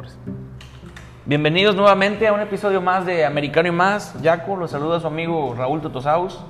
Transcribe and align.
mejores. 0.00 0.18
Bienvenidos 1.26 1.76
nuevamente 1.76 2.26
a 2.26 2.32
un 2.32 2.40
episodio 2.40 2.80
más 2.80 3.06
de 3.06 3.24
Americano 3.24 3.68
y 3.68 3.72
Más. 3.72 4.14
Jaco, 4.22 4.56
los 4.56 4.70
saluda 4.70 5.00
su 5.00 5.06
amigo 5.06 5.54
Raúl 5.56 5.80
Totosaus. 5.80 6.40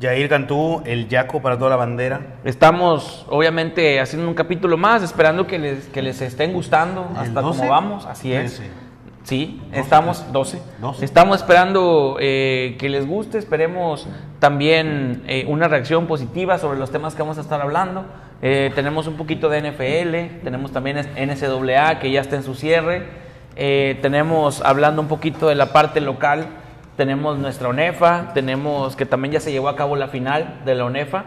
Jair 0.00 0.28
Cantú, 0.28 0.82
el 0.84 1.08
Yaco 1.08 1.40
para 1.40 1.56
toda 1.56 1.70
la 1.70 1.76
bandera. 1.76 2.38
Estamos, 2.44 3.26
obviamente, 3.28 4.00
haciendo 4.00 4.28
un 4.28 4.34
capítulo 4.34 4.76
más, 4.76 5.02
esperando 5.02 5.46
que 5.46 5.58
les, 5.58 5.86
que 5.86 6.02
les 6.02 6.20
estén 6.20 6.52
gustando 6.52 7.08
¿El 7.12 7.18
hasta 7.18 7.40
12? 7.40 7.58
como 7.58 7.70
vamos. 7.70 8.06
Así 8.06 8.32
es. 8.32 8.60
Sí, 9.22 9.62
estamos 9.72 10.32
12. 10.32 10.60
12. 10.80 11.04
Estamos 11.04 11.36
esperando 11.38 12.16
eh, 12.20 12.76
que 12.78 12.88
les 12.88 13.06
guste, 13.06 13.38
esperemos 13.38 14.06
también 14.38 15.22
eh, 15.26 15.46
una 15.48 15.68
reacción 15.68 16.06
positiva 16.06 16.58
sobre 16.58 16.78
los 16.78 16.90
temas 16.90 17.14
que 17.14 17.22
vamos 17.22 17.38
a 17.38 17.40
estar 17.40 17.60
hablando. 17.60 18.04
Eh, 18.42 18.70
tenemos 18.74 19.06
un 19.06 19.16
poquito 19.16 19.48
de 19.48 19.60
NFL, 19.60 20.42
tenemos 20.44 20.72
también 20.72 20.98
NCAA 20.98 21.98
que 21.98 22.10
ya 22.10 22.20
está 22.20 22.36
en 22.36 22.42
su 22.42 22.54
cierre. 22.54 23.04
Eh, 23.56 23.98
tenemos 24.02 24.60
hablando 24.62 25.00
un 25.00 25.08
poquito 25.08 25.48
de 25.48 25.54
la 25.54 25.72
parte 25.72 26.00
local, 26.00 26.46
tenemos 26.96 27.38
nuestra 27.38 27.68
ONEFA, 27.68 28.32
tenemos 28.34 28.96
que 28.96 29.06
también 29.06 29.32
ya 29.32 29.40
se 29.40 29.52
llevó 29.52 29.68
a 29.68 29.76
cabo 29.76 29.96
la 29.96 30.08
final 30.08 30.60
de 30.64 30.74
la 30.74 30.84
ONEFA. 30.84 31.24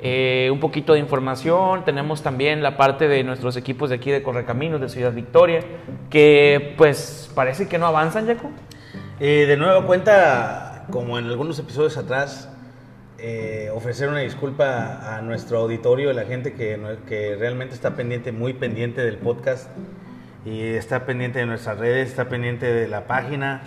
Eh, 0.00 0.48
un 0.52 0.60
poquito 0.60 0.92
de 0.92 1.00
información, 1.00 1.84
tenemos 1.84 2.22
también 2.22 2.62
la 2.62 2.76
parte 2.76 3.08
de 3.08 3.24
nuestros 3.24 3.56
equipos 3.56 3.90
de 3.90 3.96
aquí 3.96 4.12
de 4.12 4.22
Correcaminos, 4.22 4.80
de 4.80 4.88
Ciudad 4.88 5.12
Victoria, 5.12 5.60
que 6.08 6.74
pues 6.78 7.28
parece 7.34 7.66
que 7.66 7.78
no 7.78 7.86
avanzan, 7.86 8.26
Jaco. 8.26 8.50
Eh, 9.18 9.46
de 9.48 9.56
nueva 9.56 9.84
cuenta, 9.84 10.86
como 10.92 11.18
en 11.18 11.26
algunos 11.26 11.58
episodios 11.58 11.96
atrás, 11.96 12.48
eh, 13.20 13.70
ofrecer 13.74 14.08
una 14.08 14.20
disculpa 14.20 15.16
a 15.16 15.20
nuestro 15.22 15.58
auditorio, 15.58 16.10
a 16.10 16.12
la 16.12 16.24
gente 16.24 16.52
que, 16.54 17.36
realmente 17.36 17.74
está 17.74 17.96
pendiente, 17.96 18.30
muy 18.30 18.52
pendiente 18.52 19.04
del 19.04 19.18
podcast 19.18 19.68
y 20.44 20.62
está 20.62 21.04
pendiente 21.04 21.40
de 21.40 21.46
nuestras 21.46 21.78
redes, 21.78 22.10
está 22.10 22.28
pendiente 22.28 22.66
de 22.72 22.86
la 22.86 23.08
página. 23.08 23.62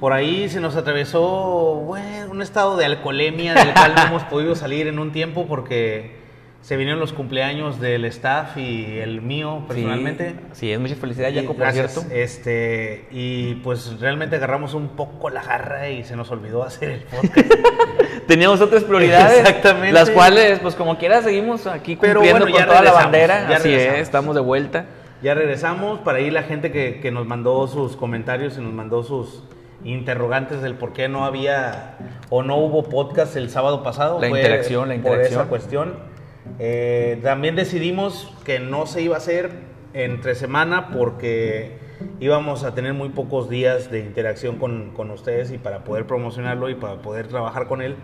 Por 0.00 0.12
ahí 0.12 0.48
se 0.48 0.60
nos 0.60 0.74
atravesó 0.74 1.82
bueno, 1.86 2.32
un 2.32 2.42
estado 2.42 2.76
de 2.76 2.84
alcoholemia 2.84 3.54
del 3.54 3.72
cual 3.74 3.94
no 3.94 4.02
hemos 4.02 4.24
podido 4.24 4.56
salir 4.56 4.88
en 4.88 4.98
un 4.98 5.12
tiempo 5.12 5.46
porque 5.46 6.23
se 6.64 6.78
vinieron 6.78 6.98
los 6.98 7.12
cumpleaños 7.12 7.78
del 7.78 8.06
staff 8.06 8.56
y 8.56 8.98
el 8.98 9.20
mío 9.20 9.64
personalmente. 9.68 10.34
Sí, 10.52 10.72
es 10.72 10.80
mucha 10.80 10.94
felicidad, 10.94 11.28
Y 11.28 11.34
Jaco, 11.34 11.48
por 11.48 11.56
gracias, 11.58 11.92
cierto. 11.92 12.10
Este, 12.14 13.06
y 13.10 13.56
pues 13.56 14.00
realmente 14.00 14.36
agarramos 14.36 14.72
un 14.72 14.88
poco 14.96 15.28
la 15.28 15.42
jarra 15.42 15.90
y 15.90 16.04
se 16.04 16.16
nos 16.16 16.30
olvidó 16.30 16.62
hacer 16.62 16.88
el 16.90 17.00
podcast. 17.02 17.52
Teníamos 18.26 18.62
otras 18.62 18.82
prioridades, 18.84 19.40
Exactamente. 19.40 19.92
las 19.92 20.08
cuales, 20.08 20.58
pues 20.60 20.74
como 20.74 20.96
quiera, 20.96 21.20
seguimos 21.20 21.66
aquí 21.66 21.96
Pero 22.00 22.20
cumpliendo 22.20 22.46
bueno, 22.46 22.56
ya 22.58 22.64
con 22.66 22.74
toda 22.76 22.82
la 22.82 22.92
bandera. 22.92 23.46
ya 23.50 23.56
Así 23.56 23.68
regresamos. 23.68 23.96
es, 23.98 24.02
estamos 24.02 24.34
de 24.34 24.40
vuelta. 24.40 24.86
ya 25.22 25.34
regresamos 25.34 25.98
para 26.00 26.16
ahí 26.16 26.30
la 26.30 26.44
gente 26.44 26.72
que, 26.72 26.98
que 27.02 27.10
nos 27.10 27.26
mandó 27.26 27.66
sus 27.68 27.94
comentarios 27.94 28.56
y 28.56 28.62
nos 28.62 28.72
mandó 28.72 29.02
sus 29.02 29.42
interrogantes 29.84 30.62
del 30.62 30.76
por 30.76 30.94
qué 30.94 31.10
no 31.10 31.26
había 31.26 31.98
o 32.30 32.42
no 32.42 32.56
hubo 32.56 32.84
podcast 32.84 33.36
el 33.36 33.50
sábado 33.50 33.82
pasado. 33.82 34.18
La 34.18 34.30
Fue 34.30 34.38
interacción, 34.40 34.88
la 34.88 34.94
Por 34.94 35.04
interacción. 35.12 35.40
esa 35.42 35.48
cuestión. 35.50 36.13
Eh, 36.58 37.18
también 37.22 37.56
decidimos 37.56 38.32
que 38.44 38.60
no 38.60 38.86
se 38.86 39.02
iba 39.02 39.14
a 39.14 39.18
hacer 39.18 39.50
entre 39.92 40.34
semana 40.34 40.90
porque 40.90 41.78
íbamos 42.20 42.64
a 42.64 42.74
tener 42.74 42.94
muy 42.94 43.08
pocos 43.08 43.48
días 43.48 43.90
de 43.90 44.00
interacción 44.00 44.56
con, 44.56 44.90
con 44.90 45.10
ustedes 45.10 45.50
y 45.52 45.58
para 45.58 45.84
poder 45.84 46.06
promocionarlo 46.06 46.68
y 46.68 46.74
para 46.74 46.96
poder 46.96 47.28
trabajar 47.28 47.66
con 47.66 47.82
él. 47.82 47.96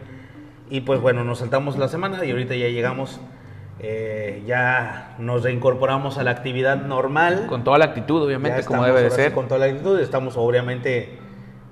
Y 0.70 0.82
pues 0.82 1.00
bueno, 1.00 1.24
nos 1.24 1.40
saltamos 1.40 1.76
la 1.78 1.88
semana 1.88 2.24
y 2.24 2.30
ahorita 2.30 2.54
ya 2.54 2.68
llegamos, 2.68 3.20
eh, 3.80 4.42
ya 4.46 5.16
nos 5.18 5.42
reincorporamos 5.42 6.16
a 6.16 6.22
la 6.22 6.30
actividad 6.30 6.76
normal. 6.76 7.46
Con 7.48 7.64
toda 7.64 7.78
la 7.78 7.86
actitud, 7.86 8.22
obviamente, 8.22 8.64
como 8.64 8.84
debe 8.84 9.02
de 9.02 9.10
ser. 9.10 9.32
Con 9.32 9.48
toda 9.48 9.60
la 9.60 9.66
actitud, 9.66 9.98
estamos 9.98 10.36
obviamente 10.36 11.18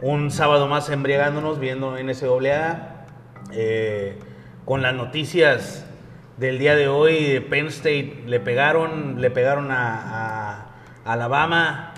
un 0.00 0.32
sábado 0.32 0.66
más 0.66 0.90
embriagándonos, 0.90 1.60
viendo 1.60 1.96
NCAA, 1.96 3.06
eh, 3.52 4.18
con 4.64 4.82
las 4.82 4.94
noticias 4.94 5.87
del 6.38 6.58
día 6.58 6.76
de 6.76 6.88
hoy 6.88 7.24
de 7.24 7.40
Penn 7.40 7.66
State, 7.66 8.24
le 8.26 8.40
pegaron, 8.40 9.20
le 9.20 9.30
pegaron 9.30 9.70
a, 9.70 10.66
a 11.04 11.12
Alabama 11.12 11.94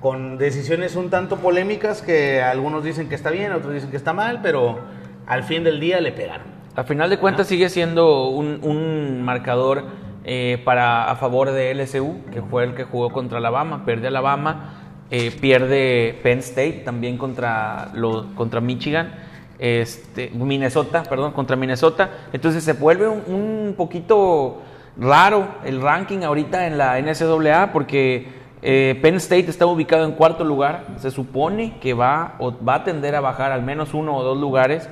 con 0.00 0.38
decisiones 0.38 0.96
un 0.96 1.10
tanto 1.10 1.36
polémicas 1.36 2.02
que 2.02 2.40
algunos 2.40 2.84
dicen 2.84 3.08
que 3.08 3.14
está 3.14 3.30
bien, 3.30 3.52
otros 3.52 3.74
dicen 3.74 3.90
que 3.90 3.96
está 3.96 4.12
mal, 4.12 4.40
pero 4.42 4.80
al 5.26 5.44
fin 5.44 5.64
del 5.64 5.78
día 5.78 6.00
le 6.00 6.12
pegaron. 6.12 6.46
A 6.76 6.84
final 6.84 7.10
de 7.10 7.18
cuentas 7.18 7.48
sigue 7.48 7.68
siendo 7.68 8.28
un, 8.28 8.60
un 8.62 9.22
marcador 9.22 9.84
eh, 10.24 10.60
para 10.64 11.10
a 11.10 11.16
favor 11.16 11.50
de 11.50 11.74
LSU, 11.74 12.24
que 12.30 12.42
fue 12.42 12.64
el 12.64 12.74
que 12.74 12.84
jugó 12.84 13.10
contra 13.10 13.38
Alabama, 13.38 13.84
pierde 13.84 14.08
Alabama, 14.08 14.74
eh, 15.10 15.30
pierde 15.40 16.18
Penn 16.22 16.38
State 16.40 16.82
también 16.84 17.18
contra, 17.18 17.90
contra 18.36 18.60
Michigan, 18.60 19.12
este, 19.60 20.30
Minnesota, 20.30 21.02
perdón, 21.02 21.32
contra 21.32 21.54
Minnesota. 21.54 22.10
Entonces 22.32 22.64
se 22.64 22.72
vuelve 22.72 23.06
un, 23.06 23.74
poquito 23.76 24.62
raro 24.98 25.46
el 25.64 25.80
ranking 25.80 26.22
ahorita 26.22 26.66
en 26.66 26.78
la 26.78 26.98
NCAA 27.00 27.70
porque 27.72 28.28
eh, 28.62 28.98
Penn 29.00 29.16
State 29.16 29.50
está 29.50 29.66
ubicado 29.66 30.04
en 30.06 30.12
cuarto 30.12 30.44
lugar. 30.44 30.86
Se 30.96 31.10
supone 31.10 31.78
que 31.78 31.92
va, 31.92 32.36
o 32.38 32.52
va 32.64 32.76
a 32.76 32.84
tender 32.84 33.14
a 33.14 33.20
bajar 33.20 33.52
al 33.52 33.62
menos 33.62 33.92
uno 33.92 34.16
o 34.16 34.22
dos 34.22 34.38
lugares. 34.38 34.88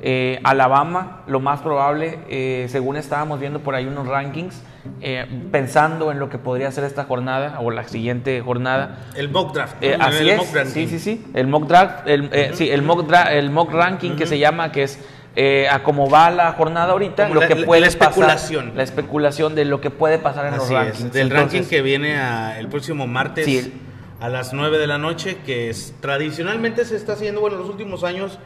Eh, 0.00 0.40
Alabama, 0.44 1.22
lo 1.26 1.40
más 1.40 1.60
probable, 1.60 2.18
eh, 2.28 2.66
según 2.70 2.96
estábamos 2.96 3.38
viendo 3.40 3.60
por 3.60 3.74
ahí 3.74 3.86
unos 3.86 4.06
rankings, 4.06 4.62
eh, 5.00 5.26
pensando 5.52 6.10
en 6.10 6.18
lo 6.18 6.28
que 6.28 6.38
podría 6.38 6.70
ser 6.72 6.84
esta 6.84 7.04
jornada 7.04 7.60
o 7.60 7.70
la 7.70 7.84
siguiente 7.88 8.40
jornada. 8.40 8.98
El 9.14 9.28
mock 9.30 9.54
draft. 9.54 9.76
Eh, 9.82 9.96
¿no? 9.98 10.04
así 10.04 10.18
El 10.22 10.28
es, 10.30 10.36
mock 10.38 10.54
ranking. 10.54 10.72
sí, 10.72 10.86
sí, 10.88 10.98
sí. 10.98 11.24
El 11.34 11.46
mock 11.48 11.66
draft, 11.66 12.06
el, 12.08 12.28
eh, 12.32 12.50
sí, 12.54 12.70
el 12.70 12.82
mock, 12.82 13.06
dra- 13.08 13.30
el 13.32 13.50
mock 13.50 13.72
ranking 13.72 14.16
que 14.16 14.26
se 14.26 14.38
llama, 14.38 14.72
que 14.72 14.84
es 14.84 14.98
eh, 15.36 15.68
a 15.68 15.82
cómo 15.82 16.08
va 16.08 16.30
la 16.30 16.52
jornada 16.52 16.92
ahorita, 16.92 17.24
Como 17.24 17.34
lo 17.34 17.40
la- 17.40 17.48
que 17.48 17.56
puede 17.56 17.80
la 17.80 17.86
pasar, 17.88 18.02
especulación. 18.10 18.72
la 18.76 18.82
especulación 18.84 19.54
de 19.56 19.64
lo 19.64 19.80
que 19.80 19.90
puede 19.90 20.18
pasar 20.18 20.46
en 20.46 20.54
los 20.54 20.64
Así 20.64 20.74
rankings. 20.74 21.00
es, 21.06 21.12
del 21.12 21.22
Entonces, 21.26 21.52
ranking 21.52 21.68
que 21.68 21.82
viene 21.82 22.16
a- 22.16 22.58
el 22.58 22.68
próximo 22.68 23.06
martes 23.08 23.44
Sí. 23.44 23.72
a 24.20 24.28
las 24.28 24.52
9 24.54 24.78
de 24.78 24.86
la 24.86 24.96
noche, 24.98 25.38
que 25.44 25.70
es, 25.70 25.92
tradicionalmente 26.00 26.84
se 26.84 26.94
está 26.96 27.14
haciendo, 27.14 27.40
bueno, 27.40 27.56
en 27.56 27.62
los 27.62 27.70
últimos 27.70 28.04
años 28.04 28.38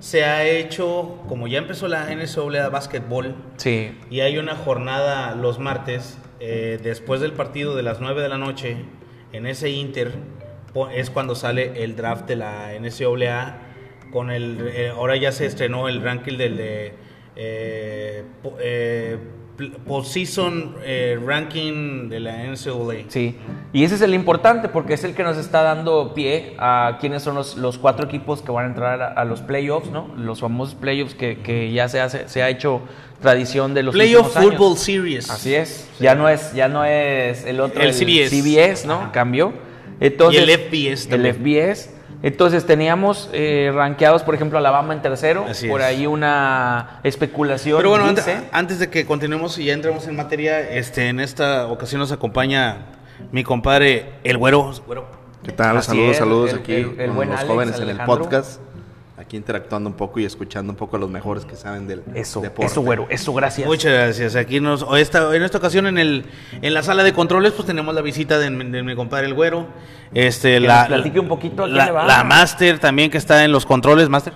se 0.00 0.24
ha 0.24 0.46
hecho, 0.46 1.22
como 1.28 1.46
ya 1.46 1.58
empezó 1.58 1.88
la 1.88 2.06
NCAA 2.14 2.68
Basketball, 2.68 3.34
Sí, 3.56 3.98
y 4.10 4.20
hay 4.20 4.38
una 4.38 4.56
jornada 4.56 5.34
los 5.34 5.58
martes, 5.58 6.18
eh, 6.40 6.78
después 6.82 7.20
del 7.20 7.32
partido 7.32 7.76
de 7.76 7.82
las 7.82 8.00
9 8.00 8.22
de 8.22 8.28
la 8.28 8.38
noche, 8.38 8.76
en 9.32 9.46
ese 9.46 9.70
Inter, 9.70 10.12
es 10.92 11.10
cuando 11.10 11.34
sale 11.34 11.84
el 11.84 11.96
draft 11.96 12.26
de 12.26 12.36
la 12.36 12.72
NCAA, 12.74 13.58
con 14.10 14.30
el, 14.30 14.68
eh, 14.68 14.90
ahora 14.90 15.16
ya 15.16 15.32
se 15.32 15.46
estrenó 15.46 15.88
el 15.88 16.02
ranking 16.02 16.36
del 16.36 16.56
de, 16.56 16.94
eh, 17.36 19.18
postseason 19.86 20.74
eh, 20.82 21.18
ranking 21.24 22.08
de 22.08 22.20
la 22.20 22.44
NCAA. 22.44 23.04
sí. 23.08 23.36
Y 23.72 23.82
ese 23.82 23.96
es 23.96 24.02
el 24.02 24.14
importante 24.14 24.68
porque 24.68 24.94
es 24.94 25.02
el 25.02 25.14
que 25.14 25.24
nos 25.24 25.36
está 25.36 25.62
dando 25.62 26.14
pie 26.14 26.54
a 26.58 26.98
quiénes 27.00 27.24
son 27.24 27.34
los, 27.34 27.56
los 27.56 27.76
cuatro 27.76 28.06
equipos 28.06 28.40
que 28.40 28.52
van 28.52 28.66
a 28.66 28.68
entrar 28.68 29.02
a, 29.02 29.08
a 29.08 29.24
los 29.24 29.40
playoffs, 29.40 29.90
¿no? 29.90 30.14
Los 30.16 30.40
famosos 30.40 30.76
playoffs 30.76 31.14
que, 31.14 31.38
que 31.38 31.72
ya 31.72 31.88
se, 31.88 32.00
hace, 32.00 32.28
se 32.28 32.42
ha 32.42 32.48
hecho 32.50 32.82
tradición 33.20 33.74
de 33.74 33.82
los 33.82 33.94
Playoff 33.94 34.36
años. 34.36 34.50
Football 34.50 34.76
Series. 34.76 35.28
Así 35.30 35.54
es. 35.54 35.88
Ya 35.98 36.14
no 36.14 36.28
es, 36.28 36.52
ya 36.52 36.68
no 36.68 36.84
es 36.84 37.44
el 37.46 37.58
otro, 37.58 37.82
El 37.82 37.92
CBS. 37.94 38.86
¿no? 38.86 38.94
Ajá. 38.94 39.12
Cambió. 39.12 39.52
Entonces, 39.98 40.46
Y 40.46 40.50
el 40.52 40.58
FBS 40.58 41.04
El 41.12 41.22
también. 41.34 41.34
FBS. 41.74 41.90
Entonces 42.24 42.64
teníamos 42.64 43.28
eh, 43.34 43.70
rankeados, 43.74 44.22
por 44.22 44.34
ejemplo, 44.34 44.56
Alabama 44.58 44.94
en 44.94 45.02
tercero. 45.02 45.44
Así 45.46 45.68
por 45.68 45.82
es. 45.82 45.86
ahí 45.86 46.06
una 46.06 47.00
especulación. 47.04 47.76
Pero 47.76 47.90
bueno, 47.90 48.06
antes, 48.06 48.24
dice- 48.24 48.48
antes 48.50 48.78
de 48.78 48.88
que 48.88 49.04
continuemos 49.04 49.58
y 49.58 49.66
ya 49.66 49.74
entremos 49.74 50.08
en 50.08 50.16
materia, 50.16 50.58
este, 50.70 51.08
en 51.10 51.20
esta 51.20 51.66
ocasión 51.66 51.98
nos 52.00 52.12
acompaña 52.12 52.78
mi 53.30 53.44
compadre 53.44 54.14
El 54.24 54.38
Güero. 54.38 54.72
Güero. 54.86 55.06
¿Qué 55.44 55.52
tal? 55.52 55.76
Así 55.76 55.88
saludos, 55.88 56.10
es, 56.12 56.16
saludos 56.16 56.52
el- 56.54 56.58
aquí 56.60 56.72
el- 56.74 56.98
el 56.98 57.06
con 57.08 57.16
buen 57.16 57.28
los 57.28 57.38
Alex 57.40 57.52
jóvenes 57.52 57.76
en 57.76 57.82
el 57.82 57.88
Alejandro. 57.90 58.18
podcast. 58.24 58.60
Aquí 59.24 59.36
interactuando 59.38 59.88
un 59.88 59.96
poco 59.96 60.20
y 60.20 60.24
escuchando 60.24 60.72
un 60.72 60.76
poco 60.76 60.96
a 60.96 61.00
los 61.00 61.10
mejores 61.10 61.44
que 61.46 61.56
saben 61.56 61.86
del 61.86 62.02
Eso, 62.14 62.40
deporte. 62.40 62.66
eso, 62.66 62.82
güero, 62.82 63.06
eso, 63.08 63.32
gracias. 63.32 63.66
Muchas 63.66 63.92
gracias. 63.92 64.36
Aquí 64.36 64.60
nos, 64.60 64.82
o 64.82 64.96
esta, 64.96 65.34
en 65.34 65.42
esta 65.42 65.58
ocasión 65.58 65.86
en 65.86 65.96
el, 65.98 66.26
en 66.60 66.74
la 66.74 66.82
sala 66.82 67.02
de 67.02 67.12
controles, 67.14 67.52
pues 67.52 67.66
tenemos 67.66 67.94
la 67.94 68.02
visita 68.02 68.38
de, 68.38 68.50
de 68.50 68.82
mi 68.82 68.94
compadre 68.94 69.26
El 69.26 69.34
Güero. 69.34 69.66
Este, 70.12 70.52
Que 70.54 70.60
la, 70.60 70.80
nos 70.80 70.86
platique 70.88 71.20
un 71.20 71.28
poquito 71.28 71.62
a 71.62 71.66
quién 71.66 71.78
la, 71.78 71.86
le 71.86 71.90
va. 71.92 72.06
la 72.06 72.22
Master 72.22 72.78
también 72.78 73.10
que 73.10 73.18
está 73.18 73.44
en 73.44 73.50
los 73.52 73.64
controles, 73.64 74.08
Master. 74.08 74.34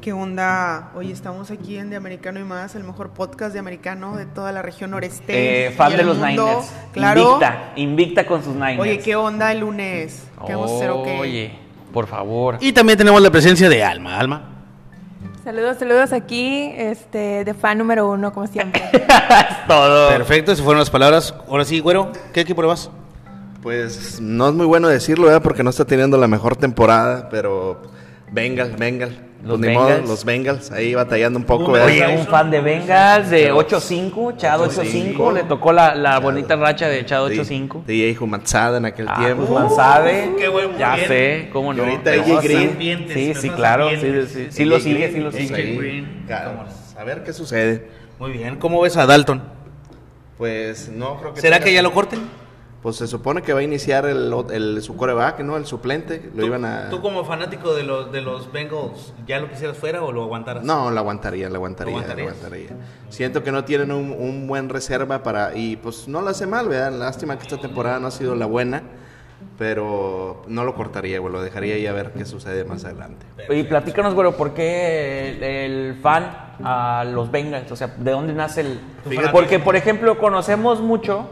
¿Qué 0.00 0.12
onda? 0.12 0.90
Hoy 0.96 1.12
estamos 1.12 1.52
aquí 1.52 1.76
en 1.76 1.90
De 1.90 1.94
Americano 1.96 2.40
y 2.40 2.42
Más, 2.42 2.74
el 2.74 2.82
mejor 2.82 3.10
podcast 3.10 3.52
de 3.52 3.60
americano 3.60 4.16
de 4.16 4.26
toda 4.26 4.50
la 4.50 4.60
región 4.60 4.90
noreste. 4.90 5.66
Eh, 5.66 5.70
fan 5.70 5.92
y 5.92 5.96
de 5.96 6.02
los 6.02 6.16
mundo. 6.18 6.44
Niners. 6.46 6.72
Claro. 6.92 7.20
Invicta, 7.20 7.72
invicta 7.76 8.26
con 8.26 8.42
sus 8.42 8.54
Niners. 8.54 8.80
Oye, 8.80 8.98
¿qué 8.98 9.14
onda 9.14 9.52
el 9.52 9.60
lunes? 9.60 10.26
¿Qué 10.44 10.54
vamos 10.54 10.72
a 10.72 10.74
hacer 10.76 10.90
o 10.90 11.02
qué? 11.04 11.52
Por 11.92 12.06
favor. 12.06 12.58
Y 12.60 12.72
también 12.72 12.98
tenemos 12.98 13.20
la 13.20 13.30
presencia 13.30 13.68
de 13.68 13.84
Alma. 13.84 14.18
Alma. 14.18 14.48
Saludos, 15.44 15.76
saludos 15.78 16.12
aquí, 16.12 16.72
este, 16.76 17.44
de 17.44 17.54
fan 17.54 17.76
número 17.76 18.08
uno, 18.08 18.32
como 18.32 18.46
siempre. 18.46 18.82
es 18.92 19.66
todo. 19.66 20.08
Perfecto, 20.08 20.52
esas 20.52 20.64
fueron 20.64 20.78
las 20.78 20.90
palabras. 20.90 21.34
Ahora 21.48 21.64
sí, 21.64 21.80
Güero, 21.80 22.12
¿qué 22.32 22.42
equipo 22.42 22.62
le 22.62 22.68
vas? 22.68 22.90
Pues 23.60 24.20
no 24.20 24.48
es 24.48 24.54
muy 24.54 24.66
bueno 24.66 24.88
decirlo, 24.88 25.26
¿verdad? 25.26 25.42
Porque 25.42 25.64
no 25.64 25.70
está 25.70 25.84
teniendo 25.84 26.16
la 26.16 26.28
mejor 26.28 26.54
temporada, 26.54 27.28
pero 27.28 27.82
Bengal, 28.30 28.76
Bengal. 28.78 29.18
Los 29.44 29.58
Pues 29.58 29.70
ni 29.70 29.74
modo, 29.74 29.86
Bengals. 29.88 30.08
los 30.08 30.24
Bengals, 30.24 30.70
ahí 30.70 30.94
batallando 30.94 31.36
un 31.36 31.44
poco, 31.44 31.72
Oye, 31.72 32.06
un 32.16 32.26
fan 32.28 32.48
de 32.52 32.60
Bengals 32.60 33.28
de 33.28 33.52
8-5, 33.52 34.36
Chad 34.36 34.60
8-5, 34.60 35.32
le 35.32 35.42
tocó 35.42 35.72
la, 35.72 35.96
la 35.96 36.20
bonita 36.20 36.54
racha 36.54 36.86
de 36.88 37.04
Chad 37.04 37.24
8-5. 37.26 37.84
DJ 37.84 38.16
Humatzada 38.20 38.78
en 38.78 38.84
aquel 38.84 39.08
Ah, 39.08 39.16
tiempo. 39.18 39.44
pues 39.46 39.50
Manzade, 39.60 40.34
qué 40.38 40.46
buen- 40.48 40.78
ya 40.78 40.94
bien. 40.94 41.08
sé, 41.08 41.48
cómo 41.52 41.72
Y 41.72 41.76
no. 41.76 41.82
ahorita 41.82 42.14
No, 42.16 42.24
sí, 42.40 42.48
Green. 42.48 43.06
Sí, 43.12 43.34
sí, 43.34 43.50
claro, 43.50 43.88
sí, 43.88 43.94
ambientes. 43.96 44.30
sí, 44.32 44.46
sí 44.50 44.64
lo 44.64 44.78
sigue, 44.78 45.08
Green, 45.08 45.12
sí 45.12 45.20
lo 45.20 45.32
sigue. 45.32 46.04
A 46.96 47.02
ver 47.04 47.24
qué 47.24 47.32
sucede. 47.32 47.88
Muy 48.20 48.30
bien. 48.30 48.56
¿Cómo 48.60 48.80
ves 48.80 48.96
a 48.96 49.06
Dalton? 49.06 49.42
Pues 50.38 50.88
no 50.88 51.18
creo 51.18 51.34
que 51.34 51.40
¿Será 51.40 51.56
tenga- 51.56 51.64
que 51.64 51.72
ya 51.74 51.82
lo 51.82 51.92
corten? 51.92 52.20
Pues 52.82 52.96
se 52.96 53.06
supone 53.06 53.42
que 53.42 53.52
va 53.52 53.60
a 53.60 53.62
iniciar 53.62 54.06
el, 54.06 54.34
el- 54.50 54.82
su 54.82 54.96
coreback, 54.96 55.38
¿no? 55.40 55.56
El 55.56 55.66
suplente. 55.66 56.30
Lo 56.34 56.40
¿Tú, 56.40 56.46
iban 56.48 56.64
a. 56.64 56.90
tú 56.90 57.00
como 57.00 57.24
fanático 57.24 57.74
de 57.74 57.84
los, 57.84 58.10
de 58.10 58.22
los 58.22 58.50
Bengals, 58.50 59.14
¿ya 59.24 59.38
lo 59.38 59.48
quisieras 59.48 59.76
fuera 59.78 60.02
o 60.02 60.10
lo 60.10 60.24
aguantaras? 60.24 60.64
No, 60.64 60.90
lo 60.90 60.98
aguantaría, 60.98 61.48
lo 61.48 61.54
aguantaría, 61.56 61.94
¿Lo 62.04 62.12
aguantaría. 62.12 62.70
Siento 63.08 63.44
que 63.44 63.52
no 63.52 63.64
tienen 63.64 63.92
un, 63.92 64.10
un 64.10 64.48
buen 64.48 64.68
reserva 64.68 65.22
para... 65.22 65.54
Y 65.56 65.76
pues 65.76 66.08
no 66.08 66.22
lo 66.22 66.30
hace 66.30 66.44
mal, 66.48 66.68
¿verdad? 66.68 66.90
Lástima 66.98 67.36
que 67.36 67.44
esta 67.44 67.58
temporada 67.58 68.00
no 68.00 68.08
ha 68.08 68.10
sido 68.10 68.34
la 68.34 68.46
buena, 68.46 68.82
pero 69.58 70.42
no 70.48 70.64
lo 70.64 70.74
cortaría, 70.74 71.20
güey. 71.20 71.32
Lo 71.32 71.40
dejaría 71.40 71.78
y 71.78 71.86
a 71.86 71.92
ver 71.92 72.12
qué 72.12 72.24
sucede 72.24 72.64
más 72.64 72.84
adelante. 72.84 73.24
Y 73.50 73.62
platícanos, 73.62 74.14
güero, 74.14 74.36
¿por 74.36 74.54
qué 74.54 75.30
el, 75.36 75.42
el 75.44 75.94
fan 76.00 76.30
a 76.64 77.04
los 77.04 77.30
Bengals? 77.30 77.70
O 77.70 77.76
sea, 77.76 77.88
¿de 77.96 78.10
dónde 78.10 78.32
nace 78.32 78.62
el...? 78.62 78.80
Fíjate. 79.08 79.28
Porque, 79.30 79.58
por 79.60 79.76
ejemplo, 79.76 80.18
conocemos 80.18 80.80
mucho 80.80 81.28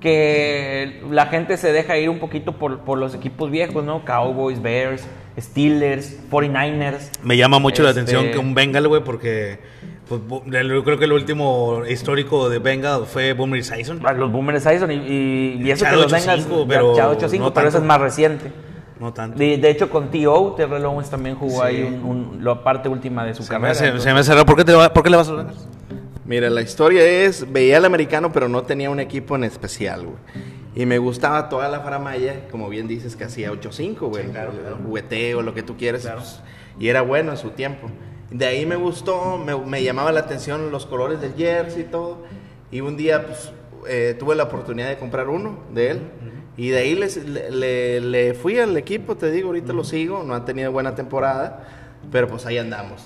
que 0.00 1.02
la 1.10 1.26
gente 1.26 1.56
se 1.56 1.72
deja 1.72 1.96
ir 1.98 2.08
un 2.10 2.18
poquito 2.18 2.52
por, 2.52 2.80
por 2.80 2.98
los 2.98 3.14
equipos 3.14 3.50
viejos, 3.50 3.84
¿no? 3.84 4.04
Cowboys, 4.04 4.60
Bears, 4.60 5.06
Steelers, 5.38 6.18
49ers. 6.30 7.10
Me 7.22 7.36
llama 7.36 7.58
mucho 7.58 7.82
la 7.82 7.90
Este- 7.90 8.00
atención 8.02 8.30
que 8.30 8.38
un 8.38 8.54
Bengal, 8.54 8.88
güey, 8.88 9.02
porque 9.04 9.60
pues, 10.08 10.20
yo 10.50 10.84
creo 10.84 10.98
que 10.98 11.04
el 11.04 11.12
último 11.12 11.82
histórico 11.88 12.48
de 12.50 12.58
Bengal 12.58 13.06
fue 13.06 13.32
Boomer 13.32 13.60
Esiason. 13.60 14.04
A 14.06 14.12
Los 14.12 14.30
Boomers 14.30 14.64
Tyson 14.64 14.90
y, 14.90 14.94
y, 14.96 15.62
y 15.64 15.70
eso 15.70 15.84
que 15.86 15.92
los 15.92 16.12
8-5, 16.12 16.12
Bengals... 16.12 16.66
pero 16.68 16.96
Chad 16.96 17.12
8-5, 17.18 17.38
no 17.38 17.54
pero 17.54 17.68
eso 17.68 17.78
es 17.78 17.84
más 17.84 18.00
reciente. 18.00 18.52
No 19.00 19.12
tanto. 19.12 19.36
De, 19.36 19.56
de 19.58 19.70
hecho, 19.70 19.90
con 19.90 20.10
T.O., 20.12 20.52
Terrell 20.52 20.84
Owens 20.84 21.10
también 21.10 21.34
jugó 21.34 21.62
Sí. 21.62 21.66
ahí 21.66 21.82
un, 21.82 22.04
un- 22.04 22.44
la 22.44 22.62
parte 22.62 22.88
última 22.88 23.24
de 23.24 23.34
su 23.34 23.42
Se 23.42 23.48
me, 23.48 23.54
carrera. 23.54 23.72
hace, 23.72 23.84
entonces- 23.86 24.04
se 24.04 24.14
me 24.14 24.20
hace 24.20 24.32
raro. 24.32 24.46
¿Por 24.46 24.56
qué, 24.56 24.64
te 24.64 24.72
va- 24.74 24.92
por 24.92 25.02
qué 25.02 25.10
le 25.10 25.16
vas 25.16 25.28
a 25.28 25.32
los 25.32 25.44
Bengals? 25.44 25.68
Mira, 26.24 26.50
la 26.50 26.62
historia 26.62 27.04
es, 27.04 27.50
veía 27.52 27.78
al 27.78 27.84
americano, 27.84 28.30
pero 28.32 28.48
no 28.48 28.62
tenía 28.62 28.90
un 28.90 29.00
equipo 29.00 29.34
en 29.36 29.44
especial, 29.44 30.04
güey. 30.06 30.16
Y 30.74 30.86
me 30.86 30.98
gustaba 30.98 31.48
toda 31.48 31.68
la 31.68 31.80
faramaya, 31.80 32.48
como 32.50 32.68
bien 32.68 32.86
dices, 32.88 33.16
que 33.16 33.24
hacía 33.24 33.50
8-5, 33.52 33.98
güey. 34.08 34.24
el 34.26 34.74
jugueteo, 34.86 35.42
lo 35.42 35.52
que 35.52 35.62
tú 35.62 35.76
quieres. 35.76 36.06
pues, 36.06 36.40
y 36.78 36.88
era 36.88 37.02
bueno 37.02 37.32
en 37.32 37.36
su 37.38 37.50
tiempo. 37.50 37.88
De 38.30 38.46
ahí 38.46 38.64
me 38.64 38.76
gustó, 38.76 39.36
me, 39.36 39.54
me 39.56 39.82
llamaba 39.82 40.12
la 40.12 40.20
atención 40.20 40.70
los 40.70 40.86
colores 40.86 41.20
del 41.20 41.34
jersey 41.34 41.82
y 41.82 41.84
todo. 41.84 42.22
Y 42.70 42.80
un 42.80 42.96
día, 42.96 43.26
pues, 43.26 43.52
eh, 43.88 44.16
tuve 44.18 44.34
la 44.36 44.44
oportunidad 44.44 44.88
de 44.88 44.96
comprar 44.98 45.28
uno 45.28 45.58
de 45.74 45.90
él. 45.90 46.00
Y 46.56 46.68
de 46.68 46.78
ahí 46.78 46.94
les- 46.94 47.16
le, 47.26 47.50
le- 47.50 48.00
le 48.00 48.34
fui 48.34 48.58
al 48.58 48.74
equipo, 48.76 49.16
te 49.16 49.30
digo, 49.30 49.48
ahorita 49.48 49.72
lo 49.74 49.84
sigo. 49.84 50.22
No 50.22 50.34
ha 50.34 50.44
tenido 50.46 50.70
buena 50.72 50.94
temporada, 50.94 51.66
pero 52.10 52.28
pues 52.28 52.46
ahí 52.46 52.56
andamos. 52.58 53.02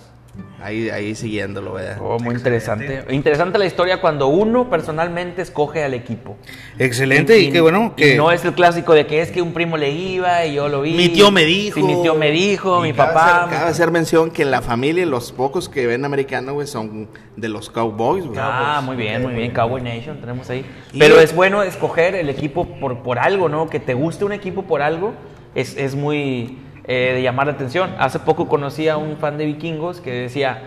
Ahí, 0.60 0.88
ahí 0.90 1.14
siguiéndolo, 1.14 1.74
¿verdad? 1.74 1.98
Oh, 2.00 2.18
muy 2.18 2.34
interesante. 2.34 3.04
Interesante 3.10 3.58
la 3.58 3.66
historia 3.66 4.00
cuando 4.00 4.26
uno 4.28 4.68
personalmente 4.70 5.42
escoge 5.42 5.84
al 5.84 5.94
equipo. 5.94 6.36
Excelente, 6.78 7.38
y, 7.38 7.52
qué 7.52 7.60
bueno 7.60 7.92
y 7.96 8.02
que... 8.02 8.16
no 8.16 8.32
es 8.32 8.44
el 8.44 8.52
clásico 8.54 8.94
de 8.94 9.06
que 9.06 9.20
es 9.20 9.30
que 9.30 9.42
un 9.42 9.52
primo 9.52 9.76
le 9.76 9.90
iba 9.90 10.44
y 10.44 10.54
yo 10.54 10.68
lo 10.68 10.82
vi. 10.82 10.94
Mi 10.94 11.08
tío 11.10 11.30
me 11.30 11.44
dijo. 11.44 11.78
Sí, 11.78 11.82
mi 11.86 12.02
tío 12.02 12.14
me 12.14 12.30
dijo, 12.30 12.84
Y 12.84 12.88
mi 12.90 12.94
cabe 12.96 13.12
papá. 13.12 13.44
hacer- 13.44 13.58
cabe 13.58 13.70
hacer 13.70 13.90
mención 13.90 14.30
que 14.30 14.44
la 14.44 14.62
familia 14.62 15.02
y 15.02 15.06
los 15.06 15.30
pocos 15.30 15.68
que 15.68 15.86
ven 15.86 16.04
americano, 16.04 16.54
güey, 16.54 16.66
son 16.66 17.08
de 17.36 17.48
los 17.48 17.70
Cowboys, 17.70 18.24
güey. 18.26 18.38
Ah, 18.42 18.80
muy 18.84 18.96
bien, 18.96 19.22
muy 19.22 19.34
bien. 19.34 19.52
Cowboy 19.52 19.82
Nation 19.82 20.20
tenemos 20.20 20.48
ahí. 20.50 20.64
Y- 20.92 20.98
Pero 20.98 21.20
es 21.20 21.34
bueno 21.34 21.62
escoger 21.62 22.14
el 22.14 22.28
equipo 22.28 22.64
por, 22.80 23.02
por 23.02 23.18
algo, 23.18 23.48
¿no? 23.48 23.68
Que 23.68 23.78
te 23.78 23.94
guste 23.94 24.24
un 24.24 24.32
equipo 24.32 24.62
por 24.62 24.82
algo 24.82 25.12
es, 25.54 25.76
es 25.76 25.94
muy 25.94 26.58
eh, 26.86 27.12
de 27.14 27.22
llamar 27.22 27.46
la 27.46 27.52
atención. 27.54 27.94
Hace 27.98 28.18
poco 28.20 28.48
conocí 28.48 28.88
a 28.88 28.96
un 28.96 29.16
fan 29.16 29.38
de 29.38 29.46
vikingos 29.46 30.00
que 30.00 30.12
decía, 30.12 30.62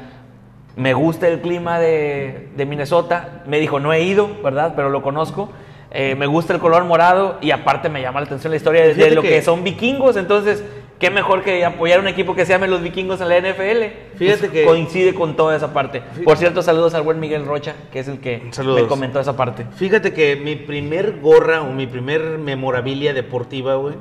me 0.75 0.93
gusta 0.93 1.27
el 1.27 1.41
clima 1.41 1.79
de, 1.79 2.49
de 2.55 2.65
Minnesota. 2.65 3.43
Me 3.47 3.59
dijo, 3.59 3.79
no 3.79 3.93
he 3.93 4.03
ido, 4.03 4.29
¿verdad? 4.43 4.73
Pero 4.75 4.89
lo 4.89 5.01
conozco. 5.01 5.49
Eh, 5.91 6.15
me 6.15 6.27
gusta 6.27 6.53
el 6.53 6.59
color 6.59 6.83
morado 6.85 7.37
y 7.41 7.51
aparte 7.51 7.89
me 7.89 8.01
llama 8.01 8.19
la 8.19 8.27
atención 8.27 8.51
la 8.51 8.57
historia 8.57 8.81
de, 8.81 8.89
de 8.89 8.93
Fíjate 8.95 9.15
lo 9.15 9.21
que... 9.23 9.29
que- 9.29 9.41
son 9.41 9.63
vikingos. 9.63 10.17
Entonces, 10.17 10.63
qué 10.99 11.09
mejor 11.09 11.41
que 11.43 11.65
apoyar 11.65 11.99
un 11.99 12.07
equipo 12.07 12.35
que 12.35 12.45
se 12.45 12.51
llame 12.53 12.67
los 12.67 12.81
vikingos 12.83 13.19
en 13.21 13.29
la 13.29 13.39
NFL. 13.39 14.17
Fíjate 14.17 14.39
Pues 14.39 14.51
que- 14.51 14.65
coincide 14.65 15.15
con 15.15 15.35
toda 15.35 15.55
esa 15.55 15.73
parte. 15.73 16.03
Por 16.23 16.37
cierto, 16.37 16.61
saludos 16.61 16.93
al 16.93 17.01
buen 17.01 17.19
Miguel 17.19 17.45
Rocha, 17.45 17.73
que 17.91 17.99
es 17.99 18.07
el 18.07 18.19
que 18.19 18.43
Saludos. 18.51 18.81
me 18.83 18.87
comentó 18.87 19.19
esa 19.19 19.35
parte. 19.35 19.65
Fíjate 19.77 20.13
que 20.13 20.35
mi 20.35 20.55
primer 20.57 21.19
gorra 21.21 21.61
o 21.63 21.71
mi 21.73 21.87
primer 21.87 22.37
memorabilia 22.37 23.13
deportiva, 23.13 23.73
güey, 23.75 23.95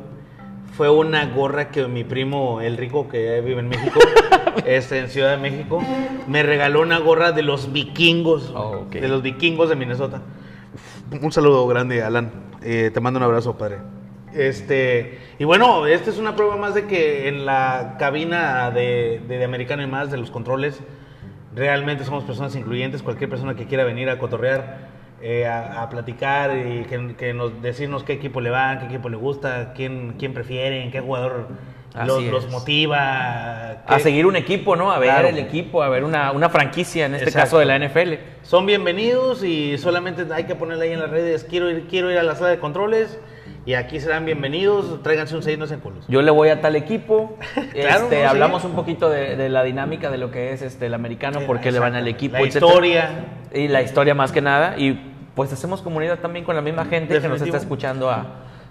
fue 0.79 0.89
una 0.89 1.27
gorra 1.27 1.71
que 1.71 1.89
mi 1.89 2.05
primo, 2.05 2.61
el 2.61 2.77
rico 2.77 3.09
que 3.09 3.41
vive 3.41 3.59
en 3.59 3.69
México, 3.69 3.99
este, 4.65 5.01
en 5.01 5.09
Ciudad 5.09 5.33
de 5.33 5.37
México, 5.39 5.83
me 6.29 6.45
regaló 6.45 6.83
una 6.83 7.01
gorra 7.01 7.33
de 7.33 7.43
los 7.43 7.73
vikingos, 7.73 8.53
Oh, 8.55 8.87
de 8.89 9.09
los 9.09 9.21
vikingos 9.21 9.69
de 9.71 9.75
Minnesota. 9.75 10.23
Un 11.21 11.33
saludo 11.33 11.67
grande, 11.67 12.05
Alan. 12.05 12.31
Eh, 12.63 12.93
te 12.95 13.01
mando 13.01 13.19
un 13.19 13.25
abrazo, 13.25 13.59
padre. 13.59 13.79
Este, 14.33 15.19
y 15.41 15.43
bueno, 15.43 15.85
esta 15.87 16.11
es 16.11 16.19
una 16.19 16.37
prueba 16.37 16.57
más 16.57 16.75
de 16.75 16.87
que 16.87 17.27
en 17.27 17.45
la 17.45 17.97
cabina 17.99 18.71
de, 18.71 19.21
de, 19.27 19.39
de 19.39 19.45
Americano 19.45 19.83
y 19.83 19.89
más, 19.89 20.13
de 20.13 20.17
los 20.19 20.31
controles, 20.31 20.81
realmente 21.57 22.05
somos 22.05 22.23
personas 22.23 22.55
incluyentes. 22.55 23.03
Cualquier 23.03 23.29
persona 23.29 23.57
que 23.57 23.67
quiera 23.67 23.83
venir 23.83 24.11
a 24.11 24.21
cotorrear, 24.21 24.88
eh, 25.23 25.47
a, 25.47 25.83
a 25.83 25.89
platicar 25.91 26.57
y 26.57 26.85
que, 26.85 27.15
que 27.17 27.35
nos 27.35 27.61
decirnos 27.63 28.05
qué 28.05 28.13
equipo 28.15 28.41
le 28.41 28.51
va, 28.51 28.79
qué 28.79 28.87
equipo 28.87 29.09
le 29.09 29.17
gusta, 29.17 29.73
quién, 29.75 30.15
quién 30.19 30.33
prefieren, 30.35 30.91
qué 30.91 31.01
jugador 31.01 31.49
los, 32.07 32.23
los 32.25 32.51
motiva. 32.51 33.83
A 33.87 33.99
seguir 33.99 34.27
un 34.27 34.37
equipo, 34.37 34.77
¿no? 34.77 34.93
A 34.93 34.99
ver 34.99 35.11
Claro. 35.11 35.29
el 35.29 35.39
equipo, 35.39 35.83
a 35.83 35.89
ver 35.89 36.05
una, 36.05 36.31
una 36.33 36.49
franquicia, 36.49 37.07
en 37.07 37.15
este 37.15 37.31
Exacto. 37.31 37.57
caso 37.57 37.59
de 37.59 37.65
la 37.67 37.79
NFL. 37.79 38.15
Son 38.43 38.67
bienvenidos 38.67 39.43
y 39.43 39.79
solamente 39.79 40.25
hay 40.33 40.45
que 40.45 40.55
ponerle 40.55 40.85
ahí 40.87 40.93
en 40.93 41.01
las 41.01 41.11
redes, 41.11 41.45
quiero 41.49 41.71
ir, 41.71 41.87
quiero 41.89 42.11
ir 42.11 42.19
a 42.19 42.23
la 42.23 42.35
sala 42.35 42.51
de 42.51 42.59
controles 42.59 43.19
y 43.67 43.75
aquí 43.75 44.01
serán 44.01 44.25
bienvenidos, 44.25 45.03
tráiganse 45.03 45.35
un 45.35 45.43
6, 45.43 45.59
no 45.59 45.67
sean 45.67 45.81
culos. 45.81 46.05
Yo 46.09 46.23
le 46.23 46.31
voy 46.31 46.49
a 46.51 46.61
tal 46.61 46.77
equipo. 46.77 47.37
Claro, 47.73 48.05
este, 48.05 48.17
no, 48.17 48.23
sí. 48.23 48.27
hablamos 48.29 48.65
un 48.65 48.73
poquito 48.73 49.11
de, 49.11 49.37
de 49.37 49.49
la 49.49 49.63
dinámica 49.63 50.11
de 50.11 50.19
lo 50.19 50.31
que 50.31 50.53
es 50.53 50.63
este, 50.63 50.87
el 50.87 50.95
americano, 50.95 51.41
por 51.41 51.61
qué 51.61 51.73
le 51.73 51.79
van 51.79 51.95
al 51.95 52.07
equipo, 52.09 52.35
La 52.35 52.41
etcétera. 52.43 52.67
historia. 52.67 53.11
Y 53.53 53.69
la 53.69 53.83
historia 53.83 54.15
más 54.15 54.31
que 54.33 54.41
nada. 54.41 54.75
Y 54.79 55.08
pues 55.39 55.53
hacemos 55.55 55.81
comunidad 55.81 56.19
también 56.19 56.45
con 56.45 56.55
la 56.55 56.61
misma 56.63 56.85
gente 56.85 57.09
que 57.15 57.15
nos 57.15 57.23
Definitivo. 57.41 57.57
está 57.57 57.59
escuchando 57.59 58.11
a, 58.11 58.27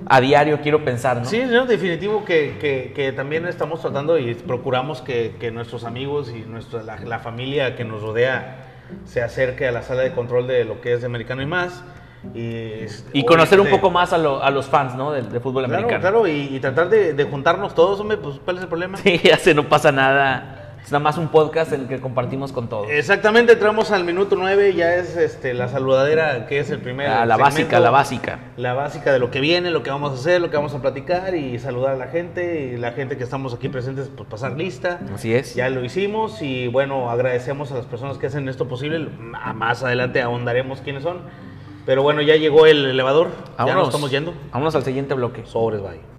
a 0.05 0.21
diario, 0.21 0.59
quiero 0.61 0.85
pensar, 0.85 1.17
¿no? 1.17 1.25
Sí, 1.25 1.41
no, 1.49 1.65
definitivo 1.65 2.23
que, 2.23 2.57
que- 2.59 2.93
que 2.95 3.11
también 3.13 3.47
estamos 3.47 3.81
tratando 3.81 4.17
y 4.19 4.35
procuramos 4.35 5.01
que, 5.01 5.35
que 5.39 5.49
nuestros 5.49 5.83
amigos 5.83 6.29
y 6.31 6.41
nuestra, 6.47 6.83
la, 6.83 6.97
la 6.99 7.17
familia 7.19 7.75
que 7.75 7.83
nos 7.83 8.01
rodea 8.03 8.65
se 9.05 9.23
acerque 9.23 9.67
a 9.67 9.71
la 9.71 9.81
sala 9.81 10.03
de 10.03 10.11
control 10.11 10.45
de 10.47 10.63
lo 10.65 10.79
que 10.81 10.93
es 10.93 11.03
americano 11.03 11.41
y 11.41 11.45
más. 11.47 11.83
Y, 12.33 12.85
Y 13.13 13.23
conocer 13.25 13.59
un 13.61 13.67
poco 13.69 13.89
más 13.91 14.11
a, 14.11 14.17
lo- 14.17 14.43
a 14.43 14.49
los 14.51 14.65
fans, 14.67 14.95
¿no? 14.95 15.11
Del, 15.11 15.29
del 15.31 15.39
fútbol 15.41 15.65
Claro, 15.65 15.83
americano. 15.87 16.01
claro, 16.01 16.27
y, 16.27 16.55
y 16.55 16.59
tratar 16.59 16.89
de, 16.89 17.13
de 17.13 17.23
juntarnos 17.23 17.73
todos, 17.73 17.99
hombre, 17.99 18.17
pues 18.17 18.39
¿cuál 18.43 18.57
es 18.57 18.63
el 18.63 18.69
problema? 18.69 18.97
Sí, 19.03 19.19
ya 19.23 19.37
sé, 19.37 19.53
no 19.53 19.63
pasa 19.69 19.91
nada. 19.91 20.56
Es 20.87 20.91
nada 20.93 21.03
más 21.03 21.17
un 21.17 21.27
podcast 21.27 21.73
en 21.73 21.81
el 21.81 21.87
que 21.89 21.99
compartimos 21.99 22.53
con 22.53 22.69
todos. 22.69 22.87
Exactamente, 22.89 23.51
entramos 23.51 23.91
al 23.91 24.05
minuto 24.05 24.37
9, 24.37 24.73
ya 24.73 24.95
es 24.95 25.17
este, 25.17 25.53
la 25.53 25.67
saludadera, 25.67 26.47
que 26.47 26.59
es 26.59 26.69
el 26.69 26.79
primer. 26.79 27.09
Ah, 27.09 27.25
la 27.25 27.35
básica, 27.35 27.57
segmento. 27.57 27.79
la 27.81 27.89
básica. 27.89 28.39
La 28.55 28.73
básica 28.73 29.11
de 29.11 29.19
lo 29.19 29.29
que 29.29 29.41
viene, 29.41 29.69
lo 29.69 29.83
que 29.83 29.89
vamos 29.89 30.11
a 30.11 30.13
hacer, 30.13 30.39
lo 30.39 30.49
que 30.49 30.55
vamos 30.55 30.73
a 30.73 30.81
platicar 30.81 31.35
y 31.35 31.59
saludar 31.59 31.95
a 31.95 31.97
la 31.97 32.07
gente 32.07 32.71
y 32.71 32.77
la 32.77 32.93
gente 32.93 33.17
que 33.17 33.25
estamos 33.25 33.53
aquí 33.53 33.67
presentes, 33.67 34.09
pues 34.15 34.29
pasar 34.29 34.53
lista. 34.53 35.01
Así 35.13 35.33
es. 35.35 35.55
Ya 35.55 35.69
lo 35.69 35.83
hicimos 35.83 36.41
y 36.41 36.69
bueno, 36.69 37.11
agradecemos 37.11 37.69
a 37.73 37.75
las 37.75 37.85
personas 37.85 38.17
que 38.17 38.27
hacen 38.27 38.47
esto 38.47 38.69
posible. 38.69 39.09
Más 39.19 39.83
adelante 39.83 40.21
ahondaremos 40.21 40.79
quiénes 40.79 41.03
son. 41.03 41.17
Pero 41.85 42.01
bueno, 42.01 42.21
ya 42.21 42.37
llegó 42.37 42.65
el 42.65 42.85
elevador. 42.85 43.27
Ya 43.27 43.65
Vámonos. 43.65 43.75
nos 43.75 43.87
estamos 43.89 44.09
yendo. 44.09 44.33
Vámonos 44.53 44.73
al 44.73 44.83
siguiente 44.83 45.13
bloque. 45.15 45.45
Sobres, 45.45 45.81
bye. 45.81 46.16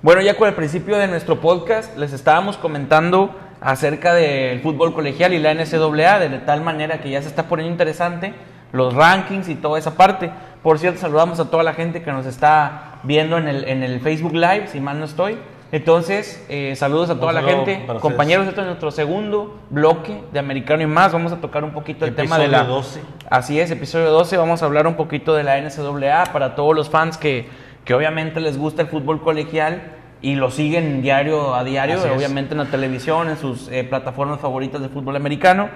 Bueno, 0.00 0.20
ya 0.20 0.36
con 0.36 0.46
el 0.46 0.54
principio 0.54 0.96
de 0.96 1.08
nuestro 1.08 1.40
podcast 1.40 1.98
les 1.98 2.12
estábamos 2.12 2.56
comentando 2.56 3.34
acerca 3.60 4.14
del 4.14 4.60
fútbol 4.60 4.94
colegial 4.94 5.32
y 5.32 5.40
la 5.40 5.52
NCAA, 5.52 6.20
de 6.20 6.38
tal 6.38 6.60
manera 6.60 7.00
que 7.00 7.10
ya 7.10 7.20
se 7.20 7.26
está 7.26 7.48
poniendo 7.48 7.72
interesante 7.72 8.32
los 8.70 8.94
rankings 8.94 9.48
y 9.48 9.56
toda 9.56 9.76
esa 9.76 9.96
parte. 9.96 10.30
Por 10.62 10.78
cierto, 10.78 11.00
saludamos 11.00 11.40
a 11.40 11.50
toda 11.50 11.64
la 11.64 11.74
gente 11.74 12.00
que 12.00 12.12
nos 12.12 12.26
está 12.26 13.00
viendo 13.02 13.38
en 13.38 13.48
el, 13.48 13.64
en 13.64 13.82
el 13.82 13.98
Facebook 14.00 14.34
Live, 14.34 14.68
si 14.68 14.78
mal 14.78 15.00
no 15.00 15.04
estoy. 15.04 15.36
Entonces, 15.72 16.46
eh, 16.48 16.74
saludos 16.76 17.10
a 17.10 17.18
toda 17.18 17.32
la 17.32 17.42
gente. 17.42 17.84
Compañeros, 18.00 18.46
esto 18.46 18.60
es 18.60 18.68
nuestro 18.68 18.92
segundo 18.92 19.58
bloque 19.68 20.22
de 20.32 20.38
Americano 20.38 20.80
y 20.84 20.86
más. 20.86 21.12
Vamos 21.12 21.32
a 21.32 21.40
tocar 21.40 21.64
un 21.64 21.72
poquito 21.72 22.04
el 22.04 22.14
tema 22.14 22.38
de 22.38 22.46
la... 22.46 22.58
Episodio 22.58 22.76
12. 22.76 23.00
Así 23.28 23.60
es, 23.60 23.70
episodio 23.72 24.12
12. 24.12 24.36
Vamos 24.36 24.62
a 24.62 24.66
hablar 24.66 24.86
un 24.86 24.94
poquito 24.94 25.34
de 25.34 25.42
la 25.42 25.60
NCAA 25.60 26.32
para 26.32 26.54
todos 26.54 26.74
los 26.74 26.88
fans 26.88 27.18
que, 27.18 27.48
que 27.88 27.94
obviamente 27.94 28.38
les 28.42 28.58
gusta 28.58 28.82
el 28.82 28.88
fútbol 28.88 29.22
colegial 29.22 29.80
y 30.20 30.34
lo 30.34 30.50
siguen 30.50 31.00
diario 31.00 31.54
a 31.54 31.64
diario, 31.64 31.98
obviamente 32.14 32.52
en 32.52 32.58
la 32.58 32.66
televisión, 32.66 33.30
en 33.30 33.38
sus 33.38 33.66
eh, 33.68 33.82
plataformas 33.82 34.40
favoritas 34.40 34.82
de 34.82 34.90
fútbol 34.90 35.16
americano. 35.16 35.70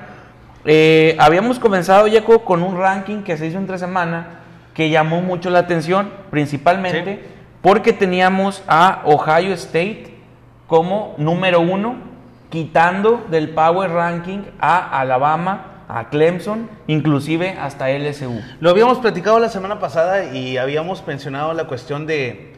Eh, 0.67 1.17
habíamos 1.19 1.59
comenzado, 1.59 2.07
Yeco, 2.09 2.45
con 2.45 2.63
un 2.63 2.77
ranking 2.77 3.23
que 3.23 3.39
se 3.39 3.47
hizo 3.47 3.57
entre 3.57 3.79
semana 3.79 4.41
que 4.75 4.91
llamó 4.91 5.23
mucho 5.23 5.49
la 5.49 5.61
atención, 5.61 6.11
principalmente 6.31 7.15
Sí. 7.15 7.21
porque 7.63 7.95
teníamos 7.95 8.63
a 8.69 9.01
Ohio 9.07 9.55
State 9.55 10.15
como 10.67 11.15
número 11.17 11.61
uno, 11.61 11.95
quitando 12.51 13.25
del 13.31 13.49
Power 13.49 13.91
Ranking 13.91 14.41
a 14.61 15.01
Alabama, 15.01 15.72
a 15.95 16.09
Clemson, 16.09 16.71
inclusive 16.87 17.51
hasta 17.61 17.91
LSU. 17.91 18.41
Lo 18.61 18.71
habíamos 18.71 18.99
platicado 18.99 19.39
la 19.39 19.51
semana 19.51 19.79
pasada 19.79 20.33
y 20.33 20.57
habíamos 20.57 21.07
mencionado 21.07 21.53
la 21.53 21.65
cuestión 21.65 22.07
de 22.07 22.55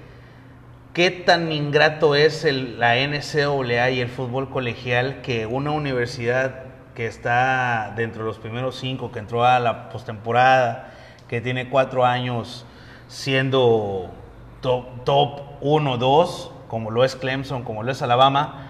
qué 0.93 1.11
tan 1.11 1.51
ingrato 1.51 2.15
es 2.15 2.45
la 2.45 2.95
NCAA 2.97 3.91
y 3.91 4.01
el 4.01 4.09
fútbol 4.09 4.51
colegial 4.51 5.21
que 5.23 5.47
una 5.47 5.73
universidad 5.73 6.63
que 6.95 7.07
está 7.07 7.93
dentro 7.97 8.23
de 8.23 8.29
los 8.29 8.39
primeros 8.39 8.77
cinco, 8.77 9.11
que 9.11 9.19
entró 9.19 9.45
a 9.45 9.59
la 9.59 9.89
postemporada, 9.89 10.93
que 11.27 11.41
tiene 11.41 11.69
cuatro 11.69 12.05
años 12.05 12.65
siendo 13.09 14.13
top, 14.61 15.05
top 15.05 15.41
1, 15.61 15.99
2, 15.99 16.53
como 16.69 16.93
lo 16.93 17.05
es 17.05 17.17
Clemson, 17.17 17.65
como 17.65 17.83
lo 17.83 17.91
es 17.91 18.01
Alabama, 18.01 18.69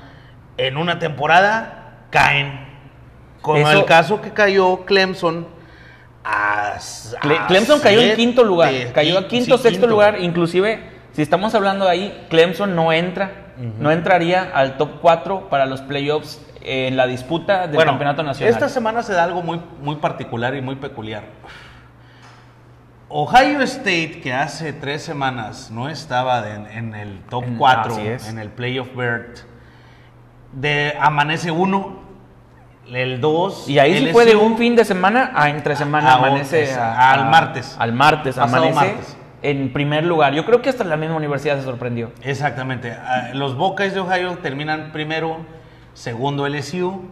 en 0.56 0.78
una 0.78 0.98
temporada 0.98 2.06
caen. 2.08 2.63
Eso- 3.46 3.70
el 3.72 3.84
caso 3.84 4.20
que 4.20 4.30
cayó 4.32 4.84
Clemson 4.84 5.46
a, 6.24 6.76
Cle- 7.20 7.38
a 7.38 7.46
Clemson 7.46 7.80
cayó 7.80 8.00
en 8.00 8.16
quinto 8.16 8.44
lugar, 8.44 8.72
cayó 8.94 9.18
a 9.18 9.22
quin- 9.22 9.28
quinto, 9.28 9.56
sí, 9.58 9.62
sexto 9.64 9.70
quinto. 9.80 9.86
lugar, 9.88 10.20
inclusive 10.20 10.82
si 11.12 11.20
estamos 11.22 11.54
hablando 11.54 11.84
de 11.84 11.90
ahí, 11.90 12.26
Clemson 12.30 12.74
no 12.74 12.92
entra, 12.92 13.30
no 13.78 13.90
entraría 13.92 14.50
al 14.54 14.76
top 14.78 15.00
4 15.00 15.48
para 15.50 15.66
los 15.66 15.80
playoffs 15.82 16.40
en 16.62 16.96
la 16.96 17.06
disputa 17.06 17.66
del 17.66 17.76
Bueno, 17.76 17.92
campeonato 17.92 18.22
nacional. 18.22 18.52
Esta 18.52 18.68
semana 18.70 19.02
se 19.02 19.12
da 19.12 19.22
algo 19.24 19.42
muy, 19.42 19.60
muy 19.82 19.96
particular 19.96 20.54
y 20.56 20.62
muy 20.62 20.76
peculiar. 20.76 21.24
Ohio 23.08 23.60
State, 23.62 24.20
que 24.22 24.32
hace 24.32 24.72
tres 24.72 25.02
semanas 25.02 25.70
no 25.70 25.88
estaba 25.88 26.42
en 26.48 26.94
el 26.94 27.20
top 27.28 27.44
En- 27.44 27.56
4, 27.58 27.92
así 27.92 28.06
es. 28.06 28.28
en 28.28 28.38
el 28.38 28.48
playoff 28.48 28.88
berth, 28.96 29.40
de 30.52 30.96
amanece 31.00 31.50
uno, 31.50 32.02
el 32.92 33.20
2. 33.20 33.68
Y 33.68 33.78
ahí 33.78 33.98
sí 33.98 34.12
fue 34.12 34.24
de 34.26 34.36
un 34.36 34.56
fin 34.58 34.76
de 34.76 34.84
semana 34.84 35.32
a 35.34 35.48
entre 35.50 35.76
semana 35.76 36.12
A 36.12 36.14
amanece 36.16 36.72
a- 36.74 37.12
al 37.12 37.30
martes. 37.30 37.76
Al 37.78 37.92
martes 37.92 38.36
amanece 38.38 38.74
martes. 38.74 39.16
en 39.42 39.72
primer 39.72 40.04
lugar. 40.04 40.32
Yo 40.34 40.44
creo 40.44 40.60
que 40.62 40.68
hasta 40.70 40.84
la 40.84 40.96
misma 40.96 41.16
universidad 41.16 41.56
se 41.56 41.62
sorprendió. 41.64 42.12
Exactamente. 42.22 42.92
Ah, 42.92 43.30
Los 43.32 43.56
Buckeyes 43.56 43.94
de 43.94 44.00
Ohio 44.00 44.38
terminan 44.42 44.90
primero, 44.92 45.38
segundo 45.94 46.46
LSU, 46.46 47.02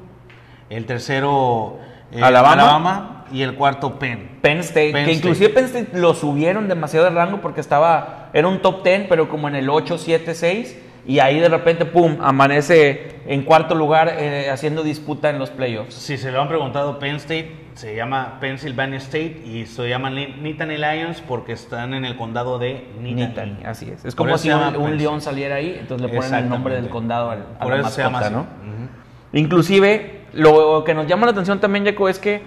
el 0.70 0.86
tercero 0.86 1.78
eh, 2.12 2.22
Alabama. 2.22 3.24
y 3.32 3.42
el 3.42 3.54
cuarto 3.54 3.98
Penn. 3.98 4.38
Penn 4.42 4.58
State, 4.58 4.92
Penn 4.92 5.04
que 5.06 5.12
State. 5.12 5.14
inclusive 5.14 5.48
Penn 5.50 5.64
State 5.64 5.88
lo 5.98 6.14
subieron 6.14 6.68
demasiado 6.68 7.06
de 7.06 7.12
rango 7.12 7.40
porque 7.40 7.60
estaba, 7.60 8.28
era 8.34 8.46
un 8.48 8.60
top 8.60 8.82
10, 8.84 9.06
pero 9.08 9.28
como 9.28 9.48
en 9.48 9.54
el 9.56 9.70
8, 9.70 9.96
7, 9.98 10.34
6, 10.34 10.78
y 11.06 11.18
ahí 11.18 11.40
de 11.40 11.49
repente, 11.49 11.85
pum, 11.85 12.18
amanece 12.21 13.16
en 13.26 13.42
cuarto 13.42 13.75
lugar 13.75 14.14
eh, 14.18 14.50
haciendo 14.50 14.82
disputa 14.82 15.30
en 15.30 15.38
los 15.38 15.50
playoffs. 15.50 15.94
Si 15.94 16.16
se 16.16 16.30
lo 16.30 16.40
han 16.40 16.49
preguntado, 16.49 16.99
Penn 16.99 17.16
State 17.16 17.56
se 17.75 17.97
llama 17.97 18.38
Pennsylvania 18.40 18.99
State 18.99 19.42
y 19.44 19.64
se 19.66 19.88
llaman 19.88 20.14
Ni- 20.14 20.26
Nittany 20.26 20.76
Lions 20.76 21.23
porque 21.26 21.52
están 21.52 21.94
en 21.94 22.04
el 22.04 22.16
condado 22.16 22.59
de 22.59 22.87
Nittany. 23.00 23.14
Nittany, 23.54 23.64
así 23.64 23.90
es. 23.90 24.04
Es 24.04 24.14
Por 24.14 24.26
como 24.26 24.38
si 24.38 24.50
un, 24.50 24.61
llama 24.61 24.90
león 24.90 25.21
saliera 25.21 25.56
ahí, 25.56 25.76
entonces 25.80 26.09
le 26.11 26.14
ponen 26.16 26.35
el 26.35 26.49
nombre 26.49 26.75
del 26.75 26.88
condado 26.88 27.30
al, 27.30 27.47
a 27.59 27.62
Por 27.64 27.71
la 27.76 27.88
llama 27.90 28.11
mascota. 28.21 28.40
Ujú. 28.40 28.88
Inclusive, 29.32 30.21
lo 30.35 30.85
que 30.85 30.94
nos 30.94 31.06
llama 31.06 31.26
la 31.26 31.32
atención 31.32 31.59
también, 31.61 31.85
Jaco, 31.85 32.09
es 32.09 32.18
que 32.18 32.42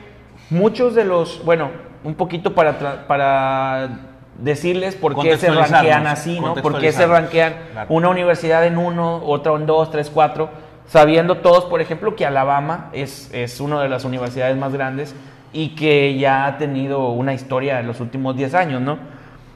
muchos 0.49 0.93
de 0.95 1.03
los, 1.05 1.43
bueno, 1.43 1.71
un 2.03 2.13
poquito 2.15 2.53
para, 2.53 3.07
para 3.07 3.89
decirles 4.39 4.95
por 4.95 5.19
qué 5.21 5.37
se 5.37 5.49
ranquean 5.49 6.07
así, 6.07 6.39
¿no? 6.39 6.55
Por 6.55 6.79
qué 6.79 6.91
se 6.91 7.07
ranquean 7.07 7.53
Claro. 7.71 7.87
una 7.89 8.09
universidad 8.09 8.65
en 8.65 8.77
uno, 8.77 9.21
otra 9.25 9.53
en 9.53 9.65
dos, 9.65 9.91
tres, 9.91 10.11
cuatro, 10.13 10.49
sabiendo 10.87 11.37
todos, 11.37 11.65
por 11.65 11.81
ejemplo, 11.81 12.15
que 12.15 12.25
Alabama 12.25 12.89
es, 12.93 13.29
es 13.33 13.59
una 13.59 13.81
de 13.81 13.89
las 13.89 14.05
universidades 14.05 14.55
más 14.57 14.73
grandes 14.73 15.15
y 15.53 15.69
que 15.69 16.17
ya 16.17 16.45
ha 16.45 16.57
tenido 16.57 17.09
una 17.09 17.33
historia 17.33 17.79
en 17.79 17.87
los 17.87 18.01
últimos 18.01 18.35
10 18.35 18.53
años, 18.55 18.81
¿no? 18.81 18.97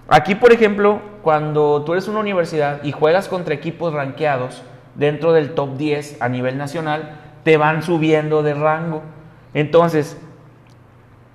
Aquí, 0.07 0.33
por 0.33 0.51
ejemplo, 0.51 1.01
cuando 1.21 1.83
tú 1.85 1.91
eres 1.93 2.07
una 2.07 2.19
universidad 2.19 2.83
y 2.83 2.91
juegas 2.91 3.27
contra 3.27 3.53
equipos 3.53 3.93
rankeados 3.93 4.63
dentro 4.95 5.33
del 5.33 5.51
top 5.53 5.77
10 5.77 6.21
a 6.21 6.29
nivel 6.29 6.57
nacional, 6.57 7.11
te 7.43 7.57
van 7.57 7.83
subiendo 7.83 8.41
de 8.41 8.53
rango. 8.53 9.03
Entonces, 9.53 10.17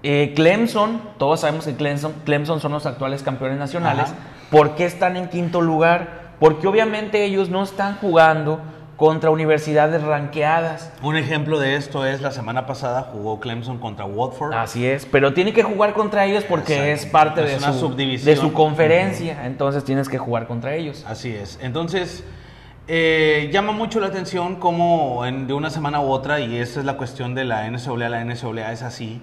eh, 0.04 0.32
Clemson, 0.37 1.00
todos 1.18 1.40
sabemos 1.40 1.64
que 1.64 1.75
Clemson, 1.75 2.12
Clemson 2.25 2.61
son 2.61 2.70
los 2.73 2.87
actuales 2.87 3.23
campeones 3.25 3.58
nacionales. 3.58 4.04
Ajá. 4.04 4.14
¿Por 4.50 4.76
qué 4.76 4.84
están 4.84 5.16
en 5.16 5.28
quinto 5.28 5.61
lugar? 5.61 6.34
Porque 6.38 6.66
obviamente 6.68 7.25
ellos 7.25 7.49
no 7.49 7.62
están 7.64 7.96
jugando 7.96 8.61
contra 8.96 9.30
universidades 9.30 10.02
ranqueadas. 10.02 10.92
Un 11.02 11.16
ejemplo 11.16 11.58
de 11.58 11.75
esto 11.75 12.06
es 12.06 12.20
la 12.20 12.30
semana 12.30 12.64
pasada 12.66 13.08
jugó 13.12 13.40
Clemson 13.40 13.78
contra 13.78 14.04
Watford. 14.04 14.52
Así 14.54 14.87
es, 14.87 15.04
pero 15.06 15.32
tiene 15.34 15.52
que 15.52 15.64
jugar 15.64 15.94
contra 15.94 16.25
ellos 16.26 16.44
porque 16.44 16.75
Exacto. 16.92 16.92
es 16.92 17.06
parte 17.06 17.42
Es 17.44 17.50
de 17.50 17.56
una 17.56 17.73
su, 17.73 17.80
subdivisión. 17.88 18.26
de 18.26 18.40
su 18.40 18.52
conferencia, 18.52 19.46
entonces 19.46 19.82
tienes 19.84 20.08
que 20.08 20.18
jugar 20.18 20.46
contra 20.46 20.75
ellos. 20.75 21.04
Así 21.08 21.34
es. 21.34 21.58
Entonces, 21.61 22.23
eh, 22.87 23.49
llama 23.52 23.73
mucho 23.73 23.99
la 23.99 24.08
atención 24.08 24.56
como 24.56 25.25
en- 25.26 25.46
de 25.49 25.54
una 25.54 25.70
semana 25.70 26.00
u 26.00 26.11
otra, 26.11 26.38
y 26.40 26.56
esa 26.58 26.78
es 26.80 26.87
la 26.87 26.96
cuestión 26.96 27.34
de 27.34 27.44
la 27.44 27.66
NCAA, 27.66 28.08
la 28.11 28.20
NCAA 28.20 28.70
es 28.73 28.82
así, 28.82 29.20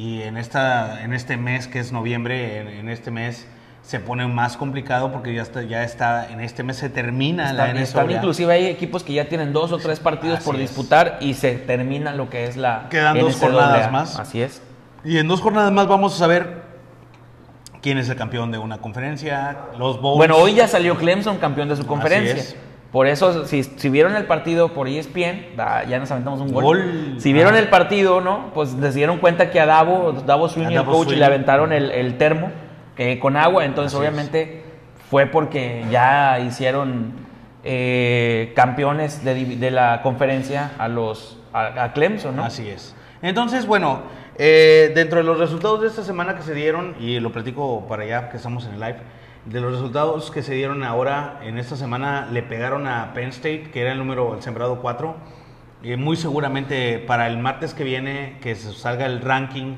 y 0.00 0.22
en, 0.22 0.38
esta, 0.38 1.02
en 1.04 1.12
este 1.12 1.36
mes 1.36 1.66
que 1.66 1.78
es 1.78 1.92
noviembre, 1.92 2.60
en, 2.60 2.68
en 2.68 2.88
este 2.88 3.10
mes 3.10 3.46
se 3.82 4.00
pone 4.00 4.26
más 4.26 4.56
complicado 4.56 5.12
porque 5.12 5.34
ya 5.34 5.42
está, 5.42 5.62
ya 5.62 5.82
está 5.84 6.30
en 6.30 6.40
este 6.40 6.62
mes 6.62 6.76
se 6.76 6.88
termina 6.88 7.52
la 7.52 7.66
Están, 7.66 7.76
NCAA. 7.76 7.82
están 7.82 8.10
inclusive 8.10 8.52
hay 8.52 8.66
equipos 8.66 9.02
que 9.02 9.12
ya 9.12 9.28
tienen 9.28 9.52
dos 9.52 9.72
o 9.72 9.78
tres 9.78 10.00
partidos 10.00 10.38
Así 10.38 10.46
por 10.46 10.54
es. 10.54 10.60
disputar 10.62 11.18
y 11.20 11.34
se 11.34 11.52
termina 11.56 12.12
lo 12.14 12.30
que 12.30 12.44
es 12.46 12.56
la 12.56 12.86
Quedan 12.88 13.18
dos 13.18 13.36
jornadas 13.36 13.90
más. 13.92 14.18
Así 14.18 14.40
es. 14.40 14.62
Y 15.04 15.18
en 15.18 15.28
dos 15.28 15.40
jornadas 15.40 15.72
más 15.72 15.86
vamos 15.86 16.14
a 16.14 16.18
saber 16.18 16.62
quién 17.82 17.98
es 17.98 18.08
el 18.08 18.16
campeón 18.16 18.50
de 18.52 18.58
una 18.58 18.78
conferencia, 18.78 19.56
los 19.78 20.00
bowls. 20.00 20.18
Bueno, 20.18 20.36
hoy 20.36 20.54
ya 20.54 20.68
salió 20.68 20.96
Clemson 20.96 21.38
campeón 21.38 21.68
de 21.68 21.76
su 21.76 21.86
conferencia. 21.86 22.34
es. 22.36 22.56
Por 22.92 23.06
eso, 23.06 23.46
si, 23.46 23.62
si 23.62 23.88
vieron 23.88 24.16
el 24.16 24.24
partido 24.24 24.70
por 24.74 24.88
ESPN, 24.88 25.46
ah, 25.58 25.84
ya 25.88 25.98
nos 26.00 26.10
aventamos 26.10 26.40
un 26.40 26.50
gol. 26.52 26.64
Gol. 26.64 27.14
Si 27.18 27.32
vieron 27.32 27.54
Ah. 27.54 27.58
el 27.60 27.68
partido, 27.68 28.20
¿no? 28.20 28.50
Pues 28.52 28.70
se 28.70 28.90
dieron 28.92 29.18
cuenta 29.18 29.50
que 29.50 29.60
a 29.60 29.66
Davo, 29.66 30.12
Davo 30.26 30.48
Sweeney, 30.48 30.74
el 30.76 30.84
coach, 30.84 31.10
le 31.10 31.24
aventaron 31.24 31.72
el, 31.72 31.90
el 31.92 32.18
termo 32.18 32.50
eh, 32.96 33.18
con 33.20 33.36
agua. 33.36 33.64
Entonces, 33.64 33.94
Así 33.94 33.96
es. 34.04 34.10
obviamente, 34.10 34.62
fue 35.08 35.26
porque 35.26 35.84
ya 35.90 36.40
hicieron 36.40 37.12
eh, 37.62 38.52
campeones 38.56 39.22
de, 39.24 39.44
de 39.56 39.70
la 39.70 40.00
conferencia 40.02 40.72
a 40.78 40.88
los 40.88 41.38
a, 41.52 41.84
a 41.84 41.92
Clemson, 41.92 42.34
¿no? 42.36 42.44
Así 42.44 42.68
es. 42.68 42.94
Entonces, 43.22 43.66
bueno, 43.66 44.00
eh, 44.36 44.90
dentro 44.94 45.18
de 45.18 45.24
los 45.24 45.38
resultados 45.38 45.80
de 45.82 45.88
esta 45.88 46.02
semana 46.02 46.34
que 46.36 46.42
se 46.42 46.54
dieron, 46.54 46.96
y 46.98 47.20
lo 47.20 47.30
platico 47.30 47.86
para 47.88 48.02
allá 48.02 48.30
que 48.30 48.36
estamos 48.38 48.66
en 48.66 48.74
el 48.74 48.80
live, 48.80 48.96
de 49.46 49.60
los 49.60 49.72
resultados 49.72 50.30
que 50.30 50.42
se 50.42 50.54
dieron 50.54 50.84
ahora 50.84 51.40
en 51.42 51.58
esta 51.58 51.76
semana, 51.76 52.28
le 52.30 52.42
pegaron 52.42 52.86
a 52.86 53.12
Penn 53.14 53.28
State, 53.30 53.70
que 53.72 53.80
era 53.80 53.92
el 53.92 53.98
número, 53.98 54.34
el 54.34 54.42
sembrado 54.42 54.80
4. 54.80 55.14
Y 55.82 55.96
muy 55.96 56.16
seguramente 56.16 56.98
para 56.98 57.26
el 57.26 57.38
martes 57.38 57.72
que 57.72 57.84
viene, 57.84 58.36
que 58.42 58.54
se 58.54 58.72
salga 58.72 59.06
el 59.06 59.22
ranking 59.22 59.76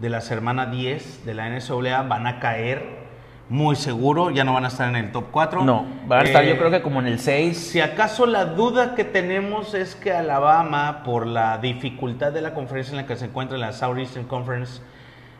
de 0.00 0.10
la 0.10 0.20
semana 0.20 0.66
10 0.66 1.24
de 1.24 1.34
la 1.34 1.48
NCAA, 1.48 2.02
van 2.02 2.26
a 2.26 2.40
caer 2.40 3.06
muy 3.48 3.76
seguro, 3.76 4.30
ya 4.30 4.42
no 4.42 4.54
van 4.54 4.64
a 4.64 4.68
estar 4.68 4.88
en 4.88 4.96
el 4.96 5.12
top 5.12 5.26
4. 5.30 5.64
No, 5.64 5.86
van 6.08 6.20
a 6.20 6.24
estar 6.24 6.44
Eh, 6.44 6.48
yo 6.48 6.58
creo 6.58 6.70
que 6.72 6.82
como 6.82 6.98
en 6.98 7.06
el 7.06 7.20
6. 7.20 7.56
si 7.56 7.80
acaso 7.80 8.26
la 8.26 8.44
duda 8.44 8.96
que 8.96 9.04
tenemos 9.04 9.74
es 9.74 9.94
que 9.94 10.12
Alabama, 10.12 11.04
por 11.04 11.26
la 11.26 11.58
dificultad 11.58 12.32
de 12.32 12.40
la 12.40 12.54
conferencia 12.54 12.90
en 12.90 12.96
la 12.96 13.06
que 13.06 13.14
se 13.14 13.26
encuentra, 13.26 13.56
la 13.56 13.72
Southeastern 13.72 14.26
Conference, 14.26 14.82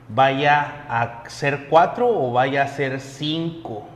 vaya 0.08 0.84
a 0.88 1.22
ser 1.28 1.66
cuatro 1.68 2.08
o 2.08 2.32
vaya 2.32 2.62
a 2.62 2.68
ser 2.68 3.00
cinco. 3.00 3.86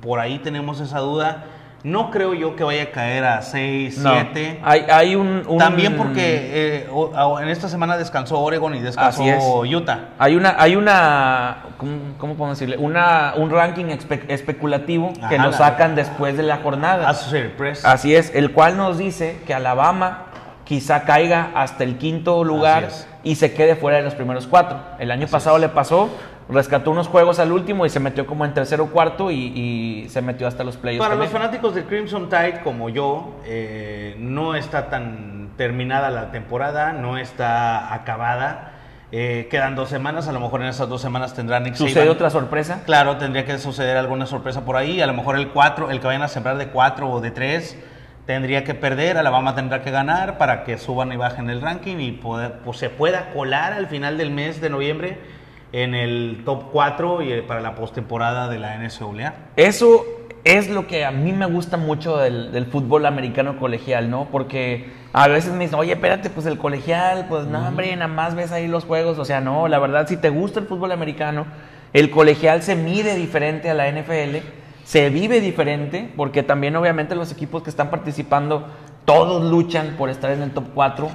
Por 0.00 0.18
ahí 0.20 0.38
tenemos 0.38 0.80
esa 0.80 0.98
duda. 0.98 1.44
No 1.84 2.10
creo 2.10 2.34
yo 2.34 2.56
que 2.56 2.64
vaya 2.64 2.82
a 2.82 2.90
caer 2.90 3.24
a 3.24 3.40
6, 3.40 3.98
No. 3.98 4.10
7. 4.12 4.58
Hay, 4.64 4.84
hay 4.90 5.14
un, 5.14 5.44
un- 5.46 5.58
También 5.58 5.96
porque 5.96 6.80
eh, 6.82 6.88
en 7.40 7.48
esta 7.48 7.68
semana 7.68 7.96
descansó 7.96 8.40
Oregon 8.40 8.74
y 8.74 8.80
descansó. 8.80 9.22
Utah. 9.60 10.08
Hay 10.18 10.34
una, 10.34 10.56
hay 10.58 10.74
una, 10.74 11.58
¿cómo, 11.78 11.92
cómo 12.18 12.34
podemos 12.34 12.58
decirle? 12.58 12.76
Una, 12.84 13.34
un 13.36 13.48
ranking 13.50 13.86
espe- 13.86 14.24
especulativo 14.26 15.12
que 15.28 15.38
lo 15.38 15.50
la- 15.52 15.56
sacan 15.56 15.94
después 15.94 16.36
de 16.36 16.42
la 16.42 16.56
jornada. 16.56 17.08
Press. 17.56 17.84
Así 17.84 18.12
es, 18.14 18.34
el 18.34 18.52
cual 18.52 18.76
nos 18.76 18.98
dice 18.98 19.38
que 19.46 19.54
Alabama 19.54 20.24
quizá 20.64 21.04
caiga 21.04 21.52
hasta 21.54 21.84
el 21.84 21.96
quinto 21.96 22.42
lugar 22.42 22.84
Así 22.86 22.96
es. 23.02 23.07
Y 23.22 23.34
se 23.34 23.52
quede 23.52 23.76
fuera 23.76 23.98
de 23.98 24.04
los 24.04 24.14
primeros 24.14 24.46
cuatro. 24.46 24.78
El 24.98 25.10
año 25.10 25.26
pasado 25.26 25.58
le 25.58 25.68
pasó, 25.68 26.08
rescató 26.48 26.90
unos 26.90 27.08
juegos 27.08 27.38
al 27.38 27.52
último 27.52 27.84
y 27.86 27.90
se 27.90 28.00
metió 28.00 28.26
como 28.26 28.44
en 28.44 28.54
tercero 28.54 28.84
o 28.84 28.86
cuarto 28.88 29.30
y, 29.30 29.36
y 30.04 30.08
se 30.08 30.22
metió 30.22 30.46
hasta 30.46 30.64
los 30.64 30.76
playoffs. 30.76 31.06
Para 31.06 31.18
los 31.20 31.30
fanáticos 31.30 31.74
de 31.74 31.84
Crimson 31.84 32.28
Tide 32.28 32.60
como 32.62 32.88
yo, 32.88 33.36
eh, 33.44 34.16
no 34.18 34.54
está 34.54 34.88
tan 34.88 35.50
terminada 35.56 36.10
la 36.10 36.30
temporada, 36.30 36.92
no 36.92 37.18
está 37.18 37.92
acabada. 37.92 38.72
Eh, 39.10 39.48
quedan 39.50 39.74
dos 39.74 39.88
semanas, 39.88 40.28
a 40.28 40.32
lo 40.32 40.40
mejor 40.40 40.60
en 40.60 40.68
esas 40.68 40.88
dos 40.88 41.00
semanas 41.00 41.32
tendrán 41.32 41.62
Nick 41.62 41.74
¿Sucede 41.74 41.94
Saban. 41.94 42.08
otra 42.10 42.28
sorpresa? 42.30 42.82
Claro, 42.84 43.16
tendría 43.16 43.46
que 43.46 43.58
suceder 43.58 43.96
alguna 43.96 44.26
sorpresa 44.26 44.66
por 44.66 44.76
ahí. 44.76 45.00
A 45.00 45.06
lo 45.06 45.14
mejor 45.14 45.36
el 45.36 45.48
4, 45.48 45.90
el 45.90 46.00
que 46.00 46.06
vayan 46.06 46.22
a 46.22 46.28
sembrar 46.28 46.58
de 46.58 46.68
4 46.68 47.10
o 47.10 47.20
de 47.20 47.30
3, 47.30 47.78
tendría 48.28 48.62
que 48.62 48.74
perder. 48.74 49.16
Alabama 49.16 49.54
tendrá 49.54 49.80
que 49.82 49.90
ganar 49.90 50.36
para 50.36 50.62
que 50.62 50.76
suban 50.76 51.10
y 51.14 51.16
bajen 51.16 51.48
el 51.48 51.62
ranking 51.62 51.96
y 51.98 52.12
poder- 52.12 52.58
pues, 52.62 52.76
se 52.76 52.90
pueda 52.90 53.30
colar 53.32 53.72
al 53.72 53.86
final 53.86 54.18
del 54.18 54.30
mes 54.30 54.60
de 54.60 54.68
noviembre 54.68 55.16
en 55.72 55.94
el 55.94 56.42
top 56.44 56.64
4 56.70 57.22
y 57.22 57.32
eh, 57.32 57.42
para 57.42 57.62
la 57.62 57.74
postemporada 57.74 58.50
de 58.50 58.58
la 58.58 58.74
NCAA. 58.76 59.32
Eso 59.56 60.04
es 60.44 60.68
lo 60.68 60.86
que 60.86 61.06
a 61.06 61.10
mí 61.10 61.32
me 61.32 61.46
gusta 61.46 61.78
mucho 61.78 62.18
del, 62.18 62.52
del 62.52 62.66
fútbol 62.66 63.06
americano 63.06 63.58
colegial, 63.58 64.10
¿no? 64.10 64.26
Porque 64.30 64.92
a 65.14 65.26
veces 65.28 65.54
me 65.54 65.64
dicen, 65.64 65.78
oye, 65.78 65.92
espérate, 65.94 66.28
pues 66.28 66.44
el 66.44 66.58
colegial, 66.58 67.24
pues 67.30 67.46
no, 67.46 67.66
hombre, 67.66 67.96
nada 67.96 68.08
más 68.08 68.34
ves 68.34 68.52
ahí 68.52 68.68
los 68.68 68.84
juegos. 68.84 69.18
O 69.18 69.24
sea, 69.24 69.40
no, 69.40 69.68
la 69.68 69.78
verdad, 69.78 70.06
si 70.06 70.18
te 70.18 70.28
gusta 70.28 70.60
el 70.60 70.66
fútbol 70.66 70.92
americano, 70.92 71.46
el 71.94 72.10
colegial 72.10 72.62
se 72.62 72.76
mide 72.76 73.14
diferente 73.14 73.70
a 73.70 73.74
la 73.74 73.88
NFL, 73.90 74.36
se 74.88 75.10
vive 75.10 75.42
diferente, 75.42 76.10
porque 76.16 76.42
también 76.42 76.74
obviamente 76.74 77.14
los 77.14 77.30
equipos 77.30 77.62
que 77.62 77.68
están 77.68 77.90
participando, 77.90 78.68
todos 79.04 79.44
luchan 79.50 79.96
por 79.98 80.08
estar 80.08 80.30
en 80.30 80.40
el 80.40 80.50
top 80.52 80.64
4. 80.74 81.10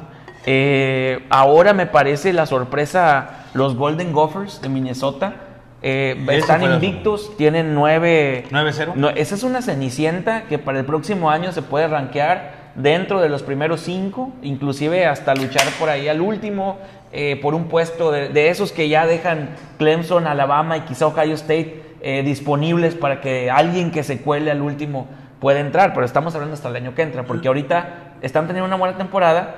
Eh, 0.46 1.26
ahora 1.32 1.74
me 1.74 1.88
parece 1.88 2.34
la 2.34 2.46
sorpresa 2.46 3.48
los 3.56 3.76
Golden 3.76 4.14
Gophers 4.14 4.62
de 4.62 4.70
Minnesota. 4.70 5.34
Eh, 5.82 6.24
están 6.30 6.62
invictos, 6.62 7.36
tienen 7.36 7.74
9 7.74 8.46
9-0. 8.52 8.94
no, 8.94 9.10
esa 9.10 9.34
es 9.34 9.42
una 9.42 9.64
cenicienta 9.64 10.44
que 10.44 10.60
para 10.60 10.78
el 10.78 10.86
próximo 10.86 11.32
año 11.32 11.52
se 11.52 11.64
puede 11.64 11.88
rankear 11.88 12.74
dentro 12.76 13.22
de 13.22 13.30
los 13.30 13.42
primeros 13.42 13.80
cinco, 13.80 14.34
inclusive 14.44 15.08
hasta 15.08 15.34
luchar 15.34 15.66
por 15.80 15.90
ahí 15.90 16.08
al 16.08 16.22
último, 16.22 16.78
eh, 17.12 17.40
por 17.42 17.56
un 17.56 17.70
puesto 17.70 18.12
de, 18.12 18.30
de 18.30 18.50
esos 18.50 18.72
que 18.72 18.88
ya 18.88 19.08
dejan 19.08 19.50
Clemson, 19.80 20.28
Alabama 20.28 20.78
y 20.78 20.82
quizá 20.82 21.08
Ohio 21.08 21.34
State 21.34 21.93
eh, 22.04 22.22
disponibles 22.24 22.94
para 22.96 23.20
que 23.22 23.50
alguien 23.50 23.90
que 23.92 24.04
se 24.04 24.22
cuele 24.22 24.52
al 24.52 24.62
último 24.62 25.08
pueda 25.40 25.60
entrar, 25.60 25.94
pero 25.94 26.06
estamos 26.06 26.36
hablando 26.36 26.54
hasta 26.54 26.70
el 26.70 26.76
año 26.76 26.94
que 26.96 27.02
entra, 27.02 27.24
porque 27.24 27.48
ahorita 27.48 28.14
están 28.22 28.46
teniendo 28.48 28.68
una 28.68 28.76
buena 28.78 28.98
temporada 28.98 29.56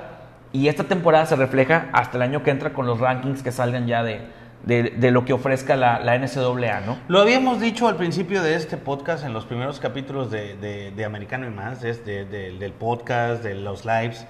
y 0.52 0.68
esta 0.68 0.84
temporada 0.84 1.26
se 1.26 1.36
refleja 1.36 1.88
hasta 1.92 2.16
el 2.16 2.22
año 2.22 2.42
que 2.42 2.50
entra 2.50 2.72
con 2.72 2.86
los 2.86 2.98
rankings 2.98 3.42
que 3.42 3.52
salgan 3.52 3.86
ya 3.86 4.02
de, 4.02 4.20
de- 4.64 4.94
de 4.96 5.10
lo 5.10 5.24
que 5.24 5.32
ofrezca 5.32 5.76
la, 5.76 6.00
la 6.00 6.16
NCAA, 6.18 6.80
¿no? 6.86 6.98
Lo 7.08 7.20
habíamos 7.20 7.60
dicho 7.60 7.86
al 7.88 7.96
principio 7.96 8.42
de 8.42 8.54
este 8.54 8.76
podcast, 8.76 9.24
en 9.24 9.32
los 9.32 9.44
primeros 9.44 9.78
capítulos 9.80 10.30
de, 10.30 10.56
de- 10.56 10.90
de 10.92 11.04
Americano 11.04 11.46
y 11.46 11.50
más, 11.50 11.82
de- 11.82 11.94
de- 11.94 12.24
de- 12.24 12.58
del 12.58 12.72
podcast, 12.72 13.42
de 13.44 13.54
los 13.54 13.84
lives, 13.84 14.26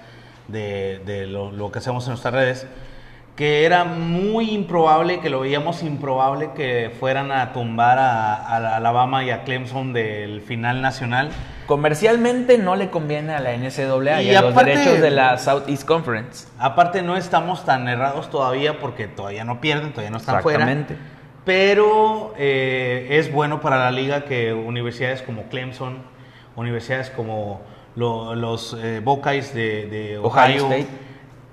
de, 0.48 1.00
de 1.06 1.26
lo, 1.26 1.52
lo 1.52 1.70
que 1.72 1.78
hacemos 1.78 2.04
en 2.04 2.10
nuestras 2.10 2.34
redes, 2.34 2.66
que 3.36 3.64
era 3.66 3.84
muy 3.84 4.50
improbable, 4.52 5.20
que 5.20 5.28
lo 5.28 5.40
veíamos 5.40 5.82
improbable 5.82 6.50
que 6.56 6.90
fueran 6.98 7.30
a 7.30 7.52
tumbar 7.52 7.98
a, 7.98 8.34
a 8.34 8.76
Alabama 8.76 9.22
y 9.24 9.30
a 9.30 9.44
Clemson 9.44 9.92
del 9.92 10.40
final 10.40 10.80
nacional. 10.80 11.28
Comercialmente 11.66 12.56
no 12.56 12.76
le 12.76 12.88
conviene 12.88 13.34
a 13.34 13.40
la 13.40 13.52
NCAA 13.54 14.22
y, 14.22 14.30
Y 14.30 14.34
a 14.34 14.40
los 14.40 14.52
aparte- 14.52 14.70
derechos 14.70 15.00
de 15.02 15.10
la 15.10 15.36
Southeast 15.36 15.84
Conference. 15.86 16.48
Aparte 16.58 17.02
no 17.02 17.16
estamos 17.16 17.64
tan 17.66 17.88
errados 17.88 18.30
todavía 18.30 18.78
porque 18.80 19.06
todavía 19.06 19.44
no 19.44 19.60
pierden, 19.60 19.90
todavía 19.90 20.10
no 20.10 20.16
están 20.16 20.40
fuera. 20.42 20.60
Exactamente. 20.64 20.96
Pero 21.44 22.32
eh, 22.38 23.06
es 23.10 23.30
bueno 23.30 23.60
para 23.60 23.76
la 23.78 23.90
liga 23.90 24.24
que 24.24 24.54
universidades 24.54 25.20
como 25.22 25.44
Clemson, 25.50 25.98
universidades 26.56 27.10
como 27.10 27.60
lo- 27.96 28.34
los 28.34 28.74
eh, 28.82 29.00
Buckeyes 29.04 29.54
de, 29.54 29.86
de 29.86 30.18
Ohio 30.18 30.64
Ohio, 30.66 30.72
State. 30.72 30.86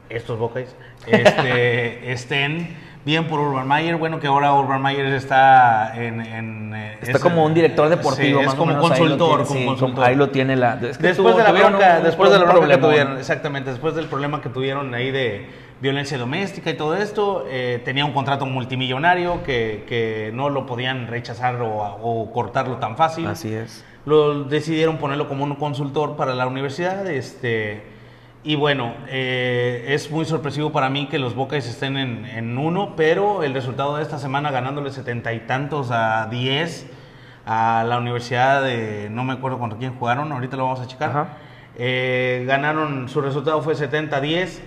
estos 0.09 0.39
Buckeyes, 0.39 0.75
este, 1.07 2.11
estén 2.11 2.77
bien 3.05 3.27
por 3.27 3.39
Urban 3.39 3.67
Meyer. 3.67 3.97
Bueno, 3.97 4.19
que 4.19 4.27
ahora 4.27 4.53
Urban 4.53 4.81
Meyer 4.81 5.05
está 5.07 5.93
en... 6.01 6.21
en, 6.21 6.73
eh, 6.75 6.97
Está 7.01 7.11
es- 7.17 7.19
como 7.19 7.43
un 7.45 7.53
director 7.53 7.89
deportivo, 7.89 8.39
sí, 8.39 8.45
más 8.45 8.53
es 8.53 8.53
o 8.53 8.57
como 8.57 8.71
ahí 8.71 8.77
lo 8.77 8.81
consultor, 8.81 9.35
tiene, 9.43 9.47
como 9.47 9.59
sí, 9.59 9.65
consultor. 9.65 10.05
ahí 10.05 10.15
lo 10.15 10.29
tiene 10.29 10.55
la... 10.55 10.79
es 10.81 10.97
que 10.97 11.07
Después 11.07 11.35
de 11.35 11.43
la 11.43 11.51
bronca, 11.51 11.95
un- 11.97 12.03
después 12.03 12.31
de 12.31 12.39
la 12.39 12.45
bronca 12.45 12.67
que 12.69 12.77
tuvieron, 12.77 13.17
exactamente, 13.17 13.69
después 13.71 13.95
del 13.95 14.05
problema 14.05 14.41
que 14.41 14.49
tuvieron 14.49 14.93
ahí 14.93 15.11
de 15.11 15.45
violencia 15.81 16.17
doméstica 16.17 16.69
y 16.69 16.75
todo 16.77 16.95
esto, 16.95 17.45
eh, 17.49 17.81
tenía 17.83 18.05
un 18.05 18.13
contrato 18.13 18.45
multimillonario 18.45 19.43
que, 19.43 19.83
que 19.87 20.31
no 20.33 20.49
lo 20.49 20.65
podían 20.65 21.07
rechazar 21.07 21.61
o, 21.61 21.75
o 22.01 22.31
cortarlo 22.31 22.77
tan 22.77 22.95
fácil. 22.95 23.27
Así 23.27 23.53
es. 23.53 23.83
Lo 24.05 24.45
decidieron 24.45 24.97
ponerlo 24.97 25.27
como 25.27 25.43
un 25.43 25.55
consultor 25.55 26.15
para 26.15 26.33
la 26.35 26.47
universidad, 26.47 27.05
este 27.07 27.83
y 28.43 28.55
bueno, 28.55 28.93
eh, 29.07 29.85
es 29.89 30.11
muy 30.11 30.25
sorpresivo 30.25 30.71
para 30.71 30.89
mí 30.89 31.07
que 31.07 31.17
los 31.19 31.33
Buckeyes 31.35 31.67
estén 31.67 31.95
en, 31.97 32.25
en 32.25 32.57
uno, 32.57 32.93
pero 32.97 33.43
el 33.43 33.53
resultado 33.53 33.95
de 33.97 34.03
esta 34.03 34.17
semana 34.17 34.51
ganándole 34.51 34.91
setenta 34.91 35.31
y 35.33 35.41
tantos 35.41 35.91
a 35.91 36.27
10 36.29 36.87
a 37.45 37.83
la 37.87 37.97
universidad 37.97 38.61
de, 38.63 39.07
no 39.11 39.23
me 39.23 39.33
acuerdo 39.33 39.59
contra 39.59 39.77
quién 39.79 39.95
jugaron, 39.97 40.31
ahorita 40.31 40.57
lo 40.57 40.63
vamos 40.65 40.81
a 40.81 40.87
checar. 40.87 41.27
Eh, 41.77 42.43
ganaron, 42.47 43.09
su 43.09 43.21
resultado 43.21 43.61
fue 43.61 43.75
70-10. 43.75 44.59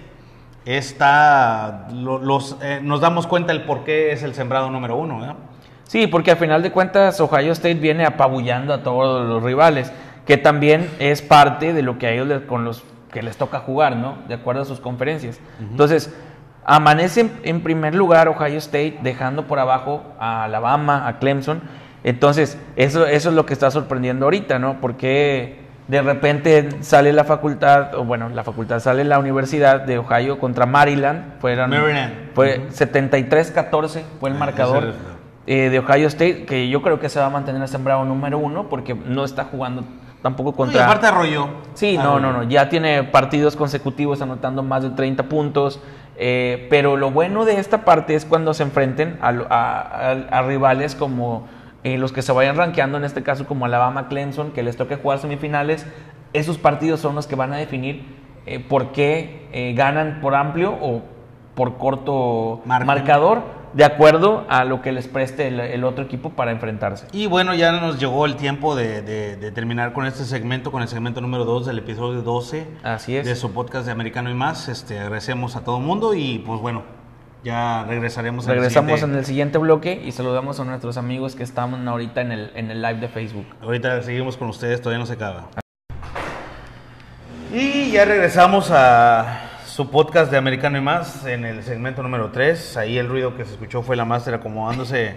Está, 0.64 1.86
lo- 1.92 2.18
los, 2.18 2.56
eh, 2.62 2.80
nos 2.82 3.00
damos 3.00 3.26
cuenta 3.26 3.52
el 3.52 3.62
por 3.62 3.84
qué 3.84 4.12
es 4.12 4.22
el 4.22 4.34
sembrado 4.34 4.70
número 4.70 4.96
uno. 4.96 5.20
¿verdad? 5.20 5.36
Sí, 5.84 6.06
porque 6.06 6.32
a 6.32 6.36
final 6.36 6.62
de 6.62 6.72
cuentas 6.72 7.20
Ohio 7.20 7.52
State 7.52 7.74
viene 7.74 8.04
apabullando 8.04 8.74
a 8.74 8.82
todos 8.82 9.26
los 9.28 9.42
rivales, 9.42 9.92
que 10.26 10.36
también 10.36 10.90
es 10.98 11.22
parte 11.22 11.72
de 11.72 11.82
lo 11.82 11.98
que 11.98 12.08
a 12.08 12.10
ellos 12.12 12.26
les, 12.26 12.40
con 12.42 12.64
los 12.64 12.82
que 13.16 13.22
les 13.22 13.38
toca 13.38 13.60
jugar, 13.60 13.96
¿no? 13.96 14.18
De 14.28 14.34
acuerdo 14.34 14.60
a 14.60 14.64
sus 14.66 14.78
conferencias. 14.78 15.40
Entonces, 15.58 16.14
amanece 16.66 17.30
en, 17.44 17.62
primer 17.62 17.94
lugar 17.94 18.28
Ohio 18.28 18.58
State 18.58 18.98
dejando 19.02 19.46
por 19.46 19.58
abajo 19.58 20.02
a 20.18 20.44
Alabama, 20.44 21.08
a 21.08 21.18
Clemson. 21.18 21.62
Entonces, 22.04 22.58
eso, 22.76 23.06
eso 23.06 23.30
es 23.30 23.34
lo 23.34 23.46
que 23.46 23.54
está 23.54 23.70
sorprendiendo 23.70 24.26
ahorita, 24.26 24.58
¿no? 24.58 24.82
Porque 24.82 25.60
de 25.88 26.02
repente 26.02 26.68
sale 26.82 27.10
la 27.14 27.24
facultad, 27.24 27.94
o 27.94 28.04
bueno, 28.04 28.28
la 28.28 28.44
facultad 28.44 28.80
sale 28.80 29.02
la 29.02 29.18
Universidad 29.18 29.80
de 29.80 29.96
Ohio 29.96 30.38
contra 30.38 30.66
Maryland. 30.66 31.40
Fueron, 31.40 31.70
Maryland. 31.70 32.34
Fue 32.34 32.68
73-14 32.68 34.02
fue 34.20 34.28
el 34.28 34.36
marcador 34.36 34.92
eh, 35.46 35.70
de 35.70 35.78
Ohio 35.78 36.08
State, 36.08 36.44
que 36.44 36.68
yo 36.68 36.82
creo 36.82 37.00
que 37.00 37.08
se 37.08 37.18
va 37.18 37.24
a 37.24 37.30
mantener 37.30 37.66
sembrado 37.66 38.04
número 38.04 38.36
uno 38.36 38.68
porque 38.68 38.94
no 38.94 39.24
está 39.24 39.44
jugando 39.44 39.84
tampoco 40.26 40.50
No, 40.50 40.54
y 40.54 40.56
contra... 40.56 40.84
aparte 40.86 41.06
arrolló. 41.06 41.48
Sí, 41.74 41.96
no, 41.96 42.18
no, 42.18 42.32
no, 42.32 42.42
ya 42.42 42.68
tiene 42.68 43.04
partidos 43.04 43.54
consecutivos 43.54 44.20
anotando 44.22 44.64
más 44.64 44.82
de 44.82 44.90
30 44.90 45.22
puntos, 45.24 45.80
eh, 46.16 46.66
pero 46.68 46.96
lo 46.96 47.12
bueno 47.12 47.44
de 47.44 47.60
esta 47.60 47.84
parte 47.84 48.16
es 48.16 48.24
cuando 48.24 48.52
se 48.54 48.64
enfrenten 48.64 49.18
a, 49.22 49.30
lo- 49.30 49.46
a- 49.50 49.80
a- 49.82 50.38
a 50.38 50.42
rivales 50.42 50.96
como 50.96 51.46
eh, 51.84 51.96
los 51.96 52.10
que 52.12 52.22
se 52.22 52.32
vayan 52.32 52.56
rankeando, 52.56 52.98
en 52.98 53.04
este 53.04 53.22
caso 53.22 53.46
como 53.46 53.66
Alabama, 53.66 54.08
Clemson, 54.08 54.50
que 54.50 54.64
les 54.64 54.76
toque 54.76 54.96
jugar 54.96 55.20
semifinales, 55.20 55.86
esos 56.32 56.58
partidos 56.58 56.98
son 56.98 57.14
los 57.14 57.28
que 57.28 57.36
van 57.36 57.52
a 57.52 57.56
definir 57.56 58.04
eh, 58.46 58.58
por 58.58 58.90
qué 58.90 59.72
ganan 59.76 60.18
por 60.20 60.34
amplio 60.34 60.72
o 60.80 61.02
por 61.54 61.78
corto 61.78 62.62
marcador, 62.66 63.42
de 63.76 63.84
acuerdo 63.84 64.46
a 64.48 64.64
lo 64.64 64.80
que 64.80 64.90
les 64.90 65.06
preste 65.06 65.48
el, 65.48 65.60
el 65.60 65.84
otro 65.84 66.04
equipo 66.04 66.30
para 66.30 66.50
enfrentarse. 66.50 67.06
Y 67.12 67.26
bueno, 67.26 67.54
ya 67.54 67.72
nos 67.72 67.98
llegó 68.00 68.24
el 68.24 68.36
tiempo 68.36 68.74
de, 68.74 69.02
de- 69.02 69.36
de 69.36 69.52
terminar 69.52 69.92
con 69.92 70.06
este 70.06 70.24
segmento, 70.24 70.72
con 70.72 70.80
el 70.82 70.88
segmento 70.88 71.20
número 71.20 71.44
2 71.44 71.66
del 71.66 71.78
episodio 71.78 72.22
12 72.22 72.66
Así 72.82 73.16
es. 73.16 73.26
de 73.26 73.36
su 73.36 73.52
podcast 73.52 73.84
de 73.86 73.92
Americano 73.92 74.30
y 74.30 74.34
más. 74.34 74.68
Este, 74.68 74.98
agradecemos 74.98 75.56
a 75.56 75.60
todo 75.62 75.76
el 75.76 75.84
mundo 75.84 76.14
y 76.14 76.38
pues 76.38 76.58
bueno, 76.60 76.84
ya 77.44 77.84
regresaremos. 77.86 78.46
en 78.46 78.52
el 78.52 78.56
Regresamos 78.56 78.92
en 78.92 78.96
siguiente- 78.98 79.18
el 79.18 79.24
siguiente 79.26 79.58
bloque 79.58 80.02
y 80.04 80.10
saludamos 80.12 80.58
a 80.58 80.64
nuestros 80.64 80.96
amigos 80.96 81.36
que 81.36 81.42
están 81.42 81.86
ahorita 81.86 82.22
en 82.22 82.32
el, 82.32 82.52
en 82.54 82.70
el 82.70 82.80
live 82.80 83.00
de 83.00 83.08
Facebook. 83.08 83.46
Ahorita 83.60 84.00
seguimos 84.02 84.38
con 84.38 84.48
ustedes, 84.48 84.80
todavía 84.80 85.00
no 85.00 85.06
se 85.06 85.12
acaba. 85.12 85.48
Y 87.52 87.90
ya 87.92 88.04
regresamos 88.06 88.70
a 88.72 89.45
su 89.76 89.90
podcast 89.90 90.30
de 90.30 90.38
Americano 90.38 90.78
y 90.78 90.80
más 90.80 91.26
en 91.26 91.44
el 91.44 91.62
segmento 91.62 92.02
número 92.02 92.30
3. 92.30 92.78
Ahí 92.78 92.96
el 92.96 93.10
ruido 93.10 93.36
que 93.36 93.44
se 93.44 93.52
escuchó 93.52 93.82
fue 93.82 93.94
la 93.94 94.06
máster 94.06 94.32
acomodándose 94.32 95.16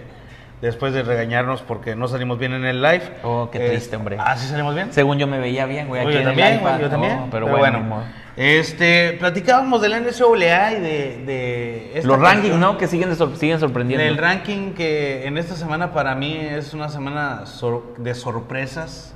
después 0.60 0.92
de 0.92 1.02
regañarnos 1.02 1.62
porque 1.62 1.96
no 1.96 2.08
salimos 2.08 2.38
bien 2.38 2.52
en 2.52 2.66
el 2.66 2.82
live. 2.82 3.00
Oh, 3.22 3.48
qué 3.50 3.64
Eh, 3.64 3.68
triste, 3.70 3.96
hombre. 3.96 4.18
Ah, 4.20 4.36
¿sí 4.36 4.46
salimos 4.48 4.74
bien? 4.74 4.92
Según 4.92 5.16
yo 5.18 5.26
me 5.26 5.38
veía 5.38 5.64
bien, 5.64 5.88
güey. 5.88 6.02
Aquí 6.02 6.10
yo 6.12 6.18
en 6.20 6.28
el 6.28 6.34
también, 6.36 6.60
güey, 6.60 6.78
yo 6.78 6.90
también. 6.90 7.16
Pero, 7.30 7.46
pero 7.46 7.56
bueno, 7.56 7.78
bueno, 7.78 8.02
este, 8.36 9.16
platicábamos 9.18 9.80
de 9.80 9.88
la 9.88 9.98
NCAA 10.00 10.72
y 10.72 10.80
de, 10.82 11.22
de 11.24 11.92
esta 11.94 12.06
Los 12.08 12.18
rankings, 12.20 12.56
¿no? 12.56 12.76
Que 12.76 12.86
siguen, 12.86 13.16
siguen 13.36 13.60
sorprendiendo. 13.60 14.04
del 14.04 14.18
ranking 14.18 14.74
que 14.74 15.26
en 15.26 15.38
esta 15.38 15.54
semana 15.56 15.92
para 15.94 16.14
mí 16.14 16.36
es 16.36 16.74
una 16.74 16.90
semana 16.90 17.46
sor- 17.46 17.94
de 17.96 18.14
sorpresas, 18.14 19.14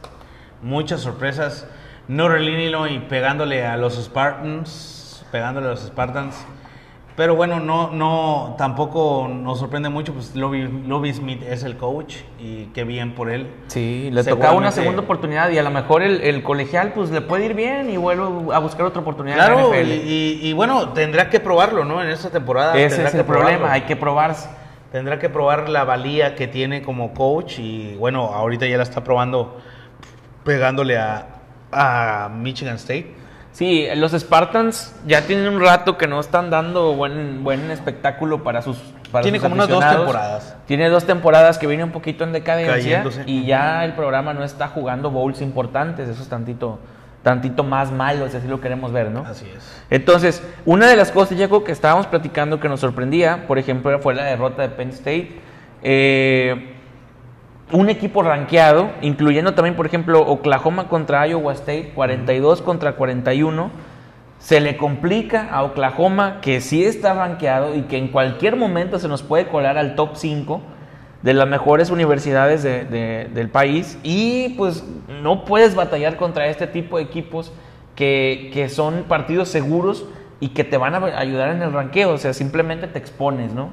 muchas 0.63 1.03
sorpresas. 1.03 1.67
Northern 2.09 2.45
Illinois 2.45 2.99
pegándole 3.11 3.67
a 3.67 3.77
los 3.77 3.95
Spartans, 4.03 5.04
pegándole 5.35 5.67
a 5.67 5.71
los 5.71 5.81
Spartans. 5.81 6.37
Pero 7.17 7.35
bueno, 7.35 7.59
no, 7.59 7.91
no, 7.91 8.55
tampoco 8.57 9.29
nos 9.29 9.59
sorprende 9.59 9.89
mucho, 9.89 10.13
pues 10.15 10.37
Lobby, 10.37 10.63
Lobby 10.87 11.13
Smith 11.13 11.43
es 11.49 11.65
el 11.65 11.77
coach 11.77 12.19
y 12.39 12.67
qué 12.67 12.85
bien 12.85 13.17
por 13.17 13.31
él. 13.31 13.49
Sí, 13.67 14.11
le 14.13 14.23
tocaba 14.23 14.53
una 14.55 14.71
segunda 14.71 15.03
oportunidad 15.03 15.51
y 15.51 15.59
a 15.59 15.65
lo 15.65 15.71
mejor 15.71 16.03
el, 16.03 16.21
el 16.21 16.45
colegial 16.45 16.93
pues 16.95 17.11
le 17.11 17.21
puede 17.21 17.47
ir 17.47 17.55
bien 17.55 17.91
y 17.91 17.97
vuelve 17.97 18.25
a 18.55 18.59
buscar 18.61 18.87
otra 18.87 19.01
oportunidad 19.03 19.39
en 19.39 19.45
Claro, 19.45 19.71
la 19.73 19.81
y, 19.81 19.83
NFL. 19.83 19.91
y- 20.09 20.39
y 20.43 20.53
bueno, 20.53 20.91
tendrá 20.91 21.31
que 21.31 21.41
probarlo, 21.41 21.85
¿no? 21.85 22.01
En 22.01 22.09
esta 22.11 22.31
temporada. 22.31 22.77
Ese 22.77 22.91
tendrá 22.91 23.07
es 23.09 23.13
que 23.15 23.21
el 23.21 23.27
problema, 23.27 23.49
probarlo. 23.59 23.75
hay 23.75 23.81
que 23.83 23.97
probarse. 23.97 24.49
Tendrá 24.93 25.19
que 25.19 25.29
probar 25.29 25.69
la 25.69 25.83
valía 25.83 26.37
que 26.37 26.47
tiene 26.47 26.83
como 26.83 27.13
coach 27.13 27.59
y 27.59 27.97
bueno, 27.97 28.27
ahorita 28.27 28.67
ya 28.67 28.77
la 28.77 28.85
está 28.85 29.03
probando 29.03 29.57
pegándole 30.45 30.97
a, 30.99 31.27
a 31.73 32.29
Michigan 32.33 32.77
State. 32.77 33.23
Sí, 33.55 33.87
los 33.95 34.11
Spartans 34.11 34.93
ya 35.07 35.23
tienen 35.23 35.47
un 35.47 35.61
rato 35.61 35.97
que 35.97 36.09
no 36.09 36.19
están 36.19 36.51
dando 36.51 36.95
buen, 36.95 37.45
buen 37.45 37.71
espectáculo 37.71 38.43
para 38.43 38.63
sus 38.63 38.77
para 39.13 39.23
Tiene 39.23 39.39
sus 39.39 39.45
como 39.45 39.55
unas 39.55 39.69
dos 39.69 39.89
temporadas. 39.89 40.57
Tiene 40.67 40.89
dos 40.89 41.05
temporadas 41.05 41.59
que 41.59 41.69
viene 41.69 41.85
un 41.85 41.93
poquito 41.93 42.25
en 42.25 42.33
decadencia 42.33 42.75
Cayéndose. 42.75 43.23
y 43.27 43.47
ya 43.47 43.85
el 43.85 43.93
programa 43.93 44.35
no 44.35 44.43
está 44.43 44.67
jugando 44.67 45.13
bowls 45.13 45.41
importantes, 45.41 46.09
eso 46.09 46.21
es 46.21 46.29
tantito, 46.29 46.81
tantito 47.23 47.63
más 47.63 47.93
malo, 47.93 48.29
si 48.29 48.37
así 48.37 48.49
lo 48.49 48.61
queremos 48.61 48.91
ver, 48.91 49.13
¿no? 49.13 49.21
Así 49.21 49.47
es. 49.57 49.83
Entonces, 49.89 50.43
una 50.65 50.89
de 50.89 50.97
las 50.97 51.13
cosas, 51.13 51.39
Jaco, 51.39 51.63
que 51.63 51.71
estábamos 51.71 52.09
platicando 52.09 52.59
que 52.59 52.69
nos 52.69 52.81
sorprendía, 52.81 53.47
por 53.47 53.61
ejemplo, 53.61 53.97
fue 54.01 54.17
la 54.17 54.25
derrota 54.25 54.63
de 54.63 54.71
Penn 54.71 54.89
State. 54.89 55.41
Eh, 55.85 56.74
un 57.75 57.91
equipo 57.91 58.23
rankeado, 58.23 58.91
incluyendo 59.03 59.55
también, 59.55 59.75
por 59.77 59.85
ejemplo, 59.87 60.21
Oklahoma 60.21 60.89
contra 60.89 61.27
Iowa 61.27 61.53
State, 61.53 61.93
42 61.95 62.63
contra 62.63 62.93
41. 62.93 63.71
Se 64.39 64.61
le 64.61 64.77
complica 64.77 65.49
a 65.51 65.63
Oklahoma, 65.65 66.39
que 66.41 66.61
sí 66.61 66.85
está 66.85 67.15
rankeado 67.15 67.75
y 67.75 67.83
que 67.83 67.97
en 67.99 68.09
cualquier 68.09 68.57
momento 68.57 68.99
se 68.99 69.09
nos 69.09 69.23
puede 69.23 69.47
colar 69.49 69.77
al 69.79 69.95
top 69.97 70.11
5 70.15 70.61
de 71.23 71.35
las 71.35 71.49
mejores 71.49 71.91
universidades 71.91 72.63
de- 72.63 72.85
de- 72.85 73.29
del 73.35 73.49
país. 73.49 73.99
Y 74.03 74.51
pues 74.51 74.85
no 75.23 75.45
puedes 75.45 75.75
batallar 75.75 76.17
contra 76.17 76.47
este 76.47 76.67
tipo 76.67 76.99
de 76.99 77.05
equipos 77.05 77.53
que, 77.97 78.51
que 78.53 78.69
son 78.69 79.05
partidos 79.09 79.49
seguros 79.49 80.05
y 80.41 80.49
que 80.49 80.63
te 80.65 80.77
van 80.77 80.95
a 80.95 80.99
ayudar 81.19 81.49
en 81.51 81.63
el 81.63 81.73
ranqueo. 81.73 82.11
O 82.11 82.19
sea, 82.19 82.35
simplemente 82.35 82.87
te 82.87 82.99
expones, 82.99 83.53
¿no? 83.53 83.71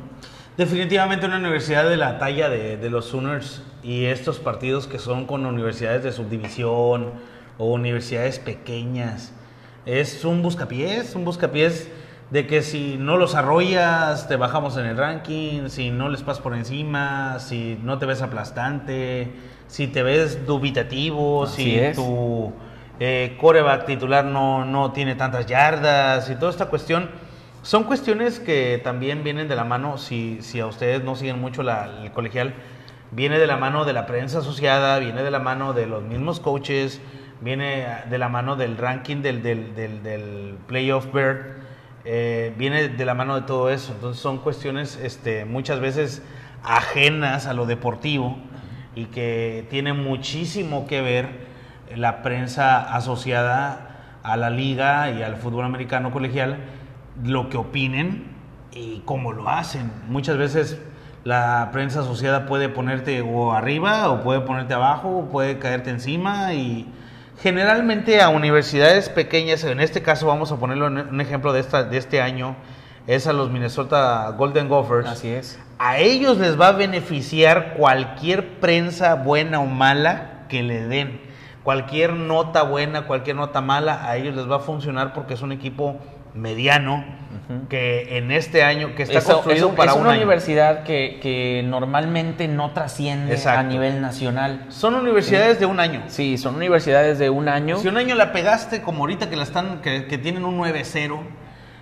Definitivamente 0.61 1.25
una 1.25 1.37
universidad 1.37 1.89
de 1.89 1.97
la 1.97 2.19
talla 2.19 2.47
de, 2.47 2.77
de 2.77 2.89
los 2.91 3.05
Sooners 3.05 3.63
y 3.81 4.05
estos 4.05 4.37
partidos 4.37 4.85
que 4.85 4.99
son 4.99 5.25
con 5.25 5.43
universidades 5.47 6.03
de 6.03 6.11
subdivisión 6.11 7.13
o 7.57 7.65
universidades 7.65 8.37
pequeñas. 8.37 9.33
Es 9.87 10.23
un 10.23 10.43
buscapiés, 10.43 11.15
un 11.15 11.25
buscapiés 11.25 11.89
de 12.29 12.45
que 12.45 12.61
si 12.61 12.97
no 12.99 13.17
los 13.17 13.33
arrollas 13.33 14.27
te 14.27 14.35
bajamos 14.35 14.77
en 14.77 14.85
el 14.85 14.97
ranking, 14.97 15.69
si 15.69 15.89
no 15.89 16.09
les 16.09 16.21
pasas 16.21 16.43
por 16.43 16.55
encima, 16.55 17.39
si 17.39 17.79
no 17.81 17.97
te 17.97 18.05
ves 18.05 18.21
aplastante, 18.21 19.31
si 19.65 19.87
te 19.87 20.03
ves 20.03 20.45
dubitativo, 20.45 21.45
Así 21.45 21.63
si 21.63 21.79
es. 21.79 21.95
tu 21.95 22.53
eh, 22.99 23.35
coreback 23.41 23.87
titular 23.87 24.25
no, 24.25 24.63
no 24.63 24.91
tiene 24.91 25.15
tantas 25.15 25.47
yardas 25.47 26.29
y 26.29 26.35
toda 26.35 26.51
esta 26.51 26.67
cuestión. 26.67 27.09
Son 27.63 27.83
cuestiones 27.83 28.39
que 28.39 28.81
también 28.83 29.23
vienen 29.23 29.47
de 29.47 29.55
la 29.55 29.63
mano, 29.63 29.97
si, 29.97 30.39
si 30.41 30.59
a 30.59 30.65
ustedes 30.65 31.03
no 31.03 31.15
siguen 31.15 31.39
mucho 31.39 31.61
la- 31.61 31.85
el 32.03 32.11
colegial, 32.11 32.53
viene 33.11 33.37
de 33.37 33.45
la 33.45 33.57
mano 33.57 33.85
de 33.85 33.93
la 33.93 34.05
prensa 34.07 34.39
asociada, 34.39 34.97
viene 34.99 35.21
de 35.21 35.29
la 35.31 35.39
mano 35.39 35.73
de 35.73 35.85
los 35.85 36.01
mismos 36.03 36.39
coaches, 36.39 37.01
viene 37.39 37.85
de 38.09 38.17
la 38.17 38.29
mano 38.29 38.55
del 38.55 38.77
ranking 38.77 39.17
del, 39.21 39.43
del, 39.43 39.75
del, 39.75 40.57
playoff 40.67 41.11
bird, 41.13 41.57
eh, 42.03 42.51
viene 42.57 42.87
de 42.89 43.05
la 43.05 43.13
mano 43.13 43.35
de 43.35 43.41
todo 43.45 43.69
eso. 43.69 43.91
Entonces 43.93 44.21
son 44.21 44.39
cuestiones 44.39 44.97
este, 45.01 45.45
muchas 45.45 45.79
veces 45.79 46.23
ajenas 46.63 47.45
a 47.45 47.53
lo 47.53 47.65
deportivo 47.67 48.37
y 48.95 49.05
que 49.05 49.67
tienen 49.69 50.03
muchísimo 50.03 50.87
que 50.87 51.01
ver 51.01 51.27
la 51.95 52.23
prensa 52.23 52.95
asociada 52.95 54.19
a 54.23 54.35
la 54.37 54.49
liga 54.49 55.11
y 55.11 55.21
al 55.23 55.35
fútbol 55.37 55.65
americano 55.65 56.11
colegial, 56.11 56.57
lo 57.23 57.49
que 57.49 57.57
opinen 57.57 58.25
y 58.71 59.01
cómo 59.05 59.33
lo 59.33 59.49
hacen. 59.49 59.91
Muchas 60.07 60.37
veces 60.37 60.79
la 61.23 61.69
prensa 61.71 62.01
asociada 62.01 62.45
puede 62.45 62.69
ponerte 62.69 63.21
o 63.21 63.51
arriba 63.51 64.09
o 64.09 64.21
puede 64.21 64.41
ponerte 64.41 64.73
abajo 64.73 65.09
o 65.09 65.25
puede 65.29 65.59
caerte 65.59 65.89
encima 65.89 66.53
y 66.53 66.87
generalmente 67.41 68.21
a 68.21 68.29
universidades 68.29 69.09
pequeñas, 69.09 69.63
en 69.63 69.79
este 69.79 70.01
caso 70.01 70.27
vamos 70.27 70.51
a 70.51 70.57
ponerlo 70.57 70.87
en 70.87 70.97
un 70.97 71.21
ejemplo 71.21 71.53
de, 71.53 71.59
esta, 71.59 71.83
de 71.83 71.97
este 71.97 72.21
año, 72.21 72.55
es 73.07 73.27
a 73.27 73.33
los 73.33 73.49
Minnesota 73.49 74.29
Golden 74.37 74.69
Gophers. 74.69 75.07
Así 75.07 75.29
es. 75.29 75.59
A 75.79 75.97
ellos 75.97 76.37
les 76.37 76.59
va 76.59 76.69
a 76.69 76.71
beneficiar 76.73 77.73
cualquier 77.75 78.59
prensa 78.59 79.15
buena 79.15 79.59
o 79.59 79.65
mala 79.65 80.45
que 80.47 80.61
le 80.61 80.87
den. 80.87 81.19
Cualquier 81.63 82.13
nota 82.13 82.63
buena, 82.63 83.07
cualquier 83.07 83.35
nota 83.35 83.61
mala, 83.61 84.07
a 84.07 84.17
ellos 84.17 84.35
les 84.35 84.49
va 84.49 84.57
a 84.57 84.59
funcionar 84.59 85.13
porque 85.13 85.33
es 85.33 85.41
un 85.41 85.51
equipo 85.51 85.99
mediano 86.33 87.03
que 87.69 88.17
en 88.17 88.31
este 88.31 88.63
año, 88.63 88.95
que 88.95 89.03
está 89.03 89.19
Eso- 89.19 89.33
construido 89.33 89.75
para 89.75 89.91
es 89.91 89.95
un 89.97 90.03
una 90.03 90.11
año. 90.11 90.19
universidad 90.21 90.83
que, 90.83 91.19
que 91.21 91.63
normalmente 91.65 92.47
no 92.47 92.71
trasciende 92.71 93.33
Exacto. 93.33 93.59
a 93.59 93.63
nivel 93.63 94.01
nacional. 94.01 94.65
Son 94.69 94.95
universidades 94.95 95.59
de 95.59 95.65
un 95.65 95.79
año. 95.79 96.03
Sí, 96.07 96.37
son 96.37 96.55
universidades 96.55 97.19
de 97.19 97.29
un 97.29 97.49
año. 97.49 97.77
Si 97.77 97.87
un 97.87 97.97
año 97.97 98.15
la 98.15 98.31
pegaste, 98.31 98.81
como 98.81 98.99
ahorita 98.99 99.29
que 99.29 99.35
la 99.35 99.43
están, 99.43 99.81
que, 99.81 100.05
que 100.07 100.17
tienen 100.17 100.45
un 100.45 100.57
9-0, 100.59 101.19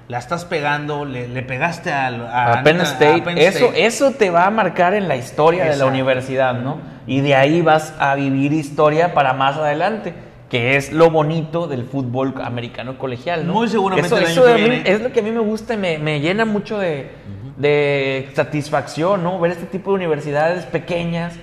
la 0.08 0.18
estás 0.18 0.46
pegando, 0.46 1.06
le, 1.06 1.28
le 1.28 1.44
pegaste 1.44 1.92
a, 1.92 2.08
a 2.08 2.64
Penn 2.64 2.80
a 2.82 2.84
State, 2.84 3.22
Penn 3.22 3.38
Eso, 3.38 3.66
State. 3.66 3.86
eso 3.86 4.12
te 4.12 4.32
va 4.32 4.48
a 4.48 4.50
marcar 4.50 4.96
en 4.96 5.08
la 5.08 5.16
historia 5.18 5.66
de 5.66 5.76
la 5.78 5.86
universidad, 5.86 6.56
¿no? 6.56 6.80
Y 7.06 7.22
de 7.22 7.36
ahí 7.36 7.62
vas 7.62 7.94
a 8.00 8.16
vivir 8.16 8.52
historia 8.54 9.14
para 9.14 9.34
más 9.34 9.56
adelante, 9.58 10.16
que 10.50 10.76
es 10.76 10.92
lo 10.92 11.10
bonito 11.12 11.68
del 11.68 11.84
fútbol 11.84 12.34
americano 12.44 12.98
colegial, 12.98 13.46
¿no? 13.46 13.54
Muy 13.54 13.68
seguramente 13.68 14.08
Eso, 14.08 14.18
el 14.18 14.26
año 14.26 14.32
eso 14.32 14.46
que 14.56 14.70
mí 14.70 14.82
es 14.86 15.02
lo 15.02 15.12
que 15.12 15.20
a 15.20 15.24
mí 15.24 15.32
me 15.32 15.40
gusta 15.40 15.76
y 15.76 15.78
me, 15.78 16.00
me 16.00 16.20
llena 16.22 16.44
mucho 16.46 16.80
de, 16.80 17.10
de 17.58 18.30
satisfacción, 18.34 19.24
¿no? 19.24 19.40
Ver 19.40 19.52
este 19.52 19.66
tipo 19.66 19.92
de 19.92 19.96
universidades 19.98 20.66
pequeñas 20.66 21.36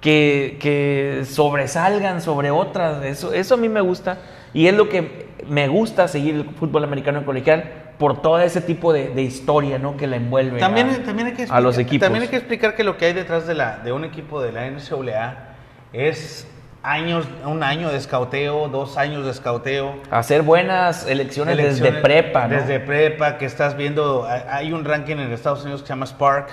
que, 0.00 0.58
que 0.60 1.22
sobresalgan 1.26 2.20
sobre 2.20 2.50
otras. 2.50 3.04
Eso, 3.04 3.32
eso 3.32 3.54
a 3.54 3.56
mí 3.56 3.68
me 3.68 3.80
gusta. 3.80 4.18
Y 4.54 4.66
es 4.66 4.74
lo 4.74 4.88
que 4.88 5.26
me 5.48 5.66
gusta 5.68 6.06
seguir 6.08 6.34
el 6.36 6.44
fútbol 6.44 6.84
americano 6.84 7.24
colegial 7.24 7.64
por 7.98 8.20
todo 8.22 8.38
ese 8.40 8.60
tipo 8.60 8.92
de, 8.92 9.08
de 9.08 9.22
historia 9.22 9.78
¿no? 9.78 9.96
que 9.96 10.06
la 10.06 10.16
envuelve 10.16 10.58
También, 10.60 10.90
a, 10.90 11.02
también 11.04 11.28
hay 11.28 11.34
que 11.34 11.44
a 11.48 11.60
los 11.60 11.76
explicar- 11.76 11.80
equipos. 11.80 12.06
También 12.06 12.22
hay 12.22 12.28
que 12.28 12.36
explicar 12.36 12.74
que 12.76 12.84
lo 12.84 12.96
que 12.96 13.06
hay 13.06 13.12
detrás 13.12 13.46
de, 13.46 13.54
la, 13.54 13.78
de 13.78 13.92
un 13.92 14.04
equipo 14.04 14.40
de 14.42 14.52
la 14.52 14.66
NCAA 14.70 15.54
es 15.92 16.46
años, 16.82 17.26
un 17.44 17.62
año 17.62 17.90
de 17.90 17.96
escauteo, 17.96 18.68
dos 18.68 18.96
años 18.98 19.24
de 19.24 19.30
escauteo. 19.30 19.94
Hacer 20.10 20.42
buenas 20.42 21.06
elecciones, 21.06 21.56
desde 21.56 21.92
prepa, 21.92 22.48
¿no? 22.48 22.56
Desde 22.56 22.80
prepa, 22.80 23.38
que 23.38 23.44
estás 23.44 23.76
viendo, 23.76 24.26
hay- 24.26 24.72
un 24.72 24.84
ranking 24.84 25.16
en 25.16 25.32
Estados 25.32 25.62
Unidos 25.62 25.82
que 25.82 25.86
se 25.88 25.92
llama 25.92 26.06
Spark, 26.06 26.48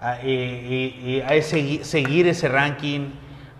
ah, 0.00 0.18
y, 0.22 0.28
y- 0.30 1.00
y 1.04 1.22
hay 1.26 1.40
segui- 1.40 1.82
seguir 1.82 2.28
ese 2.28 2.48
ranking, 2.48 3.10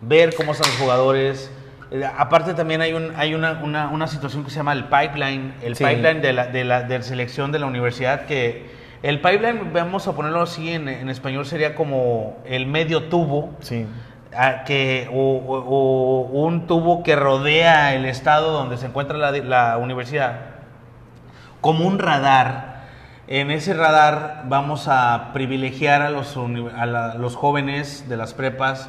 ver 0.01 0.35
cómo 0.35 0.53
están 0.53 0.71
los 0.71 0.79
jugadores. 0.81 1.51
Eh, 1.91 2.05
Aparte 2.19 2.55
también 2.55 2.81
hay, 2.83 2.93
un, 2.93 3.13
hay 3.17 3.35
una, 3.35 3.61
una- 3.63 3.89
una 3.89 4.07
situación 4.07 4.45
que 4.45 4.51
se 4.51 4.57
llama 4.57 4.73
el 4.73 4.85
pipeline, 4.85 5.55
el 5.63 5.77
Sí. 5.77 5.85
pipeline 5.85 6.21
de 6.21 6.33
la, 6.33 6.47
de, 6.47 6.65
la, 6.65 6.83
de 6.83 6.99
la 6.99 7.05
selección 7.05 7.53
de 7.53 7.59
la 7.59 7.67
universidad, 7.67 8.27
que 8.27 8.67
el 9.03 9.21
pipeline, 9.21 9.73
vamos 9.73 10.07
a 10.09 10.13
ponerlo 10.15 10.43
así 10.43 10.73
en, 10.73 10.89
en 10.89 11.09
español, 11.09 11.45
sería 11.47 11.75
como 11.75 12.39
el 12.47 12.67
medio 12.67 13.05
tubo, 13.05 13.57
Sí. 13.61 13.87
Que, 14.65 15.11
o, 15.13 16.29
un 16.33 16.67
tubo 16.67 17.03
que 17.03 17.17
rodea 17.17 17.95
el 17.95 18.07
estado 18.07 18.53
donde 18.53 18.79
se 18.79 18.87
encuentra 18.87 19.19
la, 19.19 19.77
universidad, 19.77 20.37
como 21.61 21.87
un 21.87 21.99
radar. 21.99 22.73
En 23.29 23.51
ese 23.51 23.75
radar 23.75 24.45
vamos 24.47 24.89
a 24.89 25.31
privilegiar 25.35 26.01
a 26.01 26.09
los, 26.09 26.37
a 26.37 26.87
los 27.19 27.37
jóvenes 27.37 28.09
de 28.09 28.17
las 28.17 28.33
prepas 28.33 28.89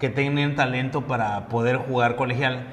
que 0.00 0.08
tienen 0.08 0.56
talento 0.56 1.02
para 1.02 1.46
poder 1.46 1.76
jugar 1.76 2.16
colegial. 2.16 2.64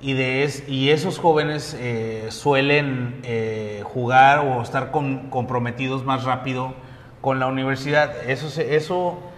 Y, 0.00 0.14
de 0.14 0.42
es- 0.42 0.68
y 0.68 0.90
esos 0.90 1.18
jóvenes 1.20 1.76
eh, 1.78 2.26
suelen 2.30 3.20
eh, 3.22 3.82
jugar 3.84 4.40
o 4.40 4.60
estar 4.62 4.90
comprometidos 4.90 6.04
más 6.04 6.24
rápido 6.24 6.74
con 7.20 7.38
la 7.38 7.46
universidad. 7.46 8.10
Eso, 8.28 8.60
eso 8.60 9.29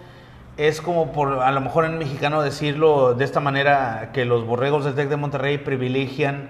es 0.57 0.81
como 0.81 1.11
por, 1.11 1.39
a 1.41 1.51
lo 1.51 1.61
mejor 1.61 1.85
en 1.85 1.97
mexicano 1.97 2.41
decirlo 2.41 3.13
de 3.15 3.25
esta 3.25 3.39
manera, 3.39 4.11
que 4.13 4.25
los 4.25 4.45
borregos 4.45 4.85
del 4.85 4.93
TEC 4.95 5.09
de 5.09 5.17
Monterrey 5.17 5.57
privilegian 5.57 6.49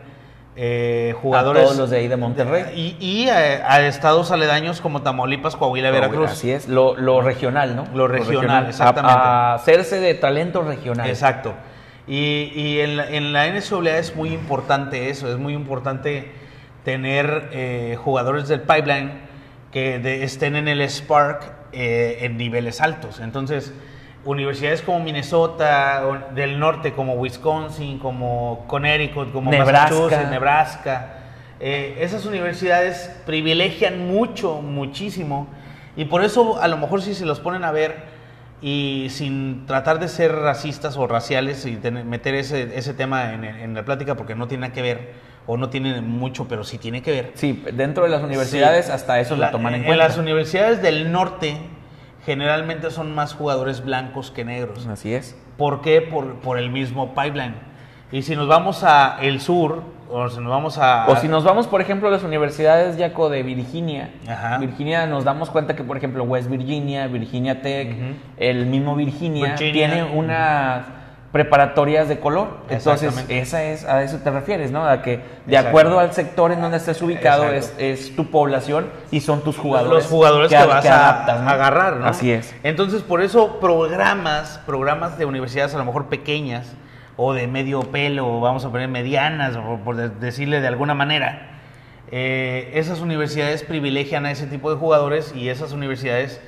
eh, 0.55 1.15
jugadores. 1.21 1.63
A 1.63 1.65
todos 1.65 1.77
los 1.77 1.89
de 1.89 1.97
ahí 1.97 2.07
de 2.07 2.17
Monterrey. 2.17 2.65
Y, 2.75 2.97
y 3.23 3.29
a, 3.29 3.71
a 3.73 3.87
estados 3.87 4.29
aledaños 4.31 4.81
como 4.81 5.01
Tamaulipas, 5.01 5.55
Coahuila, 5.55 5.89
Veracruz. 5.89 6.31
Así 6.31 6.51
es, 6.51 6.67
lo, 6.67 6.95
lo 6.95 7.21
regional, 7.21 7.75
¿no? 7.75 7.87
Lo 7.95 8.07
regional, 8.07 8.67
exactamente. 8.67 9.17
A, 9.17 9.51
a 9.51 9.53
hacerse 9.55 9.99
de 9.99 10.13
talento 10.13 10.61
regional. 10.61 11.09
Exacto. 11.09 11.53
Y, 12.05 12.51
y 12.53 12.81
en, 12.81 12.97
la, 12.97 13.09
en 13.09 13.31
la 13.33 13.47
NCAA 13.47 13.97
es 13.97 14.15
muy 14.15 14.29
importante 14.33 15.09
eso, 15.09 15.31
es 15.31 15.37
muy 15.37 15.53
importante 15.53 16.31
tener 16.83 17.49
eh, 17.53 17.97
jugadores 18.03 18.49
del 18.49 18.61
pipeline 18.61 19.21
que 19.71 19.99
de- 19.99 20.23
estén 20.23 20.57
en 20.57 20.67
el 20.67 20.81
Spark 20.89 21.51
eh, 21.71 22.17
en 22.21 22.37
niveles 22.37 22.81
altos. 22.81 23.21
Entonces, 23.21 23.73
universidades 24.25 24.81
como 24.81 24.99
Minnesota, 25.01 26.29
del 26.33 26.59
norte 26.59 26.93
como 26.93 27.13
Wisconsin, 27.15 27.99
como 27.99 28.65
Connecticut, 28.67 29.31
como 29.31 29.51
Nebraska. 29.51 29.81
Massachusetts, 29.95 30.29
Nebraska, 30.29 31.13
eh, 31.59 31.97
esas 31.99 32.25
universidades 32.25 33.11
privilegian 33.25 34.07
mucho, 34.07 34.61
muchísimo. 34.61 35.47
Y 35.95 36.05
por 36.05 36.23
eso, 36.23 36.61
a 36.61 36.67
lo 36.67 36.77
mejor 36.77 37.01
si 37.01 37.13
se 37.13 37.25
los 37.25 37.39
ponen 37.39 37.63
a 37.63 37.71
ver, 37.71 38.11
y 38.61 39.07
sin 39.09 39.65
tratar 39.65 39.99
de 39.99 40.07
ser 40.07 40.33
racistas 40.33 40.95
o 40.95 41.05
raciales 41.05 41.65
y 41.65 41.75
tener- 41.75 42.05
meter 42.05 42.33
ese, 42.35 42.77
ese 42.77 42.93
tema 42.93 43.33
en, 43.33 43.43
en 43.43 43.73
la 43.73 43.83
plática 43.83 44.15
porque 44.15 44.35
no 44.35 44.47
tiene 44.47 44.61
nada 44.61 44.73
que 44.73 44.81
ver, 44.81 45.11
o 45.45 45.57
no 45.57 45.69
tiene 45.69 45.99
mucho, 45.99 46.47
pero 46.47 46.63
sí 46.63 46.77
tiene 46.77 47.01
que 47.01 47.11
ver. 47.11 47.31
Sí, 47.35 47.61
dentro 47.73 48.03
de 48.05 48.09
las 48.09 48.23
universidades 48.23 48.85
Sí. 48.85 48.91
hasta 48.93 49.19
eso 49.19 49.35
La- 49.35 49.47
lo 49.47 49.51
toman 49.51 49.73
en 49.73 49.81
en 49.81 49.85
cuenta. 49.87 50.07
las 50.07 50.17
universidades 50.17 50.81
del 50.81 51.11
norte 51.11 51.57
generalmente 52.25 52.91
son 52.91 53.13
más 53.13 53.33
jugadores 53.33 53.83
blancos 53.83 54.31
que 54.31 54.45
negros. 54.45 54.87
Así 54.87 55.13
es. 55.13 55.37
¿Por 55.57 55.81
qué? 55.81 56.01
Por, 56.01 56.35
por 56.35 56.57
el 56.57 56.69
mismo 56.69 57.13
pipeline. 57.13 57.55
Y 58.11 58.21
si 58.21 58.35
nos 58.35 58.47
vamos 58.47 58.83
a 58.83 59.17
el 59.21 59.41
sur, 59.41 59.83
o 60.09 60.29
si 60.29 60.39
nos 60.39 60.49
vamos 60.49 60.77
a... 60.77 61.07
O 61.07 61.15
si 61.15 61.27
nos 61.27 61.43
vamos, 61.43 61.65
por 61.65 61.81
ejemplo, 61.81 62.07
a 62.07 62.11
las 62.11 62.23
universidades, 62.23 62.97
Jaco, 62.97 63.29
de 63.29 63.41
Virginia. 63.41 64.11
Ajá. 64.27 64.59
Virginia 64.59 65.07
nos 65.07 65.23
damos 65.23 65.49
cuenta 65.49 65.75
que, 65.75 65.83
por 65.83 65.97
ejemplo, 65.97 66.23
West 66.23 66.49
Virginia, 66.49 67.07
Virginia 67.07 67.61
Tech, 67.63 67.95
el 68.37 68.67
mismo 68.67 68.95
Virginia, 68.95 69.55
Virginia. 69.55 69.73
tiene 69.73 70.03
unas 70.03 70.85
preparatorias 71.33 72.07
de 72.07 72.19
color. 72.19 72.59
Entonces, 72.69 73.25
esa 73.27 73.63
es, 73.63 73.85
a 73.85 74.03
eso 74.03 74.19
te 74.19 74.29
refieres, 74.29 74.71
¿no? 74.71 74.87
A 74.87 75.01
que 75.01 75.17
de 75.17 75.23
Exacto. 75.47 75.69
acuerdo 75.69 75.99
al 75.99 76.13
sector 76.13 76.51
en 76.51 76.61
donde 76.61 76.77
estés 76.77 77.01
ubicado 77.01 77.45
es, 77.45 78.15
tu 78.15 78.29
población 78.29 78.85
y 79.09 79.19
son 79.19 79.43
tus 79.43 79.57
jugadores. 79.57 80.03
los 80.03 80.05
jugadores 80.05 80.49
que, 80.49 80.63
vas 80.63 80.85
a, 80.85 80.93
adaptas, 80.93 81.41
¿no? 81.41 81.49
a 81.49 81.53
agarrar, 81.53 81.97
¿no? 81.97 82.05
Así 82.05 82.31
es. 82.31 82.55
Entonces, 82.61 83.01
por 83.01 83.23
eso 83.23 83.59
programas, 83.59 84.61
programas 84.67 85.17
de 85.17 85.25
universidades 85.25 85.73
a 85.73 85.79
lo 85.79 85.85
mejor 85.85 86.05
pequeñas 86.05 86.71
o 87.17 87.33
de 87.33 87.47
medio 87.47 87.81
pelo, 87.81 88.37
o 88.37 88.39
vamos 88.39 88.63
a 88.63 88.69
poner 88.69 88.87
medianas, 88.87 89.55
o 89.55 89.79
por 89.83 89.95
de- 89.95 90.09
decirle 90.09 90.61
de 90.61 90.67
alguna 90.67 90.93
manera, 90.93 91.49
eh, 92.11 92.69
esas 92.75 93.01
universidades 93.01 93.63
privilegian 93.63 94.27
a 94.27 94.31
ese 94.31 94.45
tipo 94.45 94.69
de 94.71 94.77
jugadores 94.77 95.33
y 95.35 95.49
esas 95.49 95.71
universidades 95.71 96.39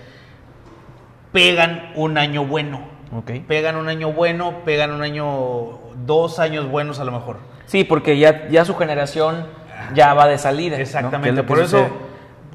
pegan 1.32 1.92
un 1.96 2.20
año 2.20 2.46
bueno. 2.46 2.95
Ok. 3.14 3.32
Pegan 3.48 3.76
un 3.76 3.88
año 3.88 4.12
bueno, 4.12 4.62
pegan 4.66 4.92
un 4.92 5.02
año, 5.02 5.80
dos 6.06 6.40
años 6.40 6.70
buenos 6.70 7.00
a 7.00 7.04
lo 7.04 7.12
mejor. 7.12 7.38
Sí, 7.66 7.84
porque 7.84 8.18
ya, 8.18 8.48
ya 8.50 8.66
su 8.66 8.76
generación 8.76 9.48
ya 9.94 10.14
va 10.14 10.28
de 10.28 10.38
salida. 10.38 10.80
Exactamente, 10.80 11.42
es 11.42 11.48
por 11.48 11.60
eso 11.60 11.88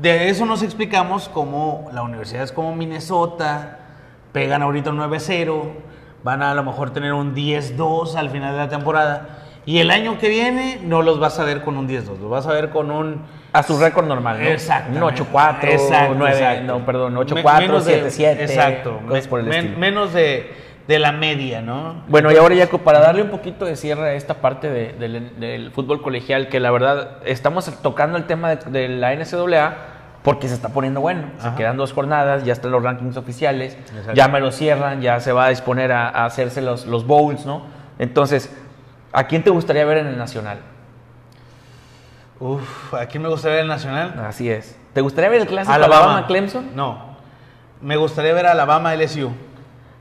de 0.00 0.30
eso 0.30 0.46
nos 0.46 0.62
explicamos 0.62 1.28
cómo 1.28 1.90
las 1.92 2.02
universidades 2.02 2.52
como 2.52 2.74
Minnesota 2.74 3.78
pegan 4.32 4.62
ahorita 4.62 4.90
un 4.90 4.98
9-0, 4.98 5.72
van 6.24 6.42
a 6.42 6.52
a 6.52 6.54
lo 6.54 6.64
mejor 6.64 6.90
tener 6.90 7.12
un 7.12 7.34
10-2 7.34 8.14
al 8.14 8.30
final 8.30 8.52
de 8.52 8.58
la 8.58 8.68
temporada 8.68 9.44
y 9.66 9.78
el 9.78 9.90
año 9.90 10.18
que 10.18 10.30
viene 10.30 10.80
no 10.82 11.02
los 11.02 11.20
vas 11.20 11.38
a 11.38 11.44
ver 11.44 11.62
con 11.62 11.76
un 11.76 11.86
10-2, 11.86 12.18
los 12.18 12.30
vas 12.30 12.46
a 12.46 12.52
ver 12.52 12.70
con 12.70 12.90
un 12.90 13.22
A 13.52 13.62
su 13.62 13.78
récord 13.80 14.06
normal, 14.06 14.38
¿no? 14.40 14.48
Exactamente. 14.48 15.04
Un 15.04 15.10
8-4, 15.32 15.64
Exacto, 15.64 16.14
9, 16.16 16.34
exacto. 16.36 16.62
no, 16.66 16.86
perdón, 16.86 17.14
Me- 17.14 17.20
8-4, 17.20 17.58
menos 17.60 17.84
de- 17.84 18.04
7-7. 18.10 18.40
Exacto, 18.42 19.00
cosas 19.08 19.26
por 19.28 19.40
el 19.40 19.46
men- 19.46 19.58
estilo. 19.58 19.78
menos 19.78 20.12
de, 20.12 20.52
de 20.86 20.98
la 21.00 21.10
media, 21.12 21.60
¿no? 21.60 22.02
Bueno, 22.06 22.30
y 22.30 22.36
ahora, 22.36 22.54
Jaco, 22.56 22.78
para 22.78 23.00
darle 23.00 23.22
un 23.22 23.30
poquito 23.30 23.64
de 23.64 23.74
cierre 23.76 24.10
a 24.10 24.12
esta 24.14 24.34
parte 24.34 24.68
de- 24.70 24.92
del, 24.92 25.40
del 25.40 25.70
fútbol 25.72 26.00
colegial, 26.00 26.48
que 26.48 26.60
la 26.60 26.70
verdad 26.70 27.18
estamos 27.24 27.64
tocando 27.82 28.18
el 28.18 28.24
tema 28.26 28.50
de, 28.54 28.70
de 28.70 28.88
la 28.88 29.12
NCAA 29.14 29.76
porque 30.22 30.46
se 30.48 30.54
está 30.54 30.68
poniendo 30.68 31.00
bueno. 31.00 31.22
Se 31.38 31.52
quedan 31.56 31.76
dos 31.76 31.92
jornadas, 31.92 32.44
ya 32.44 32.52
están 32.52 32.70
los 32.70 32.82
rankings 32.82 33.16
oficiales, 33.16 33.74
Exacto. 33.88 34.12
ya 34.14 34.28
me 34.28 34.38
lo 34.38 34.52
cierran, 34.52 35.00
ya 35.00 35.18
se 35.18 35.32
va 35.32 35.46
a 35.46 35.48
disponer 35.48 35.90
a, 35.92 36.08
a 36.08 36.26
hacerse 36.26 36.60
los, 36.60 36.86
los 36.86 37.06
bowls, 37.06 37.46
¿no? 37.46 37.62
Entonces, 37.98 38.54
¿a 39.12 39.24
quién 39.24 39.42
te 39.42 39.50
gustaría 39.50 39.84
ver 39.86 39.96
en 39.98 40.06
el 40.08 40.18
Nacional? 40.18 40.58
Uf, 42.40 42.94
¿a 42.94 43.05
quién 43.07 43.22
me 43.22 43.29
gustaría 43.29 43.57
ver 43.57 43.62
el 43.64 43.68
Nacional? 43.68 44.14
Así 44.26 44.50
es. 44.50 44.76
¿Te 44.94 45.03
gustaría 45.03 45.29
ver 45.29 45.42
el 45.42 45.46
clásico 45.46 45.72
Alabama. 45.74 46.05
Alabama-Clemson? 46.05 46.74
No. 46.74 47.16
Me 47.83 47.96
gustaría 47.96 48.33
ver 48.33 48.46
Alabama 48.46 48.94
LSU. 48.94 49.31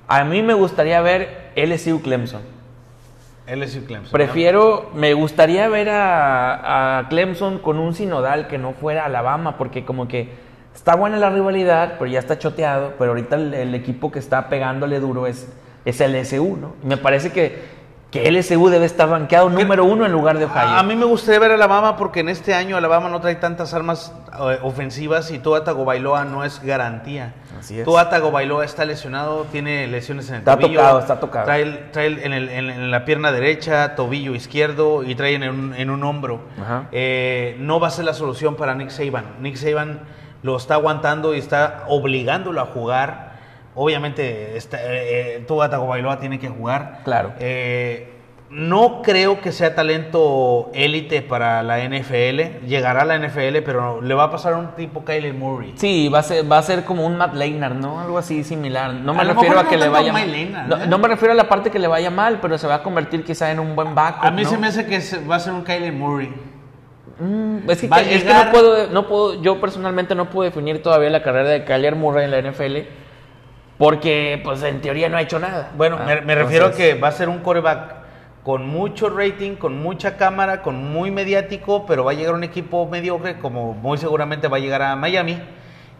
A 0.07 0.23
mí 0.23 0.41
me 0.41 0.53
gustaría 0.53 1.01
ver 1.01 1.51
LSU-Clemson. 1.55 2.41
LSU 3.45 3.85
Clemson. 3.85 4.11
Prefiero, 4.11 4.89
me 4.93 5.13
gustaría 5.13 5.67
ver 5.67 5.89
a, 5.89 6.99
a 6.99 7.09
Clemson 7.09 7.59
con 7.59 7.77
un 7.77 7.93
sinodal 7.93 8.47
que 8.47 8.57
no 8.57 8.73
fuera 8.73 9.05
Alabama, 9.05 9.57
porque 9.57 9.85
como 9.85 10.07
que 10.07 10.29
está 10.73 10.95
buena 10.95 11.17
la 11.17 11.29
rivalidad, 11.29 11.95
pero 11.99 12.09
ya 12.09 12.19
está 12.19 12.39
choteado, 12.39 12.93
pero 12.97 13.11
ahorita 13.11 13.35
el, 13.35 13.53
el 13.53 13.75
equipo 13.75 14.11
que 14.11 14.19
está 14.19 14.49
pegándole 14.49 14.99
duro 14.99 15.27
es, 15.27 15.51
es 15.83 15.99
LSU, 15.99 16.57
¿no? 16.57 16.75
Y 16.83 16.87
me 16.87 16.97
parece 16.97 17.31
que, 17.31 17.78
que 18.11 18.31
LSU 18.31 18.69
debe 18.69 18.85
estar 18.87 19.07
rankeado 19.07 19.49
número 19.51 19.85
uno 19.85 20.03
en 20.03 20.11
lugar 20.11 20.39
de 20.39 20.45
Ohio. 20.45 20.61
A, 20.67 20.81
mí 20.81 20.95
me 20.95 21.05
gustaría 21.05 21.39
ver 21.39 21.51
a 21.51 21.53
Alabama 21.53 21.95
porque 21.95 22.21
en 22.21 22.29
este 22.29 22.55
año 22.55 22.75
Alabama 22.75 23.07
no 23.07 23.21
trae 23.21 23.35
tantas 23.35 23.75
armas 23.75 24.11
eh, 24.33 24.57
ofensivas 24.63 25.29
y 25.29 25.37
Tua 25.37 25.63
Tagovailoa 25.63 26.25
no 26.25 26.43
es 26.43 26.59
garantía. 26.63 27.33
Así 27.59 27.77
es. 27.79 27.85
Tua 27.85 28.09
Tagovailoa 28.09 28.65
está 28.65 28.83
lesionado, 28.85 29.45
tiene 29.51 29.85
lesiones 29.85 30.27
en 30.29 30.35
el 30.35 30.39
Está 30.39 30.57
tobillo. 30.57 30.79
tocado, 30.79 30.99
está 30.99 31.19
tocado. 31.19 31.45
Trae, 31.45 31.61
en, 32.23 32.33
el- 32.33 32.49
en- 32.49 32.69
en 32.71 32.89
la 32.89 33.05
pierna 33.05 33.31
derecha, 33.31 33.93
tobillo 33.95 34.33
izquierdo 34.33 35.03
y 35.03 35.13
trae 35.13 35.35
en 35.35 35.47
un, 35.47 35.73
en 35.75 35.91
un 35.91 36.03
hombro. 36.03 36.41
Eh, 36.91 37.57
no 37.59 37.79
va 37.79 37.89
a 37.89 37.91
ser 37.91 38.05
la 38.05 38.13
solución 38.15 38.55
para 38.55 38.73
Nick 38.73 38.89
Saban. 38.89 39.25
Nick 39.41 39.55
Saban 39.55 39.99
lo 40.41 40.57
está 40.57 40.75
aguantando 40.75 41.35
y 41.35 41.37
está 41.37 41.83
obligándolo 41.87 42.59
a 42.61 42.65
jugar. 42.65 43.28
Obviamente, 43.75 44.57
está, 44.57 44.77
eh, 44.81 45.37
eh, 45.37 45.43
Tua 45.47 45.69
Tagovailoa 45.69 46.19
tiene 46.19 46.39
que 46.39 46.49
jugar. 46.49 47.01
Claro. 47.03 47.33
Eh, 47.39 48.13
no 48.49 49.03
creo 49.03 49.41
que 49.41 49.51
sea 49.51 49.75
talento 49.75 50.71
élite 50.73 51.21
para 51.21 51.61
la 51.61 51.79
NFL. 51.83 52.65
Llegará 52.65 53.03
a 53.03 53.05
la 53.05 53.15
NFL, 53.15 53.61
pero 53.63 54.01
le 54.01 54.13
va 54.15 54.23
a 54.23 54.31
pasar 54.31 54.53
a 54.53 54.57
un 54.57 54.75
tipo 54.75 55.05
Kyler 55.05 55.35
Murray. 55.35 55.73
Sí, 55.75 56.09
va 56.09 56.19
a 56.19 56.23
ser, 56.23 56.51
va 56.51 56.57
a 56.57 56.63
ser 56.63 56.83
como 56.83 57.05
un 57.05 57.15
Matt 57.15 57.35
Leinart, 57.35 57.75
¿no? 57.75 57.99
Algo 57.99 58.17
así 58.17 58.43
similar. 58.43 58.91
No 58.93 59.13
me 59.13 59.21
A 59.21 59.23
refiero 59.25 59.59
a 59.59 59.67
que 59.67 59.77
no 59.77 59.83
le 59.83 59.89
vaya 59.89 60.11
mal. 60.11 60.67
No, 60.67 60.77
¿eh? 60.77 60.87
no 60.87 60.97
me 60.97 61.07
refiero 61.07 61.33
a 61.33 61.35
la 61.35 61.47
parte 61.47 61.69
que 61.69 61.77
le 61.77 61.87
vaya 61.87 62.09
mal, 62.09 62.39
pero 62.41 62.57
se 62.57 62.65
va 62.65 62.75
a 62.75 62.83
convertir 62.83 63.23
quizá 63.23 63.51
en 63.51 63.59
un 63.59 63.75
buen 63.75 63.93
backup. 63.93 64.25
A 64.25 64.31
mí 64.31 64.43
¿no? 64.43 64.49
se 64.49 64.57
me 64.57 64.67
hace 64.67 64.87
que 64.87 64.99
se- 64.99 65.23
va 65.25 65.35
a 65.35 65.39
ser 65.39 65.53
un 65.53 65.61
Kyler 65.63 65.93
Murray. 65.93 66.33
Mm, 67.19 67.69
es 67.69 67.81
que, 67.81 68.15
es 68.15 68.25
no 68.25 68.51
puedo, 68.51 68.87
no 68.87 69.07
puedo, 69.07 69.41
yo 69.43 69.59
personalmente 69.61 70.15
no 70.15 70.29
puedo 70.29 70.45
definir 70.49 70.81
todavía 70.81 71.09
la 71.11 71.21
carrera 71.21 71.49
de 71.49 71.65
Kyler 71.65 71.95
Murray 71.95 72.25
en 72.25 72.31
la 72.31 72.39
NFL 72.39 72.87
porque, 73.79 74.39
pues, 74.43 74.61
en 74.61 74.81
teoría 74.81 75.09
no 75.09 75.17
ha 75.17 75.21
hecho 75.21 75.39
nada. 75.39 75.71
Bueno, 75.75 75.97
Ah, 75.99 76.05
me, 76.05 76.21
me 76.21 76.35
refiero 76.35 76.67
a 76.67 76.71
que 76.73 76.93
va 76.93 77.07
a 77.07 77.11
ser 77.11 77.29
un 77.29 77.39
coreback 77.39 77.95
con 78.43 78.67
mucho 78.67 79.09
rating, 79.09 79.55
con 79.55 79.81
mucha 79.81 80.17
cámara, 80.17 80.61
con 80.61 80.91
muy 80.93 81.09
mediático, 81.11 81.85
pero 81.87 82.03
va 82.03 82.11
a 82.11 82.13
llegar 82.13 82.33
un 82.35 82.43
equipo 82.43 82.85
mediocre, 82.87 83.39
como 83.39 83.73
muy 83.73 83.97
seguramente 83.97 84.47
va 84.47 84.57
a 84.57 84.59
llegar 84.59 84.81
a 84.81 84.95
Miami, 84.95 85.39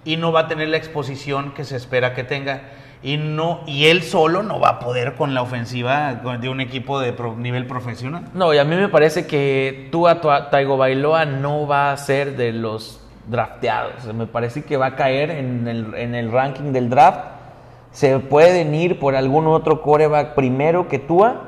y 0.06 0.18
no 0.18 0.32
va 0.32 0.42
a 0.42 0.48
tener 0.48 0.68
la 0.70 0.78
exposición 0.78 1.54
que 1.54 1.64
se 1.64 1.76
espera 1.76 2.14
que 2.14 2.24
tenga. 2.24 2.62
Y, 3.02 3.16
no, 3.16 3.62
y 3.66 3.86
él 3.86 4.04
solo 4.04 4.44
no 4.44 4.60
va 4.60 4.70
a 4.72 4.80
poder 4.80 5.16
con 5.16 5.34
la 5.34 5.42
ofensiva 5.42 6.16
de 6.16 6.50
un 6.50 6.60
equipo 6.60 7.00
de 7.00 7.14
pro- 7.14 7.36
nivel 7.38 7.66
profesional. 7.66 8.26
No, 8.34 8.54
y 8.54 8.58
a 8.58 8.66
mí 8.66 8.76
me 8.76 8.90
parece 8.90 9.26
que 9.26 9.88
Tua 9.90 10.20
Tua- 10.20 10.50
Taigo 10.50 10.76
Bailoa 10.76 11.24
no 11.24 11.66
va 11.66 11.94
a 11.94 11.98
ser 11.98 12.36
de 12.36 12.52
los 12.52 13.00
drafteados. 13.28 14.14
Me 14.14 14.28
parece 14.28 14.66
que 14.66 14.76
va 14.76 14.88
a 14.88 14.96
caer 14.98 15.32
en 15.32 15.66
el, 15.68 15.94
en 15.96 16.14
el 16.14 16.30
ranking 16.30 16.74
del 16.74 16.90
draft. 16.90 17.39
Se 17.92 18.20
pueden 18.20 18.74
ir 18.76 19.00
por 19.00 19.16
algún 19.16 19.48
otro 19.48 19.82
coreback 19.82 20.36
primero 20.36 20.88
que 20.88 21.00
Tua. 21.00 21.42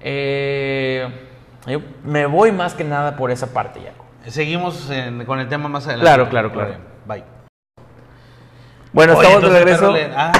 Eh, 0.00 1.08
yo 1.66 1.80
me 2.04 2.26
voy 2.26 2.52
más 2.52 2.74
que 2.74 2.84
nada 2.84 3.16
por 3.16 3.30
esa 3.30 3.52
parte, 3.52 3.80
Jaco. 3.80 4.04
Seguimos 4.26 4.88
en- 4.90 5.24
con 5.24 5.38
el 5.40 5.48
tema 5.48 5.68
más 5.68 5.86
adelante. 5.86 6.06
Claro, 6.06 6.28
claro, 6.30 6.52
claro. 6.52 6.74
Bye. 7.06 7.24
Bueno, 8.92 9.14
Oye, 9.16 9.26
estamos 9.26 9.42
de 9.42 9.48
entonces 9.48 9.64
regreso. 9.64 9.92
perro 9.92 10.08
le- 10.08 10.14
ah, 10.16 10.32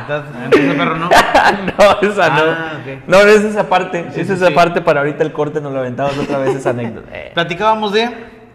entonces, 0.00 0.30
entonces 0.44 0.74
perro 0.74 0.96
no. 0.96 1.08
no, 1.78 2.08
esa 2.08 2.28
no. 2.30 2.42
Ah. 2.50 2.72
No, 3.06 3.18
es 3.18 3.44
esa 3.44 3.68
parte. 3.68 4.06
Sí, 4.14 4.22
es 4.22 4.26
sí, 4.28 4.32
esa 4.32 4.46
sí. 4.48 4.54
parte 4.54 4.80
para 4.80 5.00
ahorita 5.00 5.22
el 5.22 5.32
corte 5.32 5.60
nos 5.60 5.72
lo 5.72 5.80
aventamos 5.80 6.16
otra 6.18 6.38
vez 6.38 6.56
esa 6.56 6.70
anécdota. 6.70 7.10
Platicábamos 7.34 7.92
de 7.92 8.08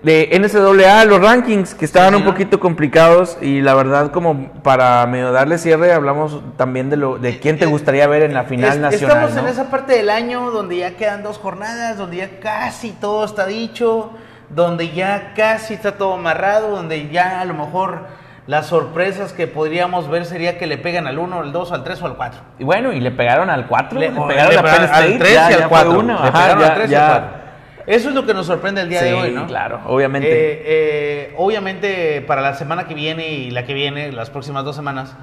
de 0.04 0.30
NCAA, 0.38 1.06
los 1.06 1.22
rankings 1.22 1.74
que 1.76 1.86
estaban 1.86 2.14
un 2.14 2.26
poquito 2.26 2.60
complicados 2.60 3.38
y 3.42 3.62
la 3.62 3.74
verdad 3.74 4.12
como 4.12 4.52
para 4.62 5.06
medio 5.08 5.32
darle 5.32 5.58
cierre 5.58 5.94
hablamos 5.94 6.42
también 6.58 6.90
de 6.90 6.98
lo 6.98 7.18
de 7.18 7.40
quién 7.40 7.58
te 7.58 7.66
gustaría 7.66 8.06
ver 8.08 8.24
en 8.24 8.34
la 8.34 8.44
final 8.44 8.72
Es- 8.74 8.78
nacional. 8.80 9.18
Estamos 9.18 9.38
en 9.38 9.46
¿no? 9.46 9.50
esa 9.50 9.70
parte 9.72 9.94
del 9.96 10.10
año 10.10 10.52
donde 10.52 10.78
ya 10.78 10.98
quedan 10.98 11.24
dos 11.24 11.38
jornadas, 11.38 11.98
donde 11.98 12.18
ya 12.18 12.40
casi 12.42 12.92
todo 12.92 13.24
está 13.24 13.46
dicho, 13.46 14.12
donde 14.50 14.90
ya 14.92 15.32
casi 15.38 15.76
está 15.76 15.94
todo 15.94 16.16
amarrado, 16.16 16.70
donde 16.76 17.10
ya 17.10 17.40
a 17.40 17.46
lo 17.46 17.54
mejor 17.54 18.06
las 18.46 18.66
sorpresas 18.68 19.32
que 19.32 19.48
podríamos 19.48 20.10
ver 20.10 20.26
sería 20.26 20.58
que 20.58 20.68
le 20.68 20.78
pegan 20.78 21.08
al 21.08 21.18
1, 21.18 21.40
al 21.40 21.54
2, 21.54 21.72
al 21.72 21.86
3 21.86 22.02
o 22.02 22.08
al 22.08 22.18
4. 22.18 22.42
Y 22.60 22.66
bueno, 22.66 22.92
y 22.92 23.00
le 23.00 23.12
pegaron 23.12 23.50
al 23.50 23.68
4, 23.68 23.98
le, 23.98 24.10
Le- 24.12 24.22
pegaron 24.28 24.54
le 24.54 24.62
pegaron 24.62 24.90
al 24.92 25.18
3 25.18 25.34
ya- 25.34 25.50
y 25.50 25.54
al 25.54 25.60
fue 25.62 25.70
4. 25.70 26.00
uno, 26.00 26.26
le 26.26 26.30
pegaron 26.34 26.62
al 26.64 26.74
3 26.76 26.92
y 26.92 26.96
al 26.96 27.08
4. 27.08 27.43
Eso 27.88 28.10
es 28.10 28.16
lo 28.16 28.26
que 28.26 28.34
nos 28.34 28.46
sorprende 28.48 28.82
el 28.82 28.90
día 28.90 29.02
de 29.02 29.14
hoy, 29.14 29.32
¿no? 29.32 29.46
claro, 29.48 29.82
obviamente. 29.88 30.30
Eh, 30.32 30.64
eh, 30.66 31.34
obviamente 31.38 32.22
para 32.22 32.42
la 32.42 32.54
semana 32.56 32.88
que 32.88 32.94
viene 32.94 33.28
y 33.28 33.52
la 33.52 33.66
que 33.66 33.74
viene, 33.74 34.12
las 34.12 34.30
próximas 34.30 34.64
dos 34.64 34.76
semanas, 34.76 35.14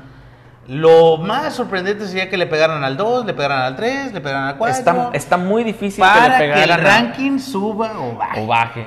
lo 0.69 1.17
más 1.17 1.55
sorprendente 1.55 2.07
sería 2.07 2.29
que 2.29 2.37
le 2.37 2.47
pegaran 2.47 2.85
al 2.85 2.97
2, 2.97 3.25
le 3.27 3.35
pegaran 3.35 3.63
al 3.63 3.75
3, 3.77 4.13
le 4.13 4.21
pegaran 4.21 4.45
al 4.49 4.57
4. 4.57 4.79
Está, 4.79 5.11
está 5.15 5.37
muy 5.37 5.65
difícil 5.65 6.05
que 6.05 6.09
para 6.11 6.29
le 6.29 6.35
que, 6.35 6.39
pegaran 6.53 6.63
el 6.63 6.71
a- 6.73 6.77
ranking 6.77 7.39
suba 7.41 7.93
o 7.99 8.17
baje. 8.17 8.41
o 8.43 8.47
baje. 8.47 8.87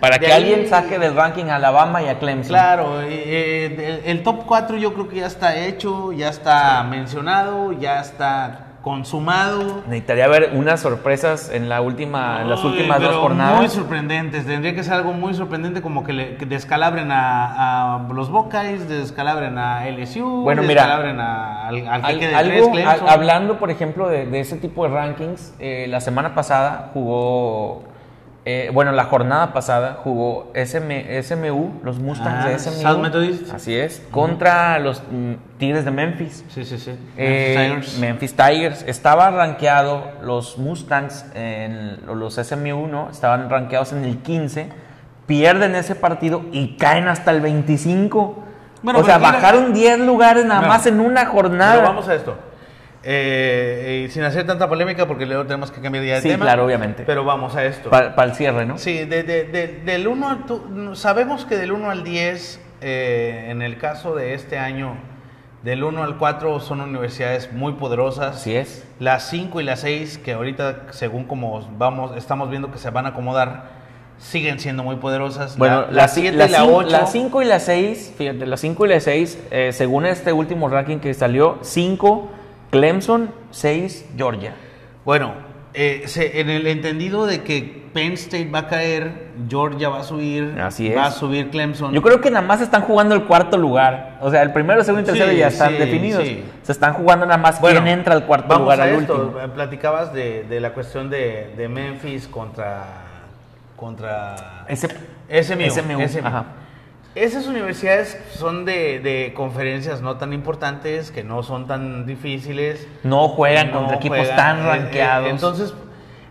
para 0.00 0.18
De 0.18 0.26
que 0.26 0.32
ahí- 0.32 0.42
alguien 0.52 0.68
saque 0.68 0.98
del 0.98 1.14
ranking 1.14 1.44
a 1.46 1.56
Alabama 1.56 2.02
y 2.02 2.08
a 2.08 2.18
Clemson. 2.18 2.48
Claro, 2.50 3.00
eh, 3.00 3.06
eh, 3.08 4.00
el, 4.04 4.10
el 4.10 4.22
top 4.22 4.44
4 4.44 4.76
yo 4.76 4.92
creo 4.92 5.08
que 5.08 5.16
ya 5.16 5.26
está 5.26 5.56
hecho, 5.56 6.12
ya 6.12 6.28
está 6.28 6.82
mencionado, 6.82 7.72
ya 7.72 8.00
está 8.00 8.66
consumado. 8.82 9.82
Necesitaría 9.86 10.28
ver 10.28 10.50
unas 10.54 10.80
sorpresas 10.80 11.50
en 11.50 11.68
la 11.68 11.80
última, 11.80 12.42
en 12.42 12.50
las 12.50 12.62
últimas 12.64 13.00
dos 13.00 13.14
jornadas. 13.16 13.56
Muy 13.56 13.68
sorprendentes. 13.68 14.44
Tendría 14.46 14.74
que 14.74 14.82
ser 14.82 14.94
algo 14.94 15.12
muy 15.12 15.34
sorprendente 15.34 15.80
como 15.82 16.04
que, 16.04 16.12
le, 16.12 16.36
que 16.36 16.46
descalabren 16.46 17.10
a, 17.12 17.94
a 17.96 18.08
los 18.12 18.30
Buckeyes, 18.30 18.88
descalabren 18.88 19.56
a 19.58 19.86
LSU, 19.88 20.42
Bueno, 20.42 20.62
mira, 20.62 20.82
descalabren 20.82 21.20
a, 21.20 21.68
al, 21.68 21.88
algo, 21.88 22.18
tres, 22.18 22.68
Clemson. 22.68 23.08
a- 23.08 23.12
hablando, 23.12 23.58
por 23.58 23.70
ejemplo, 23.70 24.08
de, 24.08 24.26
de 24.26 24.40
ese 24.40 24.56
tipo 24.56 24.84
de 24.86 24.94
rankings, 24.94 25.54
eh, 25.58 25.86
la 25.88 26.00
semana 26.00 26.34
pasada 26.34 26.90
jugó, 26.92 27.84
eh, 28.44 28.70
bueno, 28.74 28.90
la 28.90 29.04
jornada 29.04 29.52
pasada 29.52 30.00
jugó 30.02 30.50
SM, 30.54 31.22
SMU, 31.22 31.80
los 31.84 32.00
Mustangs 32.00 32.44
Ah, 32.44 32.48
de 32.48 32.58
SMU. 32.58 32.82
South 32.82 32.98
Methodist. 32.98 33.54
Así 33.54 33.76
es, 33.76 34.02
contra 34.10 34.80
los 34.80 35.00
Tigres 35.58 35.84
de 35.84 35.92
Memphis. 35.92 36.44
Sí, 36.48 36.64
sí, 36.64 36.76
sí. 36.78 36.90
Eh, 37.16 37.54
Tigers. 37.56 37.98
Memphis 37.98 38.34
Tigers. 38.34 38.82
Estaba 38.88 39.30
rankeado 39.30 40.10
los 40.22 40.58
Mustangs, 40.58 41.24
en, 41.34 42.00
los 42.06 42.34
SMU, 42.34 42.88
¿no? 42.88 43.10
Estaban 43.10 43.48
rankeados 43.48 43.92
en 43.92 44.02
el 44.04 44.18
15. 44.18 44.70
Pierden 45.26 45.76
ese 45.76 45.94
partido 45.94 46.42
y 46.50 46.76
caen 46.76 47.06
hasta 47.06 47.30
el 47.30 47.42
25. 47.42 48.42
Bueno, 48.82 48.98
o 48.98 49.04
sea, 49.04 49.18
bajaron 49.18 49.72
10 49.72 50.00
lugares 50.00 50.44
nada 50.44 50.62
Bueno, 50.62 50.74
más 50.74 50.86
en 50.86 50.98
una 50.98 51.26
jornada. 51.26 51.74
Pero 51.74 51.86
vamos 51.86 52.08
a 52.08 52.14
esto. 52.16 52.36
Eh, 53.04 54.04
eh, 54.06 54.10
sin 54.10 54.22
hacer 54.22 54.46
tanta 54.46 54.68
polémica 54.68 55.06
porque 55.08 55.26
luego 55.26 55.44
tenemos 55.44 55.72
que 55.72 55.80
cambiar 55.80 56.04
ya 56.04 56.14
de 56.16 56.20
Sí, 56.22 56.28
tema. 56.28 56.44
claro, 56.44 56.64
obviamente. 56.64 57.02
Pero 57.04 57.24
vamos 57.24 57.56
a 57.56 57.64
esto. 57.64 57.90
Para 57.90 58.22
el 58.24 58.34
cierre, 58.34 58.64
¿no? 58.64 58.78
Sí, 58.78 58.98
de, 59.04 59.24
de- 59.24 59.44
de- 59.44 59.80
del 59.84 60.06
1 60.06 60.28
al 60.30 60.46
tu- 60.46 60.94
sabemos 60.94 61.44
que 61.44 61.56
del 61.56 61.72
1 61.72 61.90
al 61.90 62.04
10, 62.04 62.60
eh, 62.80 63.46
en 63.48 63.60
el 63.62 63.76
caso 63.78 64.14
de 64.14 64.34
este 64.34 64.56
año, 64.58 64.94
del 65.64 65.82
1 65.82 66.02
al 66.04 66.16
4 66.16 66.60
son 66.60 66.80
universidades 66.80 67.52
muy 67.52 67.72
poderosas. 67.72 68.36
Así 68.36 68.54
es. 68.54 68.84
Las 69.00 69.28
5 69.30 69.60
y 69.60 69.64
las 69.64 69.80
6, 69.80 70.18
que 70.18 70.32
ahorita, 70.34 70.86
según 70.90 71.24
como 71.24 71.60
vamos, 71.78 72.16
estamos 72.16 72.50
viendo 72.50 72.70
que 72.70 72.78
se 72.78 72.90
van 72.90 73.06
a 73.06 73.08
acomodar, 73.10 73.64
siguen 74.18 74.60
siendo 74.60 74.84
muy 74.84 74.96
poderosas. 74.96 75.58
Bueno, 75.58 75.86
la 75.90 76.06
7 76.06 76.36
y 76.44 76.48
la 76.48 76.64
8. 76.64 76.88
Las 76.88 77.10
5 77.10 77.42
y 77.42 77.46
las 77.46 77.64
6, 77.64 78.14
fíjate, 78.16 78.46
las 78.46 78.60
5 78.60 78.86
y 78.86 78.88
las 78.90 79.02
6, 79.02 79.38
según 79.72 80.06
este 80.06 80.32
último 80.32 80.68
ranking 80.68 80.98
que 80.98 81.12
salió, 81.14 81.58
5 81.62 82.30
Clemson, 82.72 83.30
6 83.50 84.06
Georgia. 84.16 84.54
Bueno, 85.04 85.34
eh, 85.74 86.04
se- 86.06 86.40
en 86.40 86.48
el 86.50 86.66
entendido 86.66 87.26
de 87.26 87.42
que 87.42 87.82
Penn 87.92 88.14
State 88.14 88.48
va 88.50 88.60
a 88.60 88.66
caer, 88.68 89.28
Georgia 89.50 89.90
va 89.90 90.00
a 90.00 90.02
subir, 90.02 90.58
Así 90.58 90.88
va 90.88 91.04
a 91.06 91.10
subir 91.10 91.50
Clemson. 91.50 91.92
Yo 91.92 92.00
creo 92.00 92.22
que 92.22 92.30
nada 92.30 92.46
más 92.46 92.62
están 92.62 92.80
jugando 92.82 93.14
el 93.14 93.24
cuarto 93.24 93.58
lugar. 93.58 94.16
O 94.22 94.30
sea, 94.30 94.40
el 94.40 94.52
primero, 94.54 94.80
el 94.80 94.86
segundo 94.86 95.02
y 95.02 95.04
tercero 95.12 95.30
Sí, 95.30 95.36
ya 95.36 95.48
están 95.48 95.72
sí, 95.72 95.76
definidos. 95.76 96.24
sí. 96.24 96.42
Se 96.62 96.72
están 96.72 96.94
jugando 96.94 97.26
nada 97.26 97.36
más 97.36 97.60
Bueno, 97.60 97.82
quién 97.82 97.98
entra 97.98 98.14
al 98.14 98.24
cuarto 98.24 98.48
vamos 98.48 98.62
lugar 98.64 98.80
a 98.80 98.84
al 98.84 99.00
esto. 99.02 99.14
último. 99.16 99.40
Eh, 99.40 99.48
Platicabas 99.48 100.14
de, 100.14 100.44
de 100.44 100.60
la 100.60 100.70
cuestión 100.72 101.10
de, 101.10 101.52
de 101.56 101.68
Memphis 101.68 102.26
contra 102.26 102.84
contra 103.76 104.64
Ese, 104.68 104.88
SMU. 105.42 105.68
SMU, 105.70 106.08
SMU. 106.08 106.26
ajá. 106.26 106.44
Esas 107.14 107.46
universidades 107.46 108.18
son 108.34 108.64
de, 108.64 108.98
de 109.00 109.34
conferencias 109.34 110.00
no 110.00 110.16
tan 110.16 110.32
importantes, 110.32 111.10
que 111.10 111.22
no 111.22 111.42
son 111.42 111.66
tan 111.66 112.06
difíciles. 112.06 112.86
no 113.04 113.28
juegan 113.28 113.70
No 113.70 113.78
contra 113.80 113.96
equipos 113.96 114.28
tan 114.34 114.58
eh, 114.58 114.62
eh, 114.62 114.66
rankeados. 114.66 115.28
entonces, 115.28 115.74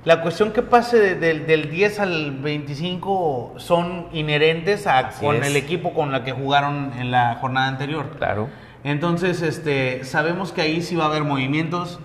la 0.06 0.22
cuestión 0.24 0.52
que 0.52 0.64
pase 0.64 0.98
de- 0.98 1.16
del- 1.16 1.46
del 1.46 1.70
10 1.70 2.00
al 2.00 2.32
25 2.32 3.54
son 3.58 4.08
inherentes 4.14 4.88
a, 4.88 4.98
Así 5.00 5.24
con 5.24 5.36
es. 5.36 5.46
el 5.48 5.56
equipo 5.56 5.94
con 5.94 6.12
la 6.12 6.24
que 6.24 6.32
jugaron 6.32 6.92
en 6.98 7.12
la 7.12 7.36
jornada 7.36 7.68
anterior. 7.68 8.10
claro. 8.18 8.50
Entonces, 8.84 9.44
este, 9.44 10.04
sabemos 10.06 10.52
que 10.52 10.62
ahí 10.62 10.82
sí 10.82 10.96
va 10.96 11.04
a 11.04 11.08
haber 11.10 11.24
movimientos. 11.24 12.00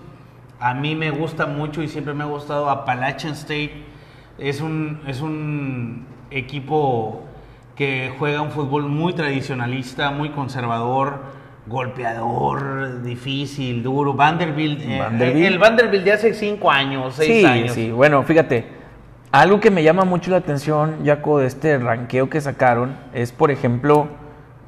A 0.59 0.75
mí 0.75 0.93
me 0.95 1.09
gusta 1.09 1.47
mucho 1.47 1.81
y 1.81 1.87
siempre 1.87 2.13
me 2.13 2.23
ha 2.23 2.27
gustado 2.27 2.69
Appalachian 2.69 3.33
State. 3.33 3.83
Es 4.37 4.61
un, 4.61 5.01
es 5.07 5.21
un 5.21 6.05
equipo 6.29 7.23
que 7.77 8.11
juega 8.17 8.41
un 8.41 8.49
fútbol 8.51 8.83
muy 8.87 9.13
tradicionalista, 9.13 10.09
muy 10.09 10.29
conservador, 10.29 11.21
golpeador, 11.67 13.03
difícil, 13.03 13.83
duro. 13.83 14.13
Vanderbilt, 14.13 14.81
eh, 14.81 14.99
Vanderbilt. 14.99 15.45
el 15.45 15.59
Vanderbilt 15.59 16.03
de 16.03 16.11
hace 16.13 16.33
cinco 16.33 16.71
años, 16.71 17.15
seis 17.15 17.31
Sí, 17.41 17.45
años. 17.45 17.71
sí. 17.73 17.91
Bueno, 17.91 18.23
fíjate. 18.23 18.75
Algo 19.31 19.59
que 19.59 19.69
me 19.69 19.83
llama 19.83 20.05
mucho 20.05 20.31
la 20.31 20.37
atención, 20.37 21.05
Jaco, 21.05 21.37
de 21.39 21.47
este 21.47 21.77
ranqueo 21.77 22.29
que 22.29 22.39
sacaron, 22.39 22.95
es, 23.13 23.33
por 23.33 23.51
ejemplo, 23.51 24.07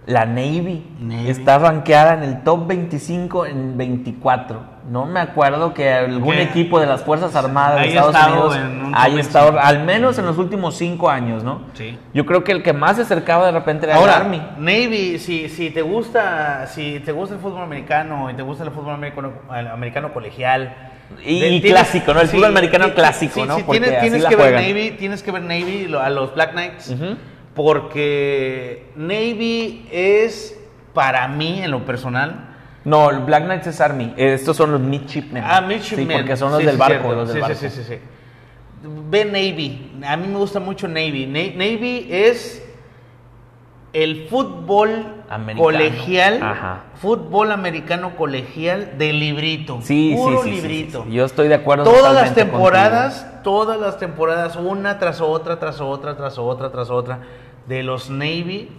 la 0.06 0.26
Navy. 0.26 0.84
Navy. 1.00 1.30
Está 1.30 1.60
rankeada 1.60 2.14
en 2.16 2.24
el 2.24 2.44
top 2.44 2.68
25 2.68 3.46
en 3.46 3.78
24. 3.78 4.80
No 4.90 5.06
me 5.06 5.20
acuerdo 5.20 5.74
que 5.76 5.94
algún 5.94 6.34
equipo 6.36 6.80
de 6.80 6.88
las 6.88 7.04
Fuerzas 7.04 7.36
Armadas 7.36 7.76
de 7.76 7.82
haya 7.82 7.90
Estados 8.02 8.16
estado 8.16 8.48
Unidos 8.50 8.94
haya 8.96 9.20
estado, 9.22 9.52
25. 9.52 9.68
al 9.68 9.86
menos 9.86 10.18
en 10.18 10.26
los 10.26 10.38
últimos 10.40 10.76
cinco 10.76 11.12
años, 11.12 11.44
¿no? 11.44 11.62
Sí. 11.74 11.96
Yo 12.12 12.26
creo 12.26 12.44
que 12.44 12.52
el 12.54 12.64
que 12.64 12.74
más 12.74 12.96
se 12.96 13.04
acercaba 13.04 13.46
de 13.46 13.52
repente 13.52 13.86
era 13.86 13.98
Ahora, 13.98 14.16
el 14.16 14.22
Army. 14.24 14.42
Navy, 14.58 15.20
si, 15.20 15.48
si 15.48 15.70
te 15.70 15.84
gusta, 15.84 16.66
si 16.66 17.00
te 17.02 17.12
gusta 17.12 17.36
el 17.36 17.42
fútbol 17.42 17.62
americano 17.62 18.32
y 18.32 18.34
te 18.34 18.42
gusta 18.42 18.64
el 18.64 18.72
fútbol 18.72 18.96
americano, 18.96 19.32
el 19.56 19.68
americano 19.68 20.12
colegial. 20.12 20.74
Y- 21.24 21.40
de- 21.40 21.50
y 21.50 21.62
tienes- 21.62 21.82
clásico, 21.82 22.14
¿no? 22.16 22.22
El 22.22 22.28
fútbol 22.28 22.46
americano 22.46 22.92
clásico, 22.96 23.42
sí, 23.42 23.48
¿no? 23.48 23.58
sí, 23.58 23.64
Porque 23.66 23.80
tienes, 23.82 23.98
así 24.00 24.08
tienes 24.10 24.24
la 24.24 24.30
que 24.30 24.36
ver. 24.38 24.54
Navy, 24.56 24.92
tienes 24.98 25.22
que 25.22 25.32
ver 25.32 25.42
Navy 25.44 25.94
a 26.02 26.10
los 26.10 26.34
Black 26.34 26.52
Knights. 26.54 26.96
Porque 27.60 28.86
Navy 28.96 29.86
es 29.92 30.58
para 30.94 31.28
mí 31.28 31.62
en 31.62 31.72
lo 31.72 31.84
personal. 31.84 32.56
No, 32.86 33.10
el 33.10 33.20
Black 33.20 33.44
Knights 33.44 33.68
es 33.68 33.82
Army. 33.82 34.14
Estos 34.16 34.56
son 34.56 34.72
los 34.72 34.80
Midshipmen. 34.80 35.44
Ah, 35.46 35.60
Midshipmen. 35.60 36.08
Sí, 36.08 36.14
porque 36.16 36.38
son 36.38 36.52
los 36.54 36.62
Sí, 36.62 36.66
del 36.66 36.78
barco. 36.78 36.94
cierto. 36.94 37.16
Los 37.16 37.28
del 37.28 37.36
Sí, 37.36 37.42
barco. 37.42 37.56
sí, 37.60 37.70
sí. 37.70 37.96
Ve 39.10 39.26
Navy. 39.26 39.92
A 40.08 40.16
mí 40.16 40.28
me 40.30 40.38
gusta 40.38 40.62
mucho 40.62 40.88
Navy. 40.88 41.26
Na- 41.26 41.54
Navy 41.66 42.08
es 42.10 42.66
el 43.92 44.28
fútbol 44.30 45.24
Americano. 45.30 45.62
colegial. 45.66 46.40
Ajá. 46.42 46.84
Fútbol 46.96 47.52
americano 47.52 48.16
colegial 48.16 48.94
de 48.98 49.12
librito. 49.12 49.80
Sí, 49.82 50.14
Puro 50.16 50.44
sí, 50.44 50.50
sí, 50.50 50.56
librito. 50.62 51.04
sí. 51.04 51.12
Yo 51.14 51.26
estoy 51.26 51.50
de 51.50 51.56
acuerdo. 51.56 51.84
Todas 51.84 52.14
las 52.14 52.34
temporadas, 52.34 53.28
todas 53.44 53.78
las 53.82 53.98
temporadas, 54.00 54.56
una 54.56 54.98
tras 54.98 55.20
otra, 55.20 55.60
tras 55.60 55.82
otra, 55.82 56.16
tras 56.16 56.38
otra, 56.38 56.72
tras 56.72 56.90
otra, 56.90 57.20
de 57.68 57.84
los 57.84 58.10
Navy 58.10 58.70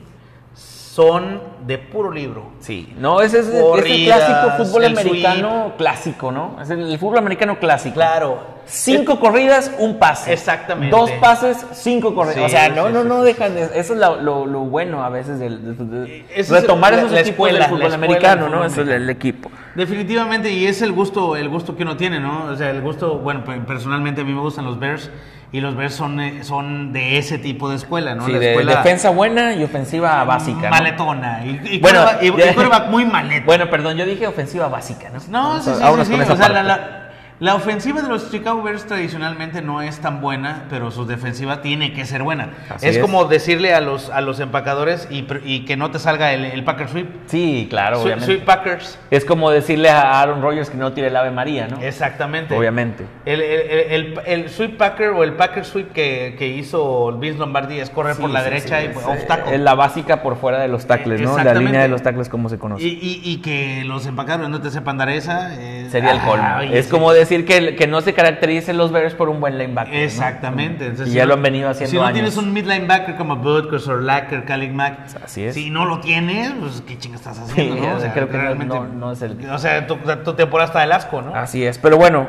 son 0.54 1.40
de 1.66 1.78
puro 1.78 2.10
libro. 2.10 2.50
Sí, 2.58 2.92
no, 2.98 3.20
ese 3.20 3.38
es, 3.38 3.46
es 3.48 3.54
el 3.54 4.04
clásico 4.06 4.64
fútbol 4.64 4.84
el 4.84 4.98
americano 4.98 5.72
clásico, 5.78 6.32
¿no? 6.32 6.58
Es 6.60 6.68
el, 6.70 6.90
el 6.90 6.98
fútbol 6.98 7.18
americano 7.18 7.58
clásico. 7.60 7.94
Claro. 7.94 8.60
Cinco 8.66 9.18
corridas, 9.18 9.70
un 9.78 9.98
pase. 9.98 10.32
Exactamente. 10.32 10.94
Dos 10.96 11.10
pases, 11.12 11.64
cinco 11.72 12.14
corridas. 12.14 12.36
Sí, 12.38 12.44
o 12.44 12.48
sea, 12.48 12.68
no, 12.68 12.88
sí, 12.88 12.92
no, 12.92 13.02
sí, 13.02 13.08
no 13.08 13.22
dejan 13.22 13.54
de. 13.54 13.62
Eso 13.74 13.94
es 13.94 14.00
lo, 14.00 14.16
lo- 14.20 14.46
lo 14.46 14.60
bueno 14.60 15.02
a 15.04 15.08
veces 15.08 15.38
del, 15.38 15.76
de- 15.90 16.24
retomar 16.48 16.92
esos 16.94 17.10
la 17.12 17.20
equipos 17.20 17.30
escuela, 17.30 17.58
del 17.60 17.68
fútbol 17.68 17.82
escuela 17.82 17.94
americano, 17.94 18.48
¿no? 18.48 18.64
Eso 18.64 18.82
es 18.82 18.88
el, 18.88 18.94
americano. 18.94 19.10
equipo. 19.12 19.50
Definitivamente, 19.76 20.50
y 20.52 20.66
es 20.66 20.82
el 20.82 20.92
gusto, 20.92 21.36
el 21.36 21.48
gusto 21.48 21.76
que 21.76 21.84
uno 21.84 21.96
tiene, 21.96 22.18
¿no? 22.20 22.44
O 22.46 22.56
sea, 22.56 22.70
el 22.70 22.80
gusto, 22.80 23.18
bueno, 23.18 23.44
pe- 23.44 23.60
personalmente 23.60 24.20
a 24.20 24.24
mí 24.24 24.32
me 24.32 24.40
gustan 24.40 24.64
los 24.64 24.78
Bears 24.78 25.10
y 25.52 25.60
los 25.60 25.74
Bears 25.76 25.94
son, 25.94 26.20
eh, 26.20 26.44
son 26.44 26.92
de 26.92 27.18
ese 27.18 27.38
tipo 27.38 27.68
de 27.70 27.76
escuela, 27.76 28.14
¿no? 28.14 28.26
Sí, 28.26 28.32
La 28.32 28.38
de 28.38 28.48
escuela 28.50 28.76
defensa 28.76 29.10
buena 29.10 29.54
y 29.54 29.64
ofensiva 29.64 30.22
básica. 30.24 30.62
¿no? 30.62 30.70
Maletona. 30.70 31.42
Y, 31.44 31.60
y 31.76 31.78
Bueno, 31.80 32.00
quarterback- 32.04 32.22
y- 32.22 32.38
ya- 32.38 32.50
y 32.50 32.54
quarterback 32.54 32.88
muy 32.88 33.04
maleta. 33.04 33.46
Bueno, 33.46 33.68
perdón, 33.70 33.96
yo 33.96 34.06
dije 34.06 34.26
ofensiva 34.26 34.68
básica, 34.68 35.08
¿no? 35.08 35.18
no, 35.28 35.60
sí, 35.62 35.70
sí, 35.74 35.80
sí, 35.80 36.04
sí, 36.04 36.20
esa 36.20 36.32
o 36.32 36.36
sea, 36.36 36.48
la- 36.50 36.62
la- 36.62 36.99
La 37.40 37.54
ofensiva 37.54 38.02
de 38.02 38.08
los 38.08 38.30
Chicago 38.30 38.62
Bears 38.62 38.84
tradicionalmente 38.86 39.62
no 39.62 39.80
es 39.80 39.98
tan 40.00 40.20
buena, 40.20 40.64
pero 40.68 40.90
su 40.90 41.06
defensiva 41.06 41.62
tiene 41.62 41.94
que 41.94 42.04
ser 42.04 42.22
buena. 42.22 42.50
Es, 42.76 42.96
es. 42.96 42.98
como 42.98 43.24
decirle 43.24 43.72
a 43.72 43.80
los, 43.80 44.10
a 44.10 44.20
los 44.20 44.40
empacadores 44.40 45.08
y, 45.10 45.64
que 45.64 45.76
no 45.78 45.90
te 45.90 45.98
salga 45.98 46.34
el, 46.34 46.44
el 46.44 46.64
Packer 46.64 46.90
Sweep. 46.90 47.08
Sí, 47.28 47.66
claro, 47.70 47.96
Sweep- 47.96 48.02
obviamente. 48.02 48.26
Sweep 48.26 48.44
Packers. 48.44 48.98
Es 49.10 49.24
como 49.24 49.50
decirle 49.50 49.88
a 49.88 50.20
Aaron 50.20 50.42
Rodgers 50.42 50.68
que 50.68 50.76
no 50.76 50.92
tire 50.92 51.06
el 51.06 51.16
Ave 51.16 51.30
María, 51.30 51.66
¿no? 51.66 51.80
Exactamente. 51.80 52.54
Obviamente. 52.54 53.06
El, 53.24 53.40
el, 53.40 54.20
el, 54.26 54.50
Sweep 54.50 54.76
Packer 54.76 55.08
o 55.08 55.24
el 55.24 55.32
Packer 55.32 55.64
Sweep 55.64 55.92
que, 55.92 56.36
que 56.38 56.46
hizo 56.46 57.10
Vince 57.12 57.38
Lombardi 57.38 57.80
es 57.80 57.88
correr 57.88 58.16
por 58.16 58.28
la 58.28 58.40
sí, 58.40 58.50
derecha 58.50 58.80
sí, 58.82 58.88
y 58.92 58.96
off 58.98 59.24
tackle. 59.26 59.54
Es 59.54 59.60
la 59.62 59.74
básica 59.74 60.20
por 60.22 60.36
fuera 60.36 60.58
de 60.60 60.68
los 60.68 60.86
tackles, 60.86 61.22
¿no? 61.22 61.38
La 61.42 61.54
línea 61.54 61.80
de 61.80 61.88
los 61.88 62.02
tackles, 62.02 62.28
como 62.28 62.50
se 62.50 62.58
conoce. 62.58 62.84
Y, 62.84 62.88
y, 63.00 63.22
y 63.24 63.36
que 63.38 63.82
los 63.86 64.04
empacadores 64.04 64.50
no 64.50 64.60
te 64.60 64.70
sepan 64.70 64.98
dar 64.98 65.08
esa. 65.08 65.54
eh, 65.58 65.88
Sería 65.90 66.12
el 66.12 66.18
ah, 66.20 66.26
colmo. 66.58 66.74
es 66.74 66.86
como 66.86 67.10
decir 67.14 67.29
que, 67.44 67.76
que 67.76 67.86
no 67.86 68.00
se 68.00 68.12
caractericen 68.12 68.76
los 68.76 68.92
Bears 68.92 69.14
por 69.14 69.28
un 69.28 69.40
buen 69.40 69.56
linebacker. 69.58 69.92
¿no? 69.94 70.00
Exactamente. 70.00 70.84
Entonces, 70.86 71.08
Y 71.14 71.16
ya 71.16 71.26
lo 71.26 71.34
han 71.34 71.42
venido 71.42 71.68
haciendo 71.70 71.90
Si 71.90 71.96
no 71.96 72.02
años. 72.04 72.14
tienes 72.14 72.36
un 72.36 72.52
mid 72.52 72.64
linebacker 72.66 73.16
como 73.16 73.36
Butkus 73.36 73.86
o 73.88 73.96
Lacker, 73.96 74.44
Khalil 74.44 74.72
Mack, 74.72 75.16
Así 75.24 75.44
es. 75.44 75.54
si 75.54 75.70
no 75.70 75.84
lo 75.86 76.00
tienes, 76.00 76.52
pues 76.60 76.82
qué 76.86 76.98
chingas 76.98 77.20
estás 77.20 77.38
haciendo, 77.40 77.76
Sí, 77.76 77.80
¿no? 77.80 77.94
o 77.96 78.00
sea, 78.00 78.12
creo 78.12 78.28
que 78.28 78.36
no- 78.38 78.54
no- 78.54 78.86
no 78.86 79.12
es 79.12 79.22
el- 79.22 79.38
O 79.50 79.58
sea, 79.58 79.86
tu, 79.86 79.96
tu 80.24 80.34
temporada 80.34 80.66
está 80.68 80.80
del 80.80 80.92
asco, 80.92 81.22
¿no? 81.22 81.34
Así 81.34 81.64
es, 81.64 81.78
pero 81.78 81.96
bueno, 81.96 82.28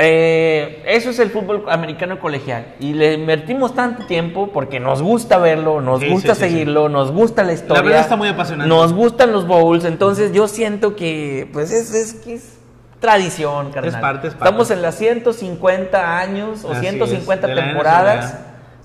eh, 0.00 0.82
eso 0.86 1.10
es 1.10 1.18
el 1.18 1.30
fútbol 1.30 1.64
americano 1.68 2.20
colegial. 2.20 2.74
Y 2.78 2.92
le 2.94 3.14
invertimos 3.14 3.74
tanto 3.74 4.06
tiempo 4.06 4.50
porque 4.52 4.78
nos 4.78 5.02
gusta 5.02 5.38
verlo, 5.38 5.80
nos 5.80 6.00
Sí, 6.00 6.08
gusta 6.08 6.34
sí, 6.36 6.42
sí, 6.44 6.50
seguirlo, 6.50 6.88
nos 6.88 7.10
gusta 7.10 7.42
la 7.42 7.52
historia. 7.52 7.82
verdad 7.82 8.00
está 8.02 8.16
muy 8.16 8.28
apasionante. 8.28 8.68
Nos 8.68 8.92
gustan 8.92 9.32
los 9.32 9.46
bowls, 9.46 9.84
entonces 9.84 10.32
yo 10.32 10.46
siento 10.46 10.94
que 10.94 11.48
pues 11.52 11.72
es, 11.72 11.92
es, 11.94 12.14
que 12.14 12.34
es 12.34 12.57
tradición, 13.00 13.70
carnal. 13.70 13.94
Es 13.94 14.00
parte, 14.00 14.28
es 14.28 14.34
parte. 14.34 14.48
Estamos 14.48 14.70
en 14.70 14.82
las 14.82 14.96
150 14.96 16.18
años 16.18 16.64
o 16.64 16.72
Así 16.72 16.80
150 16.80 17.46
es, 17.46 17.48
de 17.48 17.54
la 17.54 17.64
temporadas 17.66 18.38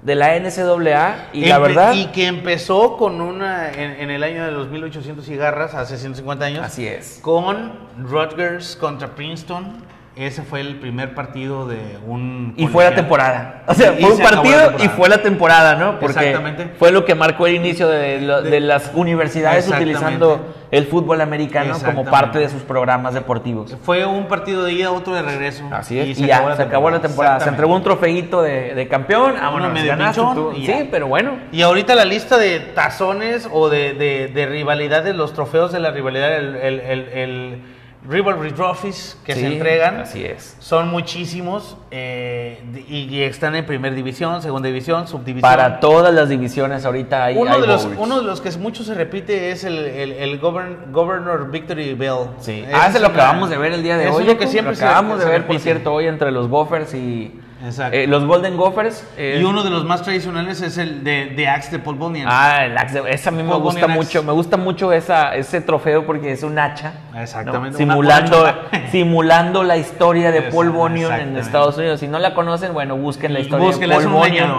de 0.04 0.16
la 0.16 0.38
NCAA 0.38 1.30
y 1.34 1.46
la 1.46 1.60
verdad... 1.60 1.94
Y 1.94 2.08
que 2.08 2.28
empezó 2.28 2.98
con 2.98 3.22
una. 3.22 3.72
En, 3.72 3.92
en 4.02 4.12
el 4.12 4.24
año 4.24 4.46
de 4.46 4.52
los 4.52 4.70
1800 4.70 5.26
cigarras, 5.26 5.74
hace 5.74 5.98
150 5.98 6.46
años. 6.46 6.66
Así 6.66 6.86
es. 6.86 7.20
Con 7.22 7.74
Rutgers 7.98 8.76
contra 8.76 9.16
Princeton. 9.16 9.93
Ese 10.16 10.44
fue 10.44 10.62
el 10.62 10.76
primer 10.76 11.16
partido 11.16 11.68
de 11.68 11.98
un. 12.06 12.54
Y 12.56 12.68
fue 12.68 12.84
la 12.84 12.94
temporada. 12.94 13.64
O 13.68 13.74
sea, 13.74 13.94
Y 13.98 14.02
fue 14.04 14.12
un 14.12 14.18
se 14.18 14.24
partido 14.24 14.74
y 14.84 14.88
fue 14.90 15.10
la 15.10 15.24
temporada, 15.24 15.74
¿no? 15.76 16.00
Porque 16.00 16.20
Exactamente. 16.20 16.70
fue 16.78 16.92
lo 16.92 17.04
que 17.04 17.16
marcó 17.16 17.48
el 17.48 17.56
inicio 17.56 17.88
de, 17.88 18.22
lo- 18.22 18.44
De- 18.44 18.52
de 18.52 18.60
las 18.60 18.92
universidades 18.94 19.68
utilizando 19.68 20.54
el 20.70 20.86
fútbol 20.86 21.20
americano 21.22 21.76
como 21.84 22.06
parte 22.06 22.38
de 22.38 22.48
sus 22.50 22.62
programas 22.62 23.16
deportivos. 23.16 23.76
Fue 23.84 24.06
un 24.06 24.28
partido 24.28 24.64
de 24.64 24.74
ida, 24.74 24.92
otro 24.92 25.16
de 25.16 25.24
regreso. 25.24 25.64
Así 25.72 26.00
es. 26.00 26.20
Y, 26.20 26.28
ya, 26.28 26.56
se 26.56 26.62
acabó 26.62 26.92
la 26.92 27.02
temporada. 27.02 27.40
Se 27.40 27.50
entregó 27.50 27.76
un 27.76 27.82
trofeito 27.84 28.44
de, 28.44 28.76
de 28.76 28.88
campeón. 28.88 29.34
Vámonos, 29.42 29.74
medio 29.74 29.90
ganaste 29.94 30.22
tú. 30.36 30.54
y 30.56 30.68
Sí, 30.68 30.88
pero 30.92 31.08
bueno. 31.08 31.32
Y 31.52 31.64
ahorita 31.64 31.96
la 31.96 32.06
lista 32.06 32.38
de 32.38 32.60
tazones 32.60 33.50
o 33.52 33.68
de, 33.70 33.94
de, 33.94 34.28
de 34.28 34.46
rivalidades, 34.46 35.16
los 35.16 35.34
trofeos 35.34 35.72
de 35.72 35.80
la 35.80 35.90
rivalidad, 35.90 36.36
el, 36.38 36.56
el, 36.56 36.80
el, 36.82 37.00
el 37.14 37.62
Rivalry 38.08 38.52
Trophies 38.52 39.18
que 39.26 39.34
se 39.34 39.48
entregan. 39.48 40.02
Así 40.02 40.26
es. 40.26 40.58
Son 40.60 40.90
muchísimos 40.90 41.78
eh, 41.92 42.62
y, 42.90 43.04
y 43.16 43.24
están 43.24 43.56
en 43.56 43.66
primera 43.66 43.96
división, 43.96 44.42
segunda 44.42 44.68
división, 44.68 45.08
subdivisión. 45.08 45.42
Para 45.42 45.80
todas 45.80 46.14
las 46.14 46.28
divisiones 46.30 46.86
ahorita 46.86 47.26
hay, 47.26 47.38
uno, 47.38 47.54
hay 47.54 47.62
de 47.62 47.68
los, 47.68 47.88
uno 47.98 48.18
de 48.20 48.26
los 48.26 48.42
que 48.42 48.52
mucho 48.58 48.84
se 48.84 48.94
repite 48.94 49.52
es 49.52 49.64
el, 49.64 49.78
el, 49.78 50.12
el 50.14 50.42
Govern- 50.42 50.92
Governor 50.92 51.50
Victory 51.50 51.94
Bell. 51.94 52.28
Sí. 52.40 52.66
Ah, 52.74 52.88
ese 52.88 52.98
es 52.98 53.02
lo 53.02 53.10
una- 53.10 53.18
acabamos 53.24 53.50
de 53.50 53.58
ver 53.58 53.72
el 53.74 53.84
día 53.84 53.98
de 53.98 54.10
hoy. 54.10 54.24
es 54.24 54.28
lo 54.28 54.38
que 54.38 54.48
siempre 54.48 54.72
Lo 54.74 54.78
se- 54.78 54.86
acabamos 54.86 55.20
de 55.20 55.24
se 55.26 55.30
ver, 55.30 55.42
por 55.44 55.48
repite. 55.56 55.64
cierto, 55.64 55.94
hoy 55.94 56.08
entre 56.08 56.32
los 56.32 56.48
Gophers 56.50 56.94
y 56.94 57.40
Exacto. 57.64 57.98
eh, 57.98 58.08
los 58.08 58.26
Golden 58.26 58.58
Gophers. 58.58 59.08
eh, 59.18 59.38
Y 59.40 59.44
uno 59.44 59.64
de 59.64 59.70
los 59.70 59.86
más 59.86 60.02
tradicionales 60.02 60.62
es 60.62 60.78
el 60.78 61.04
de, 61.04 61.28
de 61.28 61.48
Axe 61.48 61.72
de 61.72 61.80
Paul 61.80 61.96
Bunyan. 61.96 62.28
Ah, 62.30 62.66
el 62.66 62.78
axe, 62.78 63.02
esa 63.08 63.30
a 63.30 63.32
mí 63.32 63.42
me 63.44 63.50
Paul 63.50 63.62
gusta 63.62 63.82
Bunyan 63.82 63.98
mucho, 63.98 64.20
Axe. 64.20 64.28
me 64.28 64.34
gusta 64.34 64.58
mucho 64.58 64.92
esa, 64.92 65.36
ese 65.36 65.62
trofeo 65.62 66.06
porque 66.06 66.32
es 66.34 66.44
un 66.44 66.60
hacha. 66.60 66.94
Exactamente, 67.16 67.78
Simulando, 67.78 68.46
simulando 68.92 69.64
la 69.64 69.78
historia 69.78 70.32
de 70.32 70.42
Paul 70.44 70.70
Bunyan 70.72 71.20
en. 71.20 71.38
Estados 71.38 71.78
Unidos. 71.78 72.00
Si 72.00 72.08
no 72.08 72.20
la 72.20 72.34
conocen, 72.34 72.74
bueno, 72.74 72.98
busquen 72.98 73.34
la 73.34 73.40
historia 73.40 73.66
búsquenla, 73.66 73.98
de 73.98 74.04
Paul 74.04 74.14
un 74.14 74.20
Bunyan. 74.22 74.50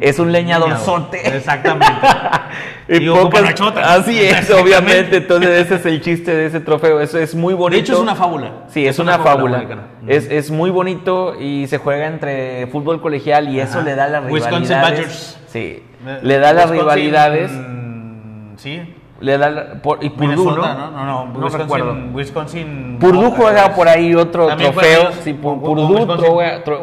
Es 0.00 0.18
un 0.18 0.32
leñador. 0.32 0.72
Exactamente. 1.12 1.86
Y 2.92 3.04
Y 3.04 3.08
pocas- 3.08 3.54
chota. 3.54 3.94
Así 3.94 4.20
es, 4.20 4.50
obviamente. 4.60 5.18
Entonces 5.18 5.50
ese 5.66 5.76
es 5.76 5.86
el 5.86 6.00
chiste 6.00 6.34
de 6.34 6.46
ese 6.46 6.58
trofeo. 6.58 7.00
Eso 7.00 7.18
es 7.18 7.36
muy 7.36 7.54
bonito. 7.54 7.76
De 7.76 7.82
hecho, 7.82 7.92
es 7.92 8.00
una 8.00 8.16
fábula. 8.16 8.50
Sí, 8.68 8.84
es, 8.84 8.98
una, 8.98 9.18
fábula. 9.20 9.64
Es, 10.08 10.28
es 10.28 10.50
muy 10.50 10.70
bonito 10.70 11.36
y 11.40 11.68
se 11.68 11.78
juega 11.78 12.08
entre 12.08 12.66
fútbol 12.66 13.00
colegial 13.00 13.48
y 13.48 13.60
eso 13.60 13.78
Ajá. 13.78 13.82
le 13.86 13.94
da 13.94 14.08
las 14.08 14.24
rivalidades. 14.24 14.52
Wisconsin 14.60 14.80
Badgers. 14.82 15.38
Sí, 15.46 15.84
le 16.22 16.38
da 16.40 16.52
las 16.52 16.68
Wisconsin, 16.68 16.80
rivalidades. 16.80 17.52
mm, 17.52 18.56
Sí. 18.56 18.94
Le 19.20 19.38
da 19.38 19.50
la- 19.50 19.82
por- 19.82 20.02
y 20.02 20.10
Purdue, 20.10 20.44
¿no? 20.46 20.56
¿no? 20.56 20.90
No, 20.90 20.90
no, 20.90 21.04
No 21.26 21.32
Wisconsin, 21.44 21.60
recuerdo. 21.60 21.96
Wisconsin. 22.12 22.96
Purdue 22.98 23.30
juega 23.36 23.72
por 23.74 23.86
ahí 23.86 24.14
otro 24.16 24.48
También 24.48 24.72
trofeo. 24.72 25.10
Sí, 25.22 25.32
Purdue 25.34 26.06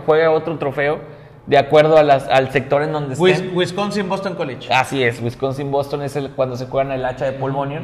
juega 0.05 0.32
otro 0.32 0.57
trofeo 0.57 1.16
de 1.48 1.58
acuerdo 1.58 1.98
a 1.98 2.04
las, 2.04 2.28
al 2.28 2.52
sector 2.52 2.84
en 2.84 2.91
donde 2.91 3.14
estén. 3.16 3.56
Wisconsin 3.56 4.08
Boston 4.08 4.36
College. 4.36 4.72
Así 4.72 5.02
es, 5.04 5.22
Wisconsin 5.22 5.72
Boston 5.72 6.02
es 6.04 6.16
el, 6.16 6.32
cuando 6.32 6.56
se 6.58 6.66
juegan 6.68 6.91
el 6.91 7.04
hacha 7.06 7.26
de 7.26 7.32
Paul 7.34 7.52
Bunyan. 7.54 7.84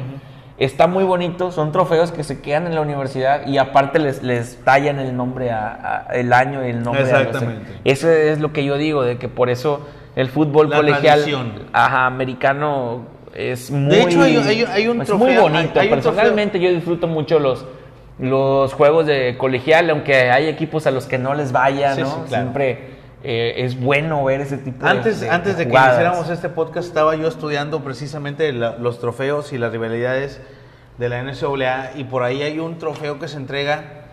Está 0.56 0.86
muy 0.86 1.02
bonito, 1.02 1.50
son 1.50 1.72
trofeos 1.72 2.12
que 2.12 2.22
se 2.22 2.40
quedan 2.40 2.66
en 2.68 2.76
la 2.76 2.80
universidad 2.80 3.44
y 3.46 3.58
aparte 3.58 3.98
les, 3.98 4.22
les 4.22 4.62
tallan 4.62 5.00
el 5.00 5.16
nombre, 5.16 5.50
a, 5.50 6.04
a- 6.08 6.14
el 6.14 6.32
año 6.32 6.64
y 6.64 6.70
el 6.70 6.80
nombre. 6.82 7.02
a 7.02 7.22
Exactamente. 7.22 7.72
eso 7.84 8.08
es 8.08 8.38
lo 8.38 8.52
que 8.52 8.64
yo 8.64 8.76
digo, 8.76 9.02
de 9.02 9.18
que 9.18 9.28
por 9.28 9.50
eso 9.50 9.80
el 10.14 10.28
fútbol 10.28 10.70
La 10.70 10.76
colegial 10.76 11.24
ajá, 11.72 12.06
americano 12.06 13.02
es 13.34 13.68
muy, 13.72 13.90
De 13.96 14.02
hecho, 14.02 14.22
hay- 14.22 14.36
hay- 14.36 14.62
hay 14.62 14.86
un 14.88 15.02
es 15.02 15.08
trofeo- 15.08 15.18
muy 15.18 15.36
bonito. 15.36 15.80
hay- 15.80 15.88
Personalmente 15.88 16.60
yo 16.60 16.70
disfruto 16.70 17.08
mucho 17.08 17.40
los, 17.40 17.66
los 18.20 18.72
juegos 18.74 19.06
de 19.06 19.36
colegial, 19.36 19.90
aunque 19.90 20.30
hay 20.30 20.46
equipos 20.46 20.86
a 20.86 20.92
los 20.92 21.06
que 21.06 21.18
no 21.18 21.34
les 21.34 21.50
vaya, 21.50 21.94
Sí, 21.96 22.02
¿no? 22.02 22.06
sí, 22.06 22.14
claro. 22.28 22.42
Siempre 22.44 22.94
eh, 23.24 23.64
es 23.64 23.80
bueno 23.80 24.22
ver 24.24 24.40
ese 24.42 24.58
tipo 24.58 24.84
de 24.84 24.90
Antes, 24.90 25.20
de, 25.20 25.30
antes 25.30 25.56
de 25.56 25.66
que 25.66 25.74
hiciéramos 25.74 26.28
este 26.30 26.48
podcast, 26.50 26.86
estaba 26.88 27.16
yo 27.16 27.26
estudiando 27.26 27.82
precisamente 27.82 28.52
la- 28.52 28.76
los 28.78 29.00
trofeos 29.00 29.52
y 29.52 29.58
las 29.58 29.72
rivalidades 29.72 30.40
de 30.98 31.08
la 31.08 31.18
NCAA 31.22 31.92
y 31.96 32.04
por 32.04 32.22
ahí 32.22 32.42
hay 32.42 32.58
un 32.60 32.78
trofeo 32.78 33.18
que 33.18 33.26
se 33.28 33.36
entrega, 33.38 34.04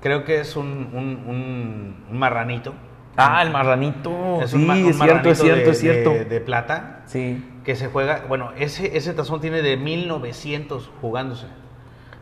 creo 0.00 0.24
que 0.24 0.40
es 0.40 0.54
un, 0.56 0.66
un- 0.92 1.24
un- 1.26 2.04
un 2.10 2.18
marranito. 2.18 2.74
Ah, 3.16 3.42
el 3.42 3.50
marranito. 3.50 4.40
Es 4.42 4.50
sí, 4.52 4.56
un, 4.56 4.70
es 4.70 4.96
cierto, 4.98 5.30
es 5.30 5.38
cierto, 5.40 5.64
de, 5.64 5.70
es 5.70 5.78
cierto. 5.80 6.10
de- 6.10 6.24
de 6.24 6.40
plata 6.40 7.00
Sí. 7.06 7.44
que 7.64 7.74
se 7.74 7.88
juega, 7.88 8.22
bueno, 8.28 8.52
ese, 8.58 8.96
ese 8.96 9.12
tazón 9.14 9.40
tiene 9.40 9.60
de 9.62 9.76
1900 9.76 10.90
jugándose. 11.00 11.46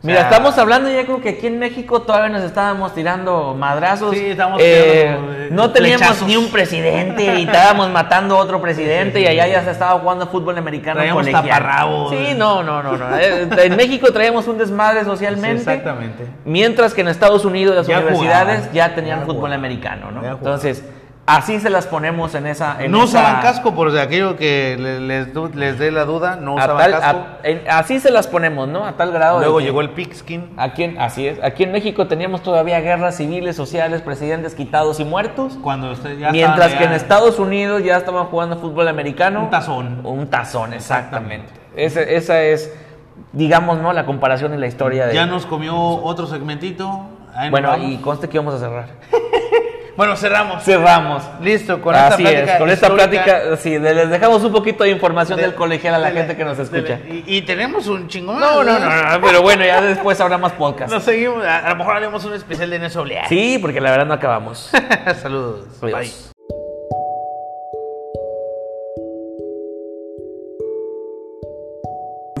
Mira, 0.03 0.19
sea, 0.19 0.29
estamos 0.29 0.57
hablando 0.57 0.89
ya 0.91 1.05
como 1.05 1.21
que 1.21 1.29
aquí 1.29 1.47
en 1.47 1.57
México 1.57 2.01
todavía 2.03 2.29
nos 2.29 2.43
estábamos 2.43 2.93
tirando 2.93 3.55
madrazos. 3.57 4.15
Sí, 4.15 4.27
estábamos 4.27 4.61
Eh, 4.63 5.01
tirando, 5.01 5.33
eh, 5.33 5.47
no 5.51 5.71
teníamos 5.71 5.99
flechazos. 6.07 6.27
ni 6.27 6.37
un 6.37 6.51
presidente 6.51 7.39
y 7.39 7.43
estábamos 7.45 7.89
matando 7.89 8.35
a 8.35 8.39
otro 8.39 8.61
presidente 8.61 9.19
y 9.21 9.27
allá 9.27 9.47
ya 9.47 9.63
se 9.63 9.71
estaba 9.71 9.99
jugando 9.99 10.27
fútbol 10.27 10.57
americano 10.57 10.97
Traíamos 10.97 11.29
taparrabos. 11.29 12.11
Sí, 12.11 12.33
no, 12.37 12.61
no, 12.63 12.83
no, 12.83 12.95
no. 12.95 13.17
Eh, 13.17 13.47
En 13.63 13.75
México 13.75 14.11
traíamos 14.13 14.47
un 14.47 14.57
desmadre 14.57 15.03
socialmente. 15.03 15.57
Exactamente. 15.61 16.25
Mientras 16.45 16.93
que 16.93 17.01
en 17.01 17.07
Estados 17.07 17.43
Unidos 17.43 17.75
las 17.75 17.87
Ya 17.87 17.97
universidades 17.97 18.57
jugaban, 18.57 18.73
ya 18.73 18.93
tenían 18.95 19.19
ya 19.19 19.25
fútbol 19.25 19.35
jugaban, 19.37 19.59
americano, 19.59 20.11
¿no? 20.11 20.23
Entonces, 20.25 20.83
así 21.27 21.59
se 21.59 21.69
las 21.69 21.85
ponemos 21.85 22.33
en 22.35 22.47
esa 22.47 22.81
en 22.83 22.89
no 22.91 23.03
esa- 23.03 23.19
usaban 23.19 23.41
casco, 23.41 23.75
por 23.75 23.91
si 23.91 23.97
aquello 23.99 24.35
que 24.37 24.75
le- 24.79 24.99
les, 25.01 25.27
les 25.55 25.77
dé 25.77 25.91
la 25.91 26.05
duda, 26.05 26.37
no 26.37 26.55
usaban 26.55 26.77
tal- 26.77 26.91
casco. 26.99 27.19
a- 27.69 27.77
así 27.77 27.99
se 27.99 28.09
las 28.09 28.25
ponemos, 28.27 28.67
¿no? 28.67 28.85
A 28.85 28.93
tal 28.93 29.11
grado. 29.11 29.39
Luego 29.39 29.59
llegó 29.59 29.81
el 29.81 29.89
pigskin. 29.91 30.51
Aquí 30.57 30.83
en, 30.83 30.99
así 30.99 31.27
es. 31.27 31.37
Aquí 31.43 31.63
en 31.63 31.71
México 31.73 32.07
teníamos 32.07 32.41
todavía 32.41 32.79
guerras 32.79 33.17
civiles, 33.17 33.55
sociales, 33.55 34.01
presidentes 34.01 34.55
quitados 34.55 34.99
y 34.99 35.05
muertos. 35.05 35.57
Cuando 35.61 35.91
usted 35.91 36.17
ya 36.17 36.31
Mientras 36.31 36.73
que 36.73 36.85
en 36.85 36.93
Estados 36.93 37.37
Unidos 37.39 37.83
ya 37.83 37.97
estaban 37.97 38.25
jugando 38.27 38.57
fútbol 38.57 38.87
americano. 38.87 39.41
Un 39.43 39.49
tazón. 39.49 40.01
Un 40.05 40.27
tazón, 40.29 40.73
exactamente. 40.73 41.51
Ese- 41.75 42.15
esa 42.15 42.41
es, 42.41 42.73
digamos, 43.33 43.79
¿no? 43.79 43.93
La 43.93 44.05
comparación 44.05 44.53
y 44.53 44.57
la 44.57 44.67
historia 44.67 45.05
de. 45.05 45.13
Ya 45.13 45.25
nos 45.25 45.45
comió 45.45 45.75
otro 45.77 46.25
segmentito. 46.25 47.01
Ahí 47.35 47.51
bueno, 47.51 47.77
y 47.77 47.97
conste 47.97 48.27
que 48.29 48.37
íbamos 48.37 48.55
a 48.55 48.59
cerrar. 48.59 48.87
Bueno, 49.97 50.15
cerramos. 50.15 50.63
Cerramos. 50.63 51.23
Listo, 51.41 51.81
con 51.81 51.95
Así 51.95 52.23
esta 52.23 52.29
plática. 52.31 52.53
es, 52.53 52.59
con 52.59 52.69
esta 52.69 52.93
plática, 52.93 53.57
sí, 53.57 53.79
les 53.79 54.09
dejamos 54.11 54.43
un 54.43 54.51
poquito 54.51 54.83
de 54.83 54.91
información 54.91 55.37
de- 55.37 55.41
del 55.43 55.55
colegial 55.55 55.95
a 55.95 55.97
la 55.97 56.11
gente 56.11 56.37
que 56.37 56.45
nos 56.45 56.59
escucha. 56.59 56.99
y, 57.09 57.23
y 57.25 57.41
tenemos 57.41 57.87
un 57.87 58.07
chingón. 58.07 58.39
No, 58.39 58.63
no, 58.63 58.77
no, 58.79 58.89
no, 58.89 59.21
pero 59.21 59.41
bueno, 59.41 59.65
ya 59.65 59.81
después 59.81 60.21
habrá 60.21 60.37
más 60.37 60.51
podcast. 60.53 60.91
Nos 60.93 61.03
seguimos. 61.03 61.43
A, 61.43 61.65
a 61.65 61.69
lo 61.71 61.75
mejor 61.77 61.95
haremos 61.97 62.23
un 62.25 62.33
especial 62.33 62.69
de 62.69 62.77
NSOLEA. 62.79 63.27
Sí, 63.27 63.57
porque 63.59 63.81
la 63.81 63.89
verdad 63.89 64.05
no 64.05 64.13
acabamos. 64.13 64.69
Saludos. 65.21 65.65
Adiós. 65.81 65.99
Bye. 65.99 66.11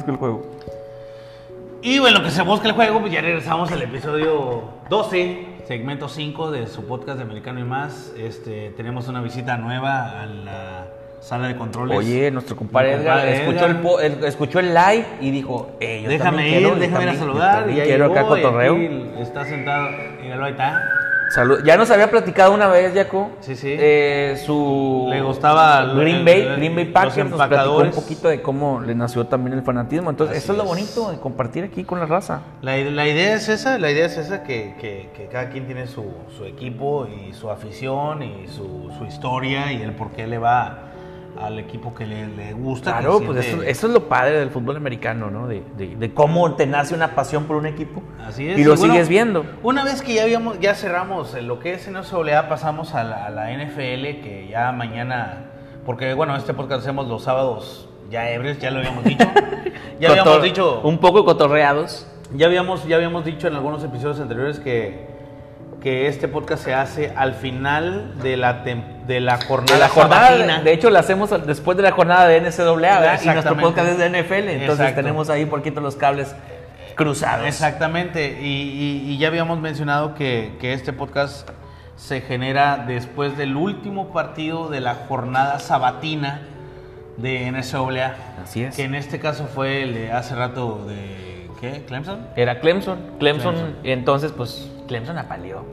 el 0.07 0.15
juego. 0.15 0.41
Y 1.81 1.99
bueno, 1.99 2.23
que 2.23 2.29
se 2.31 2.41
busca 2.41 2.67
el 2.67 2.73
juego, 2.73 2.99
pues 3.01 3.11
ya 3.11 3.21
regresamos 3.21 3.71
al 3.71 3.81
episodio 3.81 4.63
12, 4.89 5.45
segmento 5.67 6.07
5 6.07 6.51
de 6.51 6.67
su 6.67 6.85
podcast 6.85 7.17
de 7.17 7.23
Americano 7.25 7.59
y 7.59 7.63
más. 7.63 8.13
Este, 8.17 8.71
tenemos 8.77 9.07
una 9.09 9.21
visita 9.21 9.57
nueva 9.57 10.21
a 10.21 10.25
la 10.25 10.87
sala 11.19 11.49
de 11.49 11.57
controles. 11.57 11.97
Oye, 11.97 12.31
nuestro 12.31 12.55
compadre 12.55 12.93
Edgar, 12.93 13.27
escuchó, 13.27 13.65
el, 13.65 14.13
el- 14.13 14.23
escuchó 14.23 14.59
el 14.59 14.73
live 14.73 15.05
y 15.19 15.31
dijo, 15.31 15.71
eh, 15.81 16.01
yo 16.03 16.09
déjame 16.09 16.47
ir, 16.49 16.57
quiero, 16.59 16.75
déjame 16.75 17.03
ir 17.03 17.09
a 17.09 17.15
saludar. 17.15 17.69
ya 17.69 17.83
quiero 17.83 18.05
acá 18.05 18.21
y 18.21 18.25
cotorreo. 18.25 18.77
está 19.19 19.43
sentado, 19.43 19.89
míralo 20.21 20.45
ahí 20.45 20.51
está. 20.51 20.83
Salud. 21.29 21.59
Ya 21.63 21.75
nos 21.77 21.91
había 21.91 22.09
platicado 22.09 22.53
una 22.53 22.67
vez, 22.67 22.93
Jaco. 22.93 23.31
Sí, 23.41 23.55
sí. 23.55 23.75
eh, 23.77 24.41
su. 24.45 25.07
Le 25.09 25.21
gustaba 25.21 25.83
Green 25.93 26.17
el- 26.17 26.25
Bay, 26.25 26.41
el- 26.41 26.55
Green 26.55 26.75
Bay 26.75 26.85
Packers. 26.85 27.29
Nos 27.29 27.37
platicó 27.47 27.77
un 27.79 27.91
poquito 27.91 28.27
de 28.29 28.41
cómo 28.41 28.79
le 28.79 28.95
nació 28.95 29.25
también 29.27 29.57
el 29.57 29.63
fanatismo. 29.63 30.09
Entonces, 30.09 30.37
Así 30.37 30.45
eso 30.45 30.53
es 30.53 30.57
lo 30.57 30.63
bonito 30.65 31.11
de 31.11 31.17
compartir 31.19 31.63
aquí 31.65 31.83
con 31.83 31.99
la 31.99 32.05
raza. 32.05 32.41
La, 32.61 32.77
la 32.77 33.07
idea 33.07 33.33
es 33.35 33.49
esa, 33.49 33.77
la 33.77 33.91
idea 33.91 34.05
es 34.05 34.17
esa, 34.17 34.43
que, 34.43 34.75
que- 34.79 35.09
que 35.15 35.27
cada 35.27 35.49
quien 35.49 35.65
tiene 35.65 35.87
su, 35.87 36.05
su 36.37 36.45
equipo 36.45 37.07
y 37.07 37.33
su 37.33 37.49
afición 37.49 38.23
y 38.23 38.47
su, 38.47 38.89
su 38.97 39.05
historia 39.05 39.71
y 39.73 39.81
el 39.81 39.91
por 39.93 40.11
qué 40.11 40.27
le 40.27 40.37
va 40.37 40.79
al 41.41 41.59
equipo 41.59 41.93
que 41.93 42.05
le, 42.05 42.27
le 42.27 42.53
gusta. 42.53 42.91
Claro, 42.99 43.19
pues 43.19 43.45
siente- 43.45 43.63
eso, 43.63 43.69
eso 43.69 43.87
es 43.87 43.93
lo 43.93 44.07
padre 44.09 44.39
del 44.39 44.49
fútbol 44.49 44.77
americano, 44.77 45.29
¿no? 45.29 45.47
De, 45.47 45.63
de- 45.77 45.95
de 45.95 46.13
cómo 46.13 46.55
te 46.55 46.65
nace 46.67 46.93
una 46.95 47.15
pasión 47.15 47.45
por 47.45 47.55
un 47.57 47.65
equipo. 47.65 48.01
Así 48.25 48.49
es. 48.49 48.57
Y 48.59 48.63
lo 48.63 48.75
bueno, 48.75 48.93
sigues 48.93 49.09
viendo. 49.09 49.45
Una 49.63 49.83
vez 49.83 50.01
que 50.01 50.13
ya 50.13 50.23
habíamos, 50.23 50.59
ya 50.59 50.75
cerramos 50.75 51.33
en 51.35 51.47
lo 51.47 51.59
que 51.59 51.73
es 51.73 51.87
NCAA, 51.89 52.49
pasamos 52.49 52.93
a 52.95 53.03
la, 53.03 53.25
a 53.25 53.29
la 53.29 53.51
NFL, 53.51 54.21
que 54.23 54.47
ya 54.49 54.71
mañana, 54.71 55.45
porque 55.85 56.13
bueno, 56.13 56.35
este 56.35 56.53
podcast 56.53 56.81
hacemos 56.81 57.07
los 57.07 57.23
sábados 57.23 57.89
ya 58.09 58.29
ebrios, 58.31 58.57
ya 58.59 58.71
lo 58.71 58.79
habíamos 58.79 59.03
dicho. 59.03 59.25
ya 59.99 60.09
habíamos 60.09 60.33
Cotor- 60.37 60.41
dicho. 60.43 60.81
Un 60.83 60.97
poco 60.99 61.25
cotorreados. 61.25 62.07
Ya 62.35 62.47
habíamos, 62.47 62.85
ya 62.87 62.97
habíamos 62.97 63.23
dicho 63.23 63.47
en 63.47 63.55
algunos 63.55 63.83
episodios 63.83 64.19
anteriores 64.19 64.59
que, 64.59 65.07
que 65.81 66.07
este 66.07 66.27
podcast 66.27 66.63
se 66.63 66.73
hace 66.73 67.13
al 67.15 67.33
final 67.35 68.15
de 68.21 68.35
la, 68.37 68.53
de 68.63 69.19
la 69.21 69.37
jornada. 69.41 69.73
De 69.73 69.79
la 69.79 69.89
jornada, 69.89 70.61
de 70.61 70.73
hecho, 70.73 70.89
la 70.89 70.99
hacemos 70.99 71.29
después 71.45 71.77
de 71.77 71.83
la 71.83 71.91
jornada 71.91 72.27
de 72.27 72.41
NCAA 72.41 72.99
¿verdad? 72.99 73.19
y 73.23 73.27
nuestro 73.27 73.57
podcast 73.57 73.89
es 73.89 73.97
de 73.97 74.09
NFL. 74.09 74.33
Entonces, 74.49 74.69
Exacto. 74.79 74.95
tenemos 74.95 75.29
ahí 75.29 75.45
por 75.45 75.59
poquito 75.59 75.79
los 75.81 75.95
cables 75.95 76.35
cruzados. 76.95 77.45
Exactamente, 77.47 78.39
y, 78.41 78.45
y- 78.45 79.11
y 79.11 79.17
ya 79.19 79.27
habíamos 79.27 79.59
mencionado 79.59 80.15
que, 80.15 80.57
que 80.59 80.73
este 80.73 80.93
podcast 80.93 81.47
se 81.95 82.21
genera 82.21 82.83
después 82.87 83.37
del 83.37 83.55
último 83.55 84.11
partido 84.11 84.69
de 84.69 84.81
la 84.81 84.95
jornada 85.07 85.59
sabatina 85.59 86.41
de 87.17 87.51
NCAA. 87.51 88.15
Así 88.43 88.63
es. 88.63 88.75
Que 88.75 88.83
en 88.83 88.95
este 88.95 89.19
caso 89.19 89.45
fue 89.53 89.83
el 89.83 89.93
de 89.93 90.11
hace 90.11 90.35
rato 90.35 90.85
de. 90.87 91.49
¿Qué? 91.61 91.83
¿Clemson? 91.87 92.27
Era 92.35 92.59
Clemson. 92.59 92.99
Clemson, 93.19 93.75
entonces, 93.83 94.31
pues, 94.31 94.69
Clemson 94.87 95.17
apaleó. 95.17 95.65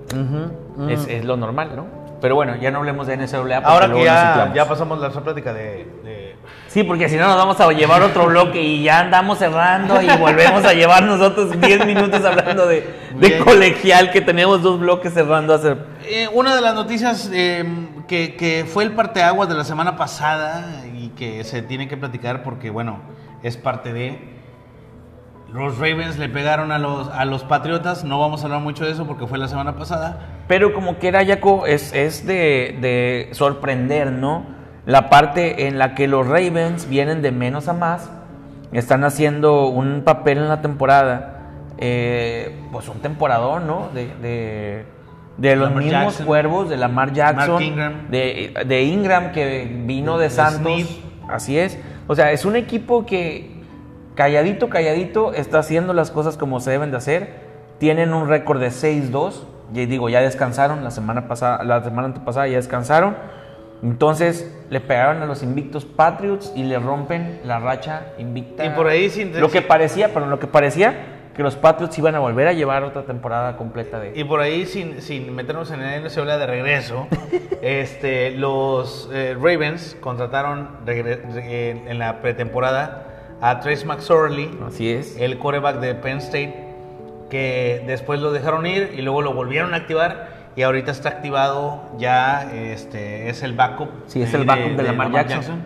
es, 0.89 1.07
es 1.09 1.25
lo 1.25 1.37
normal, 1.37 1.71
¿no? 1.75 1.87
Pero 2.21 2.37
bueno, 2.37 2.57
ya 2.57 2.71
no 2.71 2.79
hablemos 2.79 3.07
de 3.07 3.17
NCAA. 3.17 3.39
porque 3.41 3.67
Ahora 3.67 3.93
que 3.93 4.03
ya, 4.05 4.53
ya 4.55 4.69
pasamos 4.69 4.99
la 4.99 5.11
plática 5.11 5.53
de, 5.53 5.87
de- 6.05 6.37
Sí, 6.69 6.83
porque 6.83 7.09
si 7.09 7.17
no 7.17 7.27
nos 7.29 7.37
vamos 7.37 7.61
a 7.61 7.71
llevar 7.73 8.03
otro 8.03 8.27
bloque 8.27 8.61
y 8.61 8.83
ya 8.83 9.01
andamos 9.01 9.39
cerrando 9.39 10.01
y 10.03 10.09
volvemos 10.19 10.65
a 10.65 10.73
llevar 10.73 11.05
nosotros 11.05 11.61
10 11.61 11.87
minutos 11.87 12.25
hablando 12.25 12.67
de, 12.67 12.85
colegial 13.45 14.11
que 14.11 14.21
tenemos 14.21 14.63
dos 14.63 14.81
bloques 14.81 15.13
cerrando 15.15 15.55
hace... 15.55 15.77
Eh, 16.07 16.29
una 16.33 16.57
de 16.57 16.63
las 16.63 16.75
noticias 16.75 17.31
eh, 17.33 17.65
que, 18.09 18.35
que 18.35 18.65
fue 18.67 18.85
el 18.85 18.93
parteaguas 18.93 19.49
de 19.49 19.55
la 19.55 19.65
semana 19.65 19.97
pasada 19.97 20.85
y 20.95 21.11
que 21.11 21.45
se 21.45 21.63
tiene 21.63 21.87
que 21.89 21.97
platicar 21.97 22.43
porque, 22.43 22.71
bueno, 22.71 23.01
es 23.45 23.57
parte 23.57 23.93
de. 23.93 24.34
Los 25.55 25.79
Ravens 25.79 26.19
le 26.19 26.29
pegaron 26.29 26.73
a 26.73 26.81
los, 26.81 27.09
a 27.11 27.25
los 27.25 27.45
Patriotas. 27.45 28.03
No 28.03 28.19
vamos 28.19 28.43
a 28.43 28.47
hablar 28.47 28.61
mucho 28.61 28.85
de 28.85 28.91
eso 28.91 29.07
porque 29.07 29.29
fue 29.29 29.39
la 29.39 29.47
semana 29.47 29.77
pasada. 29.77 30.19
Pero 30.49 30.75
como 30.75 30.99
que 30.99 31.07
era, 31.07 31.23
Yaco, 31.23 31.65
es, 31.67 31.95
es 31.95 32.27
de, 32.27 32.77
de 32.81 33.29
sorprender, 33.31 34.11
¿no? 34.11 34.47
La 34.85 35.09
parte 35.09 35.69
en 35.69 35.79
la 35.79 35.95
que 35.95 36.09
los 36.09 36.27
Ravens 36.27 36.89
vienen 36.89 37.23
de 37.23 37.31
menos 37.31 37.69
a 37.69 37.73
más, 37.73 38.11
están 38.73 39.05
haciendo 39.05 39.69
un 39.69 40.03
papel 40.03 40.39
en 40.39 40.49
la 40.49 40.61
temporada, 40.61 41.53
eh, 41.79 42.61
pues 42.73 42.89
un 42.89 42.99
temporador, 42.99 43.63
¿no? 43.63 43.91
De, 43.95 44.09
de, 44.21 44.87
de 45.37 45.55
los 45.55 45.69
Lamar 45.69 45.85
mismos 45.85 46.05
Jackson. 46.05 46.27
cuervos, 46.27 46.69
de 46.69 46.77
Lamar 46.79 47.13
Jackson, 47.13 47.53
Mark 47.53 47.63
Ingram. 47.63 48.11
De, 48.11 48.55
de 48.67 48.83
Ingram 48.83 49.31
que 49.31 49.71
vino 49.87 50.19
de, 50.19 50.31
Santos, 50.31 51.01
así 51.29 51.57
es. 51.57 51.79
O 52.09 52.17
sea, 52.17 52.33
es 52.33 52.45
un 52.45 52.57
equipo 52.57 53.07
que 53.07 53.54
calladito, 54.15 54.69
calladito, 54.69 55.33
está 55.33 55.59
haciendo 55.59 55.93
las 55.93 56.11
cosas 56.11 56.37
como 56.37 56.61
se 56.61 56.71
deben 56.71 56.91
de 56.91 56.97
hacer. 56.97 57.35
Tienen 57.79 58.13
un 58.15 58.29
récord 58.29 58.61
de 58.61 58.69
6-2. 58.69 59.45
Y 59.75 59.87
digo, 59.87 60.09
ya 60.09 60.21
descansaron 60.21 60.85
la 60.85 60.91
semana 60.91 61.27
pasada, 61.27 61.65
la 61.65 61.83
semana 61.83 62.09
antepasada 62.09 62.47
ya 62.47 62.57
descansaron. 62.57 63.17
Entonces 63.83 64.55
le 64.71 64.81
pegaron 64.81 65.23
a 65.23 65.27
los 65.27 65.43
invictos 65.43 65.85
Patriots 65.85 66.53
y 66.55 66.65
le 66.65 66.79
rompen 66.79 67.41
la 67.45 67.59
racha 67.59 68.07
invicta. 68.19 68.65
Y 68.65 68.71
por 68.71 68.87
ahí 68.87 69.11
sin- 69.11 69.39
lo 69.39 69.51
que 69.51 69.63
parecía, 69.63 70.13
pero 70.15 70.27
lo 70.27 70.39
que 70.39 70.47
parecía 70.47 71.11
que 71.35 71.43
los 71.43 71.57
Patriots 71.57 71.99
iban 71.99 72.15
a 72.15 72.21
volver 72.21 72.47
a 72.47 72.53
llevar 72.53 72.85
otra 72.85 73.03
temporada 73.03 73.57
completa 73.57 73.99
de 73.99 74.13
Y 74.15 74.23
por 74.23 74.41
ahí, 74.41 74.67
sin, 74.67 75.03
sin 75.03 75.35
meternos 75.35 75.73
en 75.73 75.83
el 75.83 76.05
NCAA 76.05 76.39
de 76.39 76.47
regreso, 76.47 77.09
este, 77.63 78.31
los 78.31 79.11
eh, 79.13 79.35
Ravens 79.35 79.97
contrataron 80.01 80.69
en 80.87 81.99
la 81.99 82.21
pretemporada 82.23 83.14
a 83.45 83.61
Trace 83.61 83.85
McSorley, 83.85 84.51
Así 84.67 84.89
es. 84.89 85.19
el 85.21 85.39
quarterback 85.39 85.79
de 85.79 85.95
Penn 85.95 86.17
State, 86.17 86.55
que 87.29 87.85
después 87.87 88.19
lo 88.21 88.33
dejaron 88.33 88.65
ir 88.65 88.95
y 88.97 89.03
luego 89.03 89.21
lo 89.21 89.35
volvieron 89.35 89.75
a 89.75 89.77
activar 89.77 90.49
y 90.57 90.63
ahorita 90.63 90.91
está 90.91 91.11
activado 91.11 91.83
ya, 91.99 92.51
este, 92.55 93.29
es 93.29 93.43
el 93.43 93.53
backup. 93.53 93.91
Sí, 94.07 94.23
es 94.23 94.33
el 94.33 94.45
backup 94.45 94.77
de 94.77 94.83
Lamar 94.83 95.13
Jackson. 95.13 95.63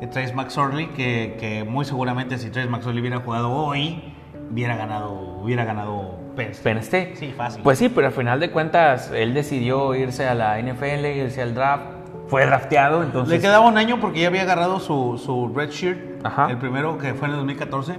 Eh, 0.00 0.08
Trace 0.08 0.34
McSorley, 0.34 0.88
que, 0.88 1.36
que 1.38 1.62
muy 1.62 1.84
seguramente 1.84 2.38
si 2.38 2.50
Trace 2.50 2.68
McSorley 2.68 3.00
hubiera 3.00 3.18
jugado 3.20 3.52
hoy, 3.52 4.02
hubiera 4.50 4.76
ganado, 4.76 5.12
hubiera 5.12 5.64
ganado 5.64 6.18
Penn 6.34 6.50
State. 6.50 6.64
Penn 6.64 6.78
State. 6.78 7.12
Sí, 7.14 7.32
fácil. 7.36 7.62
Pues 7.62 7.78
sí, 7.78 7.88
pero 7.88 8.08
al 8.08 8.12
final 8.12 8.40
de 8.40 8.50
cuentas 8.50 9.12
él 9.14 9.32
decidió 9.32 9.94
irse 9.94 10.26
a 10.26 10.34
la 10.34 10.60
NFL, 10.60 11.06
irse 11.06 11.40
al 11.40 11.54
draft. 11.54 11.84
Fue 12.28 12.46
drafteado, 12.46 13.02
entonces... 13.02 13.34
Le 13.34 13.40
quedaba 13.40 13.66
un 13.66 13.76
año 13.76 14.00
porque 14.00 14.20
ya 14.20 14.28
había 14.28 14.42
agarrado 14.42 14.80
su, 14.80 15.20
su 15.22 15.52
red 15.54 15.70
shirt. 15.70 16.24
Ajá. 16.24 16.48
El 16.50 16.58
primero 16.58 16.96
que 16.98 17.14
fue 17.14 17.26
en 17.28 17.32
el 17.34 17.38
2014. 17.38 17.96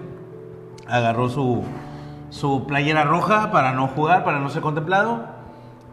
Agarró 0.88 1.30
su, 1.30 1.64
su 2.30 2.66
playera 2.66 3.04
roja 3.04 3.52
para 3.52 3.74
no 3.74 3.88
jugar, 3.88 4.24
para 4.24 4.40
no 4.40 4.50
ser 4.50 4.62
contemplado. 4.62 5.26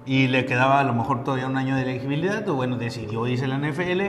Y 0.06 0.28
le 0.28 0.46
quedaba 0.46 0.80
a 0.80 0.84
lo 0.84 0.94
mejor 0.94 1.22
todavía 1.24 1.46
un 1.46 1.56
año 1.58 1.76
de 1.76 1.82
elegibilidad. 1.82 2.48
O 2.48 2.54
bueno, 2.54 2.76
decidió 2.76 3.26
irse 3.26 3.44
a 3.44 3.48
la 3.48 3.58
NFL. 3.58 4.00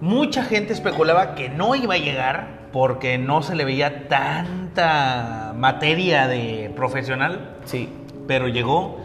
Mucha 0.00 0.44
gente 0.44 0.72
especulaba 0.72 1.34
que 1.34 1.48
no 1.48 1.74
iba 1.74 1.94
a 1.94 1.98
llegar 1.98 2.68
porque 2.72 3.18
no 3.18 3.42
se 3.42 3.54
le 3.56 3.64
veía 3.64 4.08
tanta 4.08 5.54
materia 5.56 6.28
de 6.28 6.70
profesional 6.76 7.56
Sí. 7.64 7.88
pero 8.28 8.48
llegó 8.48 8.98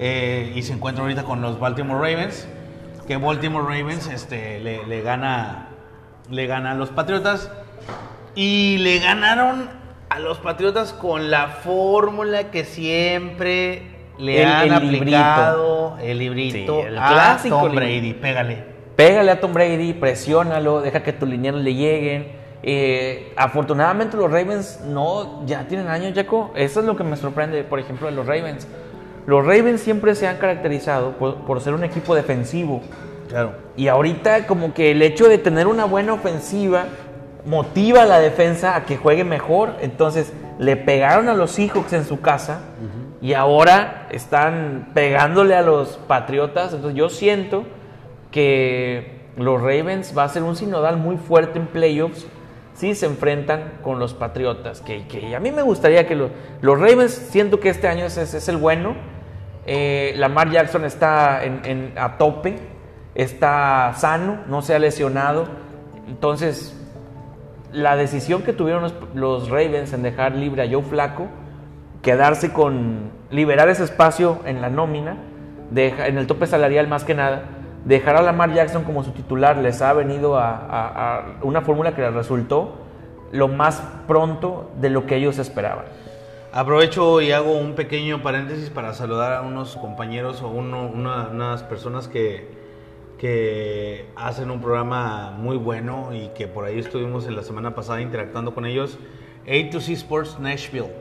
eh, 0.00 0.52
y 0.56 0.62
se 0.62 0.72
encuentra 0.72 1.02
ahorita 1.04 1.22
con 1.22 1.40
los 1.40 1.60
Baltimore 1.60 2.00
Ravens. 2.00 2.48
Que 3.06 3.16
Baltimore 3.16 3.64
Ravens 3.66 4.08
este, 4.08 4.60
le, 4.60 4.86
le 4.86 5.02
gana, 5.02 5.68
le 6.30 6.46
gana 6.46 6.72
a 6.72 6.74
los 6.74 6.88
Patriotas 6.90 7.50
y 8.34 8.78
le 8.78 8.98
ganaron 8.98 9.68
a 10.08 10.18
los 10.20 10.38
Patriotas 10.38 10.92
con 10.92 11.30
la 11.30 11.48
fórmula 11.48 12.50
que 12.50 12.64
siempre 12.64 13.82
le 14.18 14.42
El- 14.42 14.48
han 14.48 14.62
el 14.72 14.90
librito. 14.90 15.16
aplicado 15.16 15.98
el 16.00 16.18
librito 16.18 16.80
Sí, 16.80 16.86
el 16.88 16.98
a 16.98 17.08
clásico 17.08 17.56
Tom 17.62 17.72
librito. 17.72 17.80
Brady. 18.00 18.12
Pégale. 18.14 18.64
Pégale 18.96 19.30
a 19.32 19.40
Tom 19.40 19.52
Brady, 19.52 19.92
presiónalo, 19.92 20.80
deja 20.80 21.02
que 21.02 21.12
tus 21.12 21.28
lineanos 21.28 21.62
le 21.62 21.74
lleguen. 21.74 22.44
Eh, 22.62 23.34
afortunadamente 23.36 24.16
los 24.16 24.30
Ravens 24.30 24.80
no, 24.86 25.44
ya 25.46 25.66
tienen 25.66 25.88
años, 25.88 26.12
Jaco. 26.14 26.52
Eso 26.54 26.80
es 26.80 26.86
lo 26.86 26.96
que 26.96 27.04
me 27.04 27.16
sorprende, 27.16 27.64
por 27.64 27.78
ejemplo, 27.80 28.06
de 28.06 28.14
los 28.14 28.26
Ravens. 28.26 28.66
Los 29.26 29.44
Ravens 29.46 29.80
siempre 29.80 30.14
se 30.14 30.26
han 30.28 30.36
caracterizado 30.36 31.12
por, 31.12 31.36
por 31.46 31.60
ser 31.60 31.74
un 31.74 31.84
equipo 31.84 32.14
defensivo. 32.14 32.82
Claro. 33.28 33.52
Y 33.76 33.88
ahorita 33.88 34.46
como 34.46 34.74
que 34.74 34.90
el 34.90 35.00
hecho 35.02 35.28
de 35.28 35.38
tener 35.38 35.66
una 35.66 35.86
buena 35.86 36.12
ofensiva 36.12 36.84
motiva 37.46 38.02
a 38.02 38.06
la 38.06 38.20
defensa 38.20 38.76
a 38.76 38.84
que 38.84 38.96
juegue 38.96 39.24
mejor. 39.24 39.74
Entonces 39.80 40.32
le 40.58 40.76
pegaron 40.76 41.28
a 41.28 41.34
los 41.34 41.50
Seahawks 41.52 41.92
en 41.94 42.04
su 42.04 42.20
casa 42.20 42.60
y 43.22 43.32
ahora 43.32 44.06
están 44.10 44.90
pegándole 44.94 45.54
a 45.54 45.62
los 45.62 45.96
Patriotas. 46.06 46.72
Entonces 46.74 46.96
yo 46.96 47.08
siento 47.08 47.64
que 48.30 49.22
los 49.36 49.60
Ravens 49.60 50.16
va 50.16 50.24
a 50.24 50.28
ser 50.28 50.42
un 50.42 50.56
sinodal 50.56 50.96
muy 50.96 51.16
fuerte 51.16 51.58
en 51.58 51.66
playoffs 51.66 52.26
si 52.74 52.94
se 52.94 53.06
enfrentan 53.06 53.74
con 53.82 53.98
los 53.98 54.14
Patriotas. 54.14 54.80
Que, 54.80 55.06
que 55.06 55.34
a 55.34 55.40
mí 55.40 55.50
me 55.52 55.62
gustaría 55.62 56.06
que 56.06 56.14
los, 56.16 56.30
los 56.60 56.78
Ravens, 56.78 57.12
siento 57.12 57.60
que 57.60 57.68
este 57.68 57.88
año 57.88 58.04
es, 58.04 58.16
es- 58.16 58.34
es 58.34 58.48
el 58.48 58.56
bueno. 58.56 58.94
Eh, 59.66 60.14
Lamar 60.16 60.50
Jackson 60.50 60.84
está 60.84 61.44
en- 61.44 61.92
a 61.96 62.18
tope, 62.18 62.58
está 63.14 63.92
sano, 63.96 64.38
no 64.46 64.62
se 64.62 64.74
ha 64.74 64.78
lesionado. 64.78 65.46
Entonces, 66.08 66.76
la 67.72 67.96
decisión 67.96 68.42
que 68.42 68.52
tuvieron 68.52 68.92
los, 69.14 69.48
Ravens 69.48 69.92
en 69.92 70.02
dejar 70.02 70.34
libre 70.34 70.62
a 70.62 70.70
Joe 70.70 70.82
Flaco 70.82 71.26
quedarse 72.02 72.52
con, 72.52 73.10
liberar 73.30 73.68
ese 73.68 73.84
espacio 73.84 74.38
en 74.44 74.60
la 74.60 74.68
nómina, 74.68 75.16
en 75.74 76.18
el 76.18 76.26
tope 76.26 76.46
salarial 76.46 76.86
más 76.86 77.02
que 77.04 77.14
nada, 77.14 77.44
dejar 77.84 78.16
a 78.16 78.22
Lamar 78.22 78.52
Jackson 78.52 78.84
como 78.84 79.02
su 79.02 79.10
titular, 79.12 79.56
les 79.56 79.80
ha 79.82 79.92
venido 79.92 80.38
a- 80.38 80.54
a 80.70 81.22
una 81.42 81.62
fórmula 81.62 81.94
que 81.94 82.02
les 82.02 82.12
resultó 82.12 82.76
lo 83.32 83.48
más 83.48 83.82
pronto 84.06 84.70
de 84.80 84.90
lo 84.90 85.06
que 85.06 85.16
ellos 85.16 85.38
esperaban. 85.38 85.86
Aprovecho 86.56 87.20
y 87.20 87.32
hago 87.32 87.52
un 87.58 87.74
pequeño 87.74 88.22
paréntesis 88.22 88.70
para 88.70 88.94
saludar 88.94 89.32
a 89.32 89.42
unos 89.42 89.76
compañeros 89.76 90.40
o 90.40 90.46
uno- 90.48 90.86
una- 90.86 91.26
unas 91.32 91.64
personas 91.64 92.06
que, 92.06 92.46
que 93.18 94.04
hacen 94.14 94.52
un 94.52 94.60
programa 94.60 95.32
muy 95.36 95.56
bueno 95.56 96.10
y 96.14 96.28
que 96.28 96.46
por 96.46 96.64
ahí 96.64 96.78
estuvimos 96.78 97.26
en 97.26 97.34
la 97.34 97.42
semana 97.42 97.74
pasada 97.74 98.00
interactuando 98.00 98.54
con 98.54 98.66
ellos. 98.66 98.98
A2C 99.48 99.94
Sports 99.94 100.38
Nashville. 100.38 100.92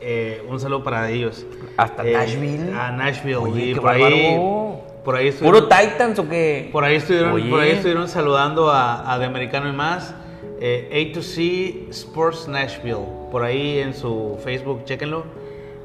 Eh, 0.00 0.44
un 0.48 0.60
saludo 0.60 0.84
para 0.84 1.10
ellos. 1.10 1.44
Hasta 1.76 2.04
Eh, 2.06 2.12
Nashville. 2.12 2.72
A 2.72 2.92
Nashville. 2.92 3.36
Oye, 3.36 3.64
y 3.66 3.74
qué 3.74 3.80
por 3.80 3.90
ahí, 3.90 4.02
bárbaro. 4.02 4.80
por 5.04 5.16
ahí 5.16 5.32
¿Puro 5.32 5.64
Titans 5.64 6.18
o 6.20 6.28
qué? 6.28 6.68
por 6.70 6.84
ahí 6.84 6.94
estuvieron, 6.96 7.32
Oye. 7.32 7.50
por 7.50 7.58
ahí 7.58 7.70
estuvieron 7.72 8.06
saludando 8.08 8.70
a, 8.70 9.12
a 9.12 9.18
De 9.18 9.24
Americano 9.26 9.68
y 9.68 9.72
más. 9.72 10.14
Eh, 10.60 11.12
A2C 11.12 11.88
Sports 11.90 12.46
Nashville. 12.46 13.20
Por 13.32 13.42
ahí 13.42 13.78
en 13.80 13.94
su 13.94 14.38
Facebook, 14.44 14.84
chéquenlo. 14.84 15.24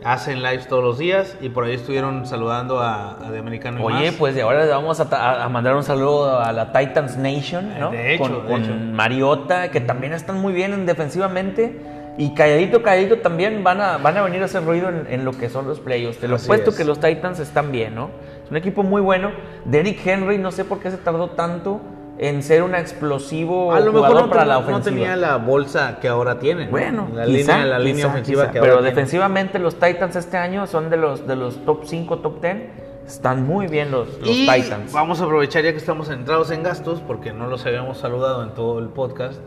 Hacen 0.04 0.44
lives 0.44 0.68
todos 0.68 0.84
los 0.84 1.00
días 1.00 1.36
y 1.42 1.50
por 1.50 1.64
ahí 1.66 1.74
estuvieron 1.74 2.28
saludando 2.28 2.80
a, 2.80 3.18
a 3.26 3.32
De 3.32 3.40
Americano 3.40 3.80
y 3.80 3.84
más. 3.84 4.00
Oye, 4.02 4.12
pues 4.12 4.36
de 4.36 4.44
ahora 4.44 4.64
le 4.64 4.70
vamos 4.70 5.00
a, 5.00 5.44
a 5.44 5.50
mandar 5.50 5.76
un 5.76 5.84
saludo 5.84 6.40
a 6.40 6.52
la 6.54 6.72
Titans 6.72 7.18
Nation, 7.18 7.74
¿no? 7.80 7.90
De 7.90 8.14
hecho, 8.14 8.24
con, 8.24 8.44
de 8.44 8.52
con 8.52 8.64
hecho. 8.64 8.74
Mariota, 8.76 9.72
que 9.72 9.82
también 9.82 10.14
están 10.14 10.40
muy 10.40 10.54
bien 10.54 10.74
en 10.74 10.86
defensivamente. 10.86 11.82
Y 12.20 12.34
calladito, 12.36 12.84
calladito 12.84 13.20
también 13.20 13.64
van 13.64 13.82
a, 13.82 13.98
van 13.98 14.18
a 14.18 14.22
venir 14.22 14.42
a 14.44 14.46
hacer 14.46 14.64
ruido 14.64 14.90
en, 14.90 15.08
en 15.10 15.26
lo 15.26 15.32
que 15.32 15.50
son 15.50 15.68
los 15.68 15.80
playoffs. 15.80 16.20
Te 16.20 16.28
lo 16.28 16.36
Así 16.36 16.48
puesto 16.48 16.70
es. 16.70 16.78
que 16.78 16.84
los 16.84 17.00
Titans 17.00 17.40
están 17.40 17.72
bien, 17.72 17.96
¿no? 17.96 18.10
Es 18.44 18.52
un 18.52 18.58
equipo 18.58 18.84
muy 18.84 19.02
bueno. 19.02 19.32
Derrick 19.66 20.06
Henry, 20.06 20.38
no 20.38 20.52
sé 20.52 20.64
por 20.64 20.80
qué 20.80 20.92
se 20.92 20.98
tardó 20.98 21.30
tanto 21.32 21.82
en 22.20 22.42
ser 22.44 22.64
un 22.64 22.74
explosivo 22.76 23.72
a 23.74 23.80
lo 23.80 23.92
jugador 23.92 24.10
mejor 24.16 24.28
no, 24.28 24.30
para 24.34 24.46
la 24.46 24.54
no 24.56 24.60
ofensiva. 24.62 24.84
tenía 24.84 25.16
la 25.16 25.38
bolsa 25.38 26.00
que 26.02 26.08
ahora 26.08 26.40
tiene. 26.40 26.66
¿no? 26.66 26.72
Bueno, 26.72 27.08
la 27.14 27.26
quizá, 27.26 27.54
línea, 27.58 27.66
la 27.68 27.80
línea 27.80 27.96
quizá, 27.96 28.08
ofensiva 28.08 28.42
quizá. 28.44 28.52
que 28.54 28.60
Pero 28.60 28.74
ahora 28.74 28.86
tiene. 28.86 28.96
defensivamente 28.96 29.60
los 29.60 29.76
Titans 29.76 30.16
este 30.16 30.38
año 30.38 30.66
son 30.68 30.90
de 30.90 30.98
los 30.98 31.28
de 31.28 31.36
los 31.36 31.64
top 31.66 31.86
5, 31.86 32.18
top 32.20 32.42
10. 32.42 32.58
Están 33.06 33.46
muy 33.46 33.68
bien 33.68 33.90
los, 33.92 34.20
los 34.20 34.30
y 34.30 34.48
Titans. 34.48 34.92
vamos 34.92 35.22
a 35.22 35.26
aprovechar 35.26 35.64
ya 35.64 35.72
que 35.72 35.78
estamos 35.78 36.10
entrados 36.10 36.52
en 36.52 36.62
gastos, 36.64 37.02
porque 37.06 37.32
no 37.32 37.48
los 37.48 37.66
habíamos 37.66 38.00
saludado 38.00 38.44
en 38.44 38.50
todo 38.54 38.80
el 38.80 38.90
podcast, 38.90 39.40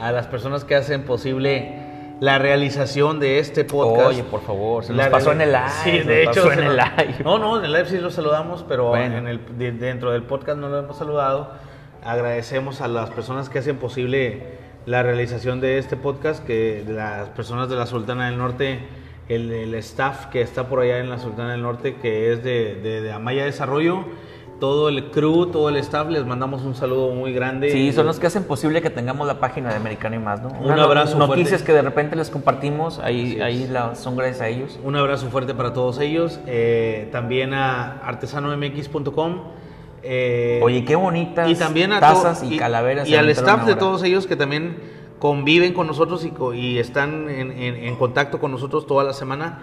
a 0.00 0.12
las 0.12 0.26
personas 0.28 0.64
que 0.64 0.76
hacen 0.76 1.04
posible 1.04 1.88
la 2.20 2.38
realización 2.38 3.18
de 3.18 3.38
este 3.40 3.64
podcast. 3.64 4.08
Oye, 4.10 4.22
por 4.24 4.42
favor, 4.42 4.84
se 4.84 4.92
nos 4.92 4.98
La 5.04 5.10
pasó 5.10 5.32
en 5.32 5.40
el 5.40 5.50
live. 5.52 5.64
Sí, 5.82 5.98
de 6.00 6.22
hecho. 6.22 6.42
pasó 6.44 6.52
en 6.52 6.58
el 6.60 6.76
live. 6.76 7.14
No, 7.24 7.38
no, 7.38 7.58
en 7.58 7.64
el 7.64 7.72
live 7.72 7.86
sí 7.86 7.98
los 7.98 8.14
saludamos, 8.14 8.64
pero 8.68 8.88
Bueno. 8.90 9.16
en 9.16 9.26
el, 9.26 9.40
de- 9.58 9.72
dentro 9.72 10.12
del 10.12 10.22
podcast 10.24 10.58
no 10.58 10.68
lo 10.68 10.78
hemos 10.78 10.96
saludado. 10.98 11.50
Agradecemos 12.04 12.80
a 12.80 12.88
las 12.88 13.10
personas 13.10 13.48
que 13.48 13.58
hacen 13.58 13.76
posible 13.76 14.42
la 14.86 15.02
realización 15.02 15.60
de 15.60 15.78
este 15.78 15.96
podcast, 15.96 16.44
que 16.44 16.84
las 16.88 17.28
personas 17.30 17.68
de 17.68 17.76
la 17.76 17.86
Sultana 17.86 18.26
del 18.26 18.38
Norte, 18.38 18.80
el, 19.28 19.52
el 19.52 19.74
staff 19.76 20.26
que 20.26 20.40
está 20.40 20.68
por 20.68 20.80
allá 20.80 20.98
en 20.98 21.10
la 21.10 21.18
Sultana 21.18 21.52
del 21.52 21.62
Norte, 21.62 21.96
que 21.96 22.32
es 22.32 22.42
de, 22.42 22.76
de, 22.76 23.00
de 23.02 23.12
Amaya 23.12 23.44
Desarrollo, 23.44 24.04
todo 24.58 24.88
el 24.90 25.10
crew, 25.10 25.46
todo 25.46 25.68
el 25.70 25.76
staff, 25.76 26.08
les 26.08 26.24
mandamos 26.26 26.62
un 26.62 26.74
saludo 26.74 27.10
muy 27.14 27.32
grande. 27.32 27.70
Sí, 27.70 27.92
son 27.92 28.06
los 28.06 28.18
que 28.20 28.26
hacen 28.26 28.44
posible 28.44 28.82
que 28.82 28.90
tengamos 28.90 29.26
la 29.26 29.38
página 29.40 29.70
de 29.70 29.76
Americano 29.76 30.16
y 30.16 30.18
más, 30.18 30.42
¿no? 30.42 30.48
Un 30.50 30.64
Unas 30.66 30.76
no- 30.78 30.82
abrazo 30.84 31.18
Noticias 31.18 31.48
fuerte. 31.48 31.64
que 31.66 31.72
de 31.72 31.82
repente 31.82 32.16
les 32.16 32.28
compartimos, 32.30 32.98
ahí, 32.98 33.40
ahí 33.40 33.66
la- 33.68 33.94
son 33.94 34.16
gracias 34.16 34.40
a 34.42 34.48
ellos. 34.48 34.78
Un 34.84 34.96
abrazo 34.96 35.28
fuerte 35.30 35.54
para 35.54 35.72
todos 35.72 35.98
ellos. 36.00 36.40
eh, 36.46 37.08
también 37.12 37.54
a 37.54 37.98
artesanomx.com. 38.06 39.59
eh, 40.02 40.60
Oye, 40.62 40.84
qué 40.84 40.96
bonitas 40.96 41.48
y 41.50 41.54
también 41.54 41.92
a 41.92 42.00
tazas 42.00 42.42
y, 42.42 42.56
calaveras. 42.56 43.08
Y 43.08 43.14
al 43.16 43.28
staff 43.30 43.64
de 43.66 43.74
todos 43.76 44.02
ellos 44.02 44.26
que 44.26 44.36
también 44.36 44.78
conviven 45.18 45.74
con 45.74 45.86
nosotros 45.86 46.26
y, 46.54 46.78
están 46.78 47.28
en, 47.28 47.50
en- 47.52 47.76
en 47.76 47.96
contacto 47.96 48.38
con 48.40 48.50
nosotros 48.50 48.86
toda 48.86 49.04
la 49.04 49.12
semana. 49.12 49.60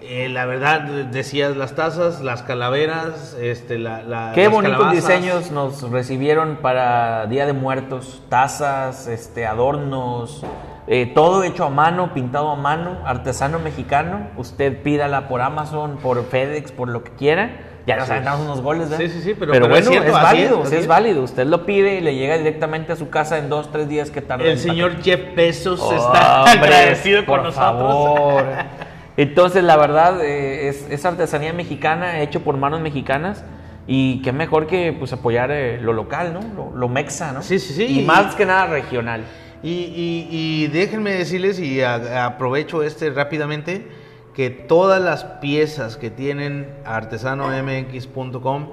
Eh, 0.00 0.28
la 0.28 0.44
verdad, 0.44 0.82
decías 0.82 1.56
las 1.56 1.74
tazas, 1.74 2.20
las 2.22 2.42
calaveras, 2.42 3.34
este, 3.40 3.78
la, 3.78 4.02
la- 4.02 4.32
Qué 4.34 4.44
las 4.44 4.52
bonitos 4.52 4.78
calabazas. 4.78 5.08
diseños 5.08 5.50
nos 5.50 5.90
recibieron 5.90 6.56
para 6.60 7.26
Día 7.26 7.46
de 7.46 7.54
Muertos, 7.54 8.22
tazas, 8.28 9.06
este, 9.06 9.46
adornos, 9.46 10.44
eh, 10.86 11.06
todo 11.14 11.42
hecho 11.42 11.64
a 11.64 11.70
mano, 11.70 12.12
pintado 12.12 12.50
a 12.50 12.56
mano, 12.56 12.98
artesano 13.06 13.58
mexicano. 13.58 14.28
Usted 14.36 14.82
pídala 14.82 15.26
por 15.28 15.40
Amazon, 15.40 15.96
por 16.02 16.22
FedEx, 16.24 16.72
por 16.72 16.88
lo 16.90 17.02
que 17.02 17.12
quiera. 17.12 17.73
Ya 17.86 17.96
nos 17.96 18.08
han 18.08 18.24
dado 18.24 18.42
unos 18.44 18.62
goles, 18.62 18.88
¿verdad? 18.88 19.04
Sí, 19.04 19.10
sí, 19.12 19.20
sí, 19.22 19.34
pero- 19.38 19.52
pero, 19.52 19.66
pero 19.66 19.76
es 19.76 19.84
bueno, 19.86 20.00
es, 20.00 20.04
cierto, 20.10 20.12
válido, 20.12 20.62
es, 20.62 20.68
sí 20.70 20.76
es 20.76 20.86
válido. 20.86 21.22
Usted 21.22 21.46
lo 21.46 21.66
pide 21.66 21.96
y 21.96 22.00
le 22.00 22.14
llega 22.14 22.38
directamente 22.38 22.92
a 22.92 22.96
su 22.96 23.10
casa 23.10 23.36
en 23.38 23.48
dos, 23.50 23.70
tres 23.70 23.88
días 23.88 24.10
que 24.10 24.22
tarda. 24.22 24.44
El 24.46 24.58
señor 24.58 25.02
Jeff 25.02 25.20
Bezos 25.36 25.80
está 25.92 26.44
Hombre, 26.44 26.52
agradecido 26.74 27.26
con 27.26 27.36
por 27.36 27.44
nosotros. 27.44 27.60
favor. 27.60 28.44
Entonces, 29.16 29.62
la 29.62 29.76
verdad, 29.76 30.24
eh, 30.24 30.68
es, 30.68 30.86
es 30.90 31.04
artesanía 31.04 31.52
mexicana, 31.52 32.20
hecho 32.20 32.40
por 32.40 32.56
manos 32.56 32.80
mexicanas. 32.80 33.44
Y 33.86 34.22
qué 34.22 34.32
mejor 34.32 34.66
que 34.66 34.94
pues 34.98 35.12
apoyar 35.12 35.50
eh, 35.52 35.78
lo 35.78 35.92
local, 35.92 36.32
¿no? 36.32 36.40
Lo, 36.56 36.74
lo 36.74 36.88
mexa, 36.88 37.32
¿no? 37.32 37.42
Sí, 37.42 37.58
sí, 37.58 37.74
sí. 37.74 38.00
Y 38.00 38.02
más 38.04 38.34
que 38.34 38.46
nada 38.46 38.66
regional. 38.66 39.24
Y, 39.62 39.68
y- 39.72 40.28
y 40.30 40.66
déjenme 40.68 41.12
decirles, 41.12 41.58
y 41.60 41.82
a- 41.82 42.24
aprovecho 42.24 42.82
este 42.82 43.10
rápidamente, 43.10 43.86
que 44.34 44.50
todas 44.50 45.00
las 45.00 45.24
piezas 45.24 45.96
que 45.96 46.10
tienen 46.10 46.68
artesanomx.com 46.84 48.66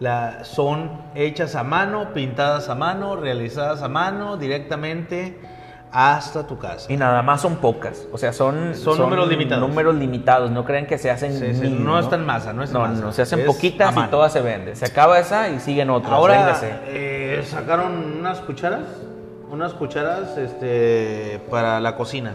la, 0.00 0.44
son 0.44 0.90
hechas 1.14 1.54
a 1.54 1.62
mano, 1.64 2.12
pintadas 2.14 2.68
a 2.68 2.74
mano, 2.74 3.16
realizadas 3.16 3.82
a 3.82 3.88
mano, 3.88 4.36
directamente 4.36 5.38
hasta 5.92 6.46
tu 6.46 6.58
casa. 6.58 6.92
Y 6.92 6.96
nada 6.96 7.22
más 7.22 7.40
son 7.40 7.56
pocas. 7.56 8.06
O 8.12 8.18
sea, 8.18 8.32
son, 8.32 8.74
Son 8.74 8.98
números 8.98 9.28
limitados. 9.28 9.68
números 9.68 9.94
limitados. 9.94 10.50
No 10.50 10.64
crean 10.64 10.86
que 10.86 10.98
se 10.98 11.10
hacen. 11.10 11.32
Sí, 11.38 11.54
sí, 11.54 11.60
mil, 11.60 11.84
no 11.84 11.98
está 12.00 12.16
en 12.16 12.26
masa, 12.26 12.52
no 12.52 12.64
en 12.64 12.72
No, 12.72 12.80
masa. 12.80 13.00
no, 13.00 13.12
se 13.12 13.22
hacen 13.22 13.40
Es 13.40 13.46
poquitas 13.46 13.96
y 13.96 14.10
todas 14.10 14.32
se 14.32 14.40
venden. 14.40 14.74
Se 14.74 14.84
acaba 14.84 15.18
esa 15.20 15.48
y 15.50 15.60
siguen 15.60 15.90
otras. 15.90 16.12
Ahora 16.12 16.56
eh, 16.86 17.44
sacaron 17.48 18.18
unas 18.18 18.40
cucharas, 18.40 18.82
unas 19.50 19.72
cucharas 19.74 20.36
este, 20.36 21.40
para 21.48 21.78
la 21.80 21.94
cocina. 21.94 22.34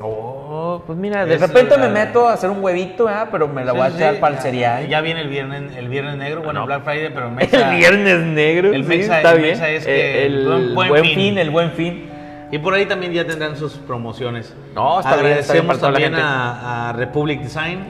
Oh, 0.00 0.82
pues 0.86 0.96
mira, 0.98 1.26
de 1.26 1.34
Es 1.34 1.40
repente 1.40 1.76
la- 1.76 1.82
me 1.86 1.88
meto 1.88 2.28
a 2.28 2.34
hacer 2.34 2.50
un 2.50 2.62
huevito, 2.62 3.08
pero 3.32 3.48
me 3.48 3.64
la 3.64 3.72
voy 3.72 3.82
a 3.82 3.90
Sí, 3.90 3.96
echar 3.96 4.14
sí, 4.14 4.20
para 4.20 4.32
el 4.34 4.36
ya- 4.38 4.42
cereal. 4.42 4.88
Ya 4.88 5.00
viene 5.00 5.20
el 5.22 5.28
viernes, 5.28 5.76
el 5.76 5.88
viernes 5.88 6.16
negro, 6.16 6.42
bueno, 6.42 6.60
No. 6.60 6.66
Black 6.66 6.84
Friday, 6.84 7.10
pero 7.12 7.26
El 7.28 7.34
Mexa- 7.34 7.76
viernes 7.76 8.20
negro. 8.20 8.72
El 8.72 8.84
sí, 8.84 8.88
Mexa- 8.90 9.16
está 9.16 9.32
el 9.32 9.38
bien. 9.38 9.50
Mexa 9.50 9.68
es 9.70 9.84
que 9.84 10.22
Eh, 10.22 10.26
el 10.26 10.72
buen- 10.74 11.04
fin. 11.04 11.14
fin, 11.14 11.38
el 11.38 11.50
buen 11.50 11.72
fin. 11.72 12.08
Y 12.50 12.58
por 12.58 12.74
ahí 12.74 12.86
también 12.86 13.12
ya 13.12 13.26
tendrán 13.26 13.56
sus 13.56 13.74
promociones. 13.74 14.54
No, 14.74 15.00
está 15.00 15.16
bien, 15.16 15.32
está 15.38 15.52
bien 15.52 15.64
Agradecemos 15.64 15.80
también 15.80 16.14
a, 16.14 16.88
a 16.90 16.92
Republic 16.94 17.40
Design, 17.42 17.80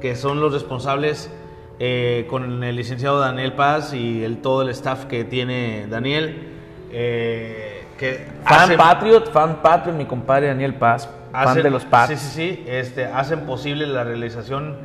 que 0.00 0.16
son 0.16 0.40
los 0.40 0.52
responsables 0.52 1.30
eh, 1.78 2.26
con 2.30 2.64
el 2.64 2.74
licenciado 2.76 3.20
Daniel 3.20 3.52
Paz 3.52 3.92
y 3.94 4.24
el, 4.24 4.38
todo 4.38 4.62
el 4.62 4.70
staff 4.70 5.04
que 5.04 5.24
tiene 5.24 5.86
Daniel. 5.88 6.48
eh, 6.92 7.84
que 7.98 8.26
Fan 8.44 8.76
Patriot, 8.76 9.30
fan 9.32 9.56
Patriot, 9.62 9.96
mi 9.96 10.04
compadre 10.06 10.48
Daniel 10.48 10.74
Paz, 10.74 11.08
fan 11.32 11.48
hacen- 11.48 11.62
de 11.62 11.70
los 11.70 11.84
Pats. 11.84 12.08
Sí, 12.10 12.16
sí, 12.16 12.28
sí. 12.56 12.64
Este, 12.66 13.06
hacen 13.06 13.40
posible 13.40 13.86
la 13.86 14.04
realización 14.04 14.76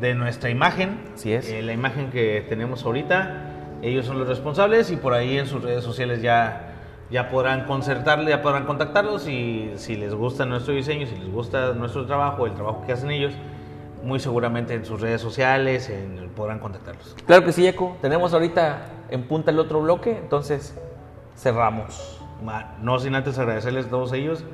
de 0.00 0.14
nuestra 0.14 0.50
imagen. 0.50 1.00
Así 1.14 1.32
es. 1.32 1.48
Eh, 1.50 1.62
la 1.62 1.72
imagen 1.72 2.10
que 2.10 2.44
tenemos 2.48 2.84
ahorita. 2.84 3.48
Ellos 3.82 4.06
son 4.06 4.18
los 4.18 4.28
responsables 4.28 4.90
y 4.90 4.96
por 4.96 5.12
ahí 5.12 5.38
en 5.38 5.46
sus 5.46 5.62
redes 5.62 5.82
sociales 5.84 6.22
ya, 6.22 6.74
ya 7.10 7.28
podrán 7.28 7.64
concertarle, 7.66 8.30
ya 8.30 8.40
podrán 8.42 8.64
contactarlos 8.64 9.26
y 9.28 9.72
si 9.76 9.96
les 9.96 10.14
gusta 10.14 10.44
nuestro 10.46 10.72
diseño, 10.72 11.06
si 11.06 11.16
les 11.16 11.30
gusta 11.30 11.72
nuestro 11.74 12.06
trabajo, 12.06 12.46
el 12.46 12.54
trabajo 12.54 12.84
que 12.86 12.92
hacen 12.92 13.10
ellos, 13.10 13.32
muy 14.04 14.18
seguramente 14.20 14.74
en 14.74 14.84
sus 14.84 15.00
redes 15.00 15.20
sociales 15.20 15.88
en- 15.90 16.30
podrán 16.34 16.58
contactarlos. 16.60 17.14
Claro 17.26 17.44
que 17.44 17.52
sí, 17.52 17.66
Eco. 17.66 17.96
Tenemos 18.00 18.32
ahorita 18.32 18.86
en 19.10 19.24
punta 19.24 19.50
el 19.50 19.58
otro 19.58 19.80
bloque, 19.82 20.16
entonces 20.16 20.76
cerramos. 21.36 22.20
No 22.80 22.98
sin 22.98 23.14
antes 23.14 23.38
agradecerles 23.38 23.86
a 23.86 23.90
todos 23.90 24.12
ellos 24.12 24.44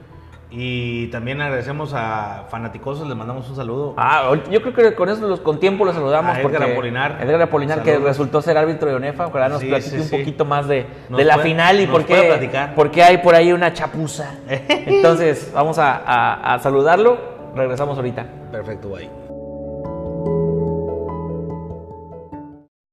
y 0.51 1.09
también 1.09 1.43
agradecemos 1.43 1.93
a 1.95 2.47
Fanaticosos, 2.49 3.07
les 3.07 3.17
mandamos 3.17 3.49
un 3.51 3.57
saludo. 3.57 3.95
Ah, 3.99 4.33
yo 4.51 4.63
creo 4.63 4.73
que 4.73 4.95
con 4.95 5.09
eso 5.11 5.27
los, 5.29 5.41
con 5.41 5.61
tiempo 5.61 5.85
lo 5.85 5.93
saludamos. 5.93 6.35
A 6.37 6.41
Edgar 6.41 6.63
Apolinar. 6.63 7.19
Edgar 7.21 7.43
Apolinar, 7.43 7.83
que 7.83 7.99
resultó 7.99 8.41
ser 8.41 8.57
árbitro 8.57 8.89
de 8.89 8.95
ONEFA. 8.95 9.27
Ojalá 9.27 9.51
nos 9.51 9.61
Sí, 9.61 9.69
platique 9.69 9.91
sí, 9.91 9.97
un 9.99 10.05
sí. 10.09 10.17
poquito 10.17 10.45
más 10.47 10.67
de, 10.67 10.87
de 11.11 11.25
la 11.25 11.35
puede- 11.35 11.49
final 11.49 11.81
y 11.81 11.87
por 11.87 12.05
qué, 12.07 12.51
por 12.75 12.91
qué 12.91 13.03
hay 13.03 13.19
por 13.19 13.35
ahí 13.35 13.53
una 13.53 13.73
chapuza. 13.75 14.37
Entonces, 14.49 15.51
vamos 15.55 15.79
a, 15.79 15.97
a- 15.97 16.55
a 16.55 16.59
saludarlo. 16.61 17.19
Regresamos 17.55 17.97
ahorita. 17.97 18.27
Perfecto, 18.51 18.89
bye. 18.89 19.11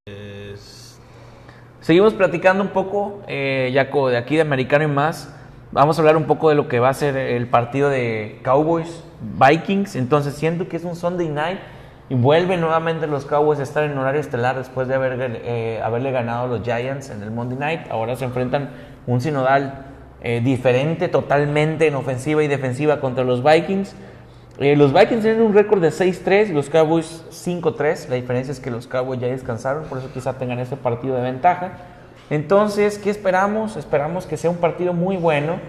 Es- 0.06 1.00
Seguimos 1.80 2.14
platicando 2.14 2.62
un 2.62 2.70
poco, 2.70 3.20
eh, 3.28 3.70
Yaco, 3.72 4.08
de 4.08 4.16
aquí 4.16 4.34
de 4.36 4.42
Americano 4.42 4.84
y 4.84 4.88
más. 4.88 5.32
Vamos 5.72 5.98
a 5.98 6.00
hablar 6.00 6.16
un 6.16 6.24
poco 6.24 6.48
de 6.48 6.54
lo 6.54 6.68
que 6.68 6.78
va 6.78 6.90
a 6.90 6.94
ser 6.94 7.16
el 7.16 7.48
partido 7.48 7.90
de 7.90 8.38
Cowboys 8.44 9.02
Vikings. 9.20 9.96
Entonces 9.96 10.34
siento 10.34 10.68
que 10.68 10.76
es 10.76 10.84
un 10.84 10.94
Sunday 10.94 11.28
night 11.28 11.58
y 12.08 12.14
vuelven 12.14 12.60
nuevamente 12.60 13.08
los 13.08 13.26
Cowboys 13.26 13.58
a 13.58 13.64
estar 13.64 13.82
en 13.82 13.98
horario 13.98 14.20
estelar 14.20 14.56
después 14.56 14.86
de 14.86 14.94
haber, 14.94 15.42
eh, 15.44 15.80
haberle 15.82 16.12
ganado 16.12 16.44
a 16.44 16.46
los 16.46 16.62
Giants 16.62 17.10
en 17.10 17.20
el 17.20 17.32
Monday 17.32 17.58
night. 17.58 17.80
Ahora 17.90 18.14
se 18.14 18.24
enfrentan 18.24 18.70
un 19.08 19.20
sinodal 19.20 19.86
eh, 20.22 20.40
diferente 20.40 21.08
totalmente 21.08 21.88
en 21.88 21.96
ofensiva 21.96 22.44
y 22.44 22.48
defensiva 22.48 23.00
contra 23.00 23.24
los 23.24 23.42
Vikings. 23.42 23.96
Eh, 24.60 24.76
los 24.76 24.92
Vikings 24.92 25.22
tienen 25.22 25.42
un 25.42 25.52
récord 25.52 25.82
de 25.82 25.88
6-3 25.88 26.50
y 26.50 26.52
los 26.52 26.70
Cowboys 26.70 27.24
5-3. 27.30 28.08
La 28.08 28.14
diferencia 28.14 28.52
es 28.52 28.60
que 28.60 28.70
los 28.70 28.86
Cowboys 28.86 29.20
ya 29.20 29.26
descansaron, 29.26 29.84
por 29.84 29.98
eso 29.98 30.08
quizá 30.14 30.34
tengan 30.34 30.60
ese 30.60 30.76
partido 30.76 31.16
de 31.16 31.22
ventaja. 31.22 31.72
Entonces, 32.30 32.98
¿qué 32.98 33.10
esperamos? 33.10 33.76
Esperamos 33.76 34.26
que 34.26 34.36
sea 34.36 34.50
un 34.50 34.56
partido 34.56 34.92
muy 34.92 35.16
bueno 35.16 35.60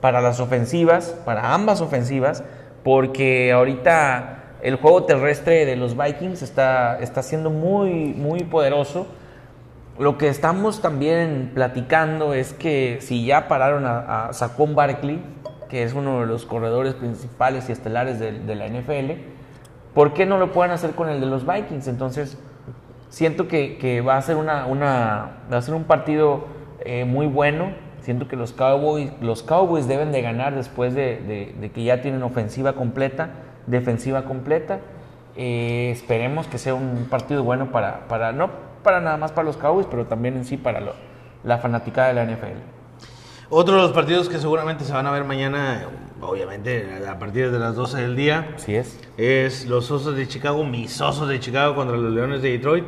para 0.00 0.20
las 0.20 0.40
ofensivas, 0.40 1.14
para 1.24 1.54
ambas 1.54 1.80
ofensivas, 1.80 2.42
porque 2.82 3.52
ahorita 3.52 4.40
el 4.62 4.76
juego 4.76 5.04
terrestre 5.04 5.64
de 5.64 5.76
los 5.76 5.96
Vikings 5.96 6.42
está, 6.42 6.98
está 6.98 7.22
siendo 7.22 7.50
muy, 7.50 8.14
muy 8.14 8.44
poderoso. 8.44 9.06
Lo 9.98 10.18
que 10.18 10.28
estamos 10.28 10.80
también 10.80 11.52
platicando 11.54 12.34
es 12.34 12.54
que 12.54 12.98
si 13.00 13.26
ya 13.26 13.48
pararon 13.48 13.86
a, 13.86 14.28
a 14.28 14.32
Saquon 14.32 14.74
Barkley, 14.74 15.22
que 15.68 15.82
es 15.84 15.94
uno 15.94 16.20
de 16.20 16.26
los 16.26 16.46
corredores 16.46 16.94
principales 16.94 17.68
y 17.68 17.72
estelares 17.72 18.18
de, 18.18 18.32
de, 18.32 18.54
la 18.56 18.66
NFL, 18.66 19.20
¿por 19.94 20.12
qué 20.14 20.26
no 20.26 20.38
lo 20.38 20.52
pueden 20.52 20.72
hacer 20.72 20.92
con 20.92 21.08
el 21.08 21.20
de 21.20 21.26
los 21.26 21.46
Vikings? 21.46 21.86
Entonces, 21.86 22.38
siento 23.10 23.48
que, 23.48 23.76
que 23.76 24.00
va, 24.00 24.16
a 24.16 24.22
ser 24.22 24.36
una, 24.36 24.64
una, 24.66 25.42
va 25.52 25.58
a 25.58 25.62
ser 25.62 25.74
un 25.74 25.84
partido 25.84 26.46
eh, 26.80 27.04
muy 27.04 27.26
bueno. 27.26 27.72
Siento 28.00 28.26
que 28.26 28.36
los 28.36 28.52
Cowboys, 28.52 29.12
los 29.20 29.42
Cowboys 29.42 29.86
deben 29.86 30.10
de 30.10 30.22
ganar 30.22 30.54
después 30.54 30.94
de, 30.94 31.52
de, 31.60 31.70
que 31.70 31.84
ya 31.84 32.00
tienen 32.00 32.22
ofensiva 32.22 32.72
completa, 32.72 33.30
defensiva 33.66 34.24
completa. 34.24 34.78
Eh, 35.36 35.90
esperemos 35.92 36.46
que 36.46 36.56
sea 36.56 36.74
un 36.74 37.06
partido 37.10 37.44
bueno 37.44 37.70
para, 37.70 38.08
para, 38.08 38.32
no 38.32 38.50
para 38.82 39.00
nada 39.00 39.18
más 39.18 39.32
para 39.32 39.44
los 39.44 39.58
Cowboys, 39.58 39.86
pero 39.90 40.06
también 40.06 40.36
en 40.36 40.44
sí 40.44 40.56
para 40.56 40.80
lo, 40.80 40.94
la 41.44 41.58
fanaticada 41.58 42.08
de 42.08 42.14
la 42.14 42.24
NFL. 42.24 42.79
Otro 43.52 43.74
de 43.74 43.82
los 43.82 43.90
partidos 43.90 44.28
que 44.28 44.38
seguramente 44.38 44.84
se 44.84 44.92
van 44.92 45.08
a 45.08 45.10
ver 45.10 45.24
mañana, 45.24 45.88
obviamente 46.20 46.86
a 47.08 47.18
partir 47.18 47.50
de 47.50 47.58
las 47.58 47.74
12 47.74 48.00
del 48.00 48.14
día, 48.14 48.54
Así 48.54 48.76
es. 48.76 49.00
es 49.16 49.66
los 49.66 49.90
Osos 49.90 50.14
de 50.14 50.28
Chicago, 50.28 50.62
mis 50.62 51.00
Osos 51.00 51.28
de 51.28 51.40
Chicago 51.40 51.74
contra 51.74 51.96
los 51.96 52.12
Leones 52.12 52.42
de 52.42 52.52
Detroit. 52.52 52.84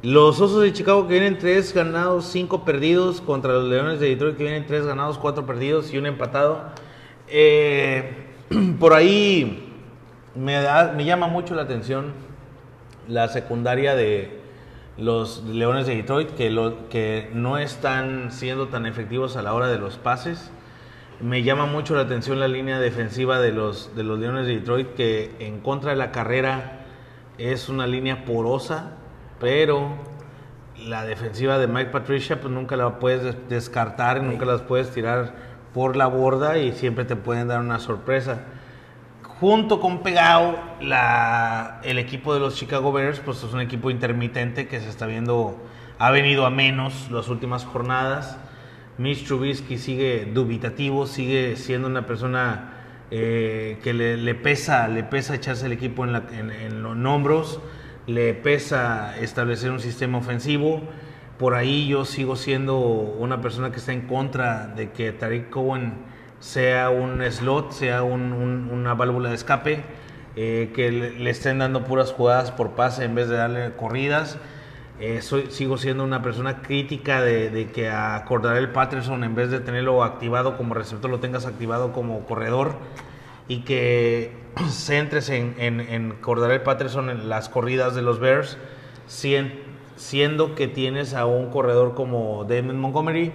Los 0.00 0.40
Osos 0.40 0.62
de 0.62 0.72
Chicago 0.72 1.06
que 1.06 1.12
vienen 1.12 1.36
3 1.36 1.74
ganados, 1.74 2.24
5 2.24 2.64
perdidos 2.64 3.20
contra 3.20 3.52
los 3.52 3.64
Leones 3.64 4.00
de 4.00 4.08
Detroit 4.08 4.38
que 4.38 4.44
vienen 4.44 4.64
3 4.64 4.86
ganados, 4.86 5.18
4 5.18 5.44
perdidos 5.44 5.92
y 5.92 5.98
un 5.98 6.06
empatado. 6.06 6.62
Eh, 7.28 8.10
por 8.80 8.94
ahí 8.94 9.74
me, 10.34 10.54
da, 10.54 10.94
me 10.96 11.04
llama 11.04 11.28
mucho 11.28 11.54
la 11.54 11.62
atención 11.62 12.14
la 13.08 13.28
secundaria 13.28 13.94
de 13.94 14.37
los 14.98 15.44
Leones 15.44 15.86
de 15.86 15.94
Detroit 15.94 16.30
que, 16.30 17.30
no 17.32 17.58
están 17.58 18.32
siendo 18.32 18.68
tan 18.68 18.84
efectivos 18.84 19.36
a 19.36 19.42
la 19.42 19.54
hora 19.54 19.68
de 19.68 19.78
los 19.78 19.96
pases. 19.96 20.50
Me 21.20 21.42
llama 21.42 21.66
mucho 21.66 21.94
la 21.94 22.02
atención 22.02 22.40
la 22.40 22.48
línea 22.48 22.80
defensiva 22.80 23.40
de 23.40 23.52
los, 23.52 23.94
de 23.96 24.02
los 24.02 24.18
Leones 24.18 24.46
de 24.46 24.56
Detroit 24.56 24.94
que 24.94 25.34
en 25.38 25.60
contra 25.60 25.90
de 25.90 25.96
la 25.96 26.10
carrera 26.10 26.80
es 27.38 27.68
una 27.68 27.86
línea 27.86 28.24
porosa, 28.24 28.92
pero 29.40 29.96
la 30.84 31.04
defensiva 31.04 31.58
de 31.58 31.68
Mike 31.68 31.90
Patricia 31.90 32.40
pues 32.40 32.52
nunca 32.52 32.76
la 32.76 32.98
puedes 32.98 33.36
descartar, 33.48 34.22
nunca 34.22 34.44
las 34.44 34.62
puedes 34.62 34.90
tirar 34.90 35.32
por 35.74 35.96
la 35.96 36.06
borda 36.06 36.58
y 36.58 36.72
siempre 36.72 37.04
te 37.04 37.14
pueden 37.14 37.48
dar 37.48 37.60
una 37.60 37.78
sorpresa 37.78 38.44
junto 39.40 39.80
con 39.80 40.02
pegado 40.02 40.58
la, 40.80 41.80
el 41.84 41.98
equipo 41.98 42.34
de 42.34 42.40
los 42.40 42.56
Chicago 42.56 42.92
Bears, 42.92 43.20
pues 43.20 43.42
es 43.44 43.52
un 43.52 43.60
equipo 43.60 43.90
intermitente 43.90 44.66
que 44.66 44.80
se 44.80 44.88
está 44.88 45.06
viendo, 45.06 45.56
ha 45.98 46.10
venido 46.10 46.44
a 46.44 46.50
menos 46.50 47.10
las 47.10 47.28
últimas 47.28 47.64
jornadas. 47.64 48.36
Mitch 48.98 49.26
Trubisky 49.26 49.78
sigue 49.78 50.24
dubitativo, 50.24 51.06
sigue 51.06 51.54
siendo 51.56 51.86
una 51.86 52.04
persona 52.04 52.72
eh, 53.12 53.78
que 53.82 53.94
le, 53.94 54.16
le, 54.16 54.34
pesa, 54.34 54.88
le 54.88 55.04
pesa 55.04 55.36
echarse 55.36 55.66
el 55.66 55.72
equipo 55.72 56.04
en, 56.04 56.12
la, 56.12 56.24
en, 56.32 56.82
los 56.82 56.96
hombros, 57.06 57.60
le 58.08 58.34
pesa 58.34 59.16
establecer 59.18 59.70
un 59.70 59.80
sistema 59.80 60.18
ofensivo. 60.18 60.82
Por 61.38 61.54
ahí 61.54 61.86
yo 61.86 62.04
sigo 62.04 62.34
siendo 62.34 62.80
una 62.80 63.40
persona 63.40 63.70
que 63.70 63.76
está 63.76 63.92
en 63.92 64.08
contra 64.08 64.66
de 64.66 64.90
que 64.90 65.12
Tariq 65.12 65.48
Cohen 65.50 66.17
sea 66.40 66.90
un 66.90 67.22
slot, 67.30 67.72
sea 67.72 68.02
un, 68.02 68.32
un, 68.32 68.70
una 68.72 68.94
válvula 68.94 69.30
de 69.30 69.34
escape, 69.34 69.84
eh, 70.36 70.70
que 70.74 70.90
le, 70.92 71.30
estén 71.30 71.58
dando 71.58 71.84
puras 71.84 72.12
jugadas 72.12 72.50
por 72.50 72.70
pase 72.70 73.04
en 73.04 73.14
vez 73.14 73.28
de 73.28 73.36
darle 73.36 73.72
corridas. 73.76 74.38
Eh, 75.00 75.22
soy, 75.22 75.50
sigo 75.50 75.78
siendo 75.78 76.04
una 76.04 76.22
persona 76.22 76.62
crítica 76.62 77.22
de, 77.22 77.50
de 77.50 77.70
que 77.70 77.88
a 77.88 78.24
Cordarel 78.26 78.70
Patterson, 78.70 79.24
en 79.24 79.34
vez 79.34 79.50
de 79.50 79.60
tenerlo 79.60 80.02
activado 80.02 80.56
como 80.56 80.74
receptor, 80.74 81.10
lo 81.10 81.20
tengas 81.20 81.46
activado 81.46 81.92
como 81.92 82.24
corredor 82.24 82.76
y 83.46 83.60
que 83.60 84.32
centres 84.70 85.30
en, 85.30 85.54
en, 85.58 85.80
en 85.80 86.12
Cordarel 86.20 86.62
Patterson 86.62 87.10
en 87.10 87.28
las 87.28 87.48
corridas 87.48 87.94
de 87.94 88.02
los 88.02 88.20
Bears, 88.20 88.58
siendo 89.06 90.54
que 90.54 90.68
tienes 90.68 91.14
a 91.14 91.26
un 91.26 91.50
corredor 91.50 91.94
como 91.94 92.44
David 92.44 92.72
Montgomery 92.72 93.32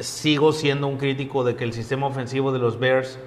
sigo 0.00 0.52
siendo 0.52 0.86
un 0.86 0.96
crítico 0.96 1.44
de 1.44 1.56
que 1.56 1.64
el 1.64 1.72
sistema 1.72 2.06
ofensivo 2.06 2.52
de 2.52 2.58
los 2.58 2.78
Bears 2.78 3.18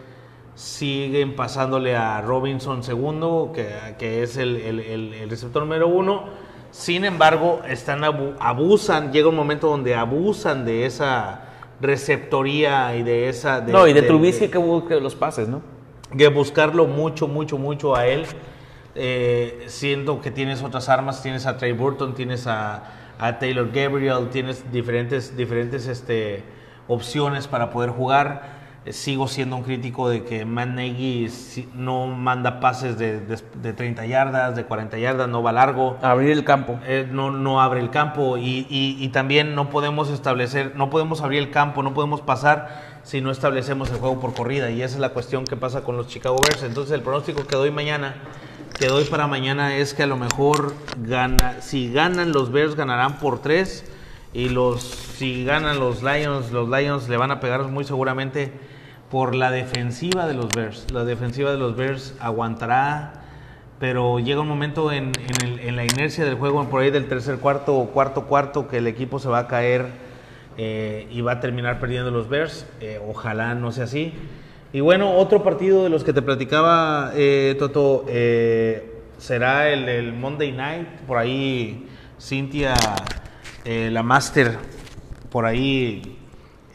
siguen 0.55 1.36
pasándole 1.36 1.95
a 1.95 2.22
Robinson 2.22 2.84
segundo, 2.84 3.51
que, 3.53 3.67
que 3.97 4.24
es 4.24 4.38
el, 4.38 4.57
el, 4.57 4.80
el, 5.13 5.30
receptor 5.30 5.63
número 5.63 5.88
uno. 5.88 6.26
Sin 6.72 7.03
embargo, 7.03 7.61
están 7.67 8.03
abu 8.03 8.34
abusan, 8.39 9.11
llega 9.11 9.30
un 9.30 9.36
momento 9.36 9.67
donde 9.67 9.95
abusan 9.95 10.65
de 10.65 10.86
esa 10.86 11.45
receptoría 11.82 12.95
y 12.95 13.03
de 13.03 13.28
esa... 13.28 13.59
De, 13.59 13.74
no, 13.74 13.88
y 13.88 13.93
de, 13.93 14.01
de 14.01 14.07
Trubisky 14.07 14.49
que 14.49 14.57
busque 14.57 14.99
los 14.99 15.15
pases, 15.15 15.47
¿no? 15.47 15.61
De 16.13 16.28
buscarlo 16.28 16.86
mucho, 16.86 17.28
mucho, 17.28 17.57
mucho 17.57 17.95
a 17.95 18.07
él. 18.07 18.26
Eh, 18.93 19.63
siendo 19.67 20.22
que 20.22 20.32
tienes 20.32 20.61
otras 20.61 20.89
armas, 20.89 21.24
tienes 21.24 21.45
a 21.45 21.57
Trey 21.57 21.72
Burton, 21.72 22.13
tienes 22.13 22.45
a, 22.45 22.84
a 23.17 23.39
Taylor 23.39 23.72
Gabriel, 23.72 24.30
tienes 24.30 24.69
diferentes, 24.72 25.36
diferentes 25.38 25.88
este, 25.88 26.43
opciones 26.92 27.48
para 27.48 27.70
poder 27.70 27.89
jugar. 27.89 28.62
Eh, 28.84 28.94
sigo 28.94 29.28
siendo 29.28 29.56
un 29.58 29.64
crítico 29.64 30.10
de 30.10 30.24
que 30.24 30.44
Matt 30.44 30.70
Nagy 30.70 31.30
no 31.76 32.08
manda 32.08 32.60
pases 32.60 32.98
de, 32.98 33.20
de, 33.20 33.38
de, 33.62 33.74
30 33.74 34.08
yardas, 34.08 34.56
de 34.56 34.66
40 34.66 34.98
yardas, 34.98 35.30
no 35.30 35.44
va 35.44 35.52
largo. 35.52 35.98
Abrir 36.02 36.32
el 36.32 36.44
campo. 36.44 36.80
Eh, 36.86 37.08
no, 37.10 37.30
no 37.30 37.62
abre 37.62 37.80
el 37.80 37.92
campo 37.92 38.38
y, 38.38 38.66
y, 38.70 38.98
y, 39.00 39.10
también 39.10 39.54
no 39.54 39.70
podemos 39.70 40.10
establecer, 40.10 40.74
no 40.76 40.89
podemos 40.89 41.22
abrir 41.22 41.39
el 41.39 41.52
campo, 41.52 41.84
no 41.84 41.94
podemos 41.94 42.22
pasar 42.22 43.00
si 43.04 43.22
no 43.22 43.30
establecemos 43.30 43.92
el 43.92 43.98
juego 43.98 44.20
por 44.20 44.34
corrida. 44.34 44.72
Y 44.72 44.82
esa 44.82 44.96
es 44.96 45.02
la 45.02 45.10
cuestión 45.10 45.46
que 45.46 45.56
pasa 45.56 45.84
con 45.84 45.96
los 45.96 46.08
Chicago 46.08 46.38
Bears. 46.42 46.64
Entonces 46.64 46.94
el 46.94 47.04
pronóstico 47.04 47.46
que 47.46 47.56
doy 47.56 47.70
mañana, 47.70 48.16
que 48.80 48.88
doy 48.88 49.04
para 49.06 49.28
mañana 49.28 49.76
es 49.76 49.94
que 49.94 50.04
a 50.04 50.08
lo 50.08 50.18
mejor 50.18 50.74
gana, 50.98 51.62
si 51.62 51.94
ganan 51.94 52.32
los 52.32 52.52
Bears 52.52 52.76
ganarán 52.76 53.20
por 53.20 53.44
3 53.44 53.91
y 54.34 54.49
los 54.49 54.82
si 54.82 55.43
ganan 55.43 55.79
los 55.79 56.03
Lions, 56.03 56.51
los 56.51 56.69
Lions 56.69 57.09
le 57.09 57.17
van 57.17 57.32
a 57.32 57.39
pegar 57.39 57.63
muy 57.67 57.84
seguramente 57.84 58.51
por 59.11 59.36
la 59.36 59.51
defensiva 59.51 60.25
de 60.25 60.34
los 60.34 60.49
Bears. 60.49 60.88
La 60.91 61.03
defensiva 61.03 61.51
de 61.51 61.57
los 61.57 61.75
Bears 61.75 62.15
aguantará, 62.19 63.13
pero 63.79 64.19
llega 64.19 64.39
un 64.41 64.47
momento 64.47 64.91
en, 64.91 65.11
en, 65.43 65.75
la 65.75 65.84
inercia 65.84 66.23
del 66.23 66.36
juego, 66.36 66.63
por 66.69 66.82
ahí 66.82 66.91
del 66.91 67.07
tercer 67.07 67.38
cuarto 67.38 67.75
o 67.77 67.88
cuarto 67.88 68.25
cuarto, 68.25 68.67
que 68.67 68.77
el 68.77 68.88
equipo 68.88 69.19
se 69.19 69.27
va 69.27 69.39
a 69.39 69.47
caer 69.47 69.88
eh, 70.57 71.07
y 71.11 71.21
va 71.21 71.34
a 71.34 71.39
terminar 71.41 71.79
perdiendo 71.79 72.09
los 72.09 72.29
Bears. 72.29 72.65
Eh, 72.79 73.01
ojalá 73.05 73.53
no 73.53 73.71
sea 73.73 73.84
así. 73.84 74.13
Y 74.71 74.79
bueno, 74.79 75.17
otro 75.17 75.43
partido 75.43 75.84
de 75.84 75.89
los 75.89 76.05
que 76.05 76.13
te 76.13 76.21
platicaba, 76.21 77.11
eh, 77.13 77.57
Toto, 77.59 78.05
será 79.17 79.69
el, 79.69 79.89
el 79.89 80.13
Monday 80.13 80.53
Night. 80.53 80.88
Por 81.05 81.17
ahí 81.17 81.86
Cintia 82.17 82.75
eh, 83.66 83.89
la 83.91 84.03
Master 84.03 84.57
por 85.30 85.45
ahí 85.45 86.18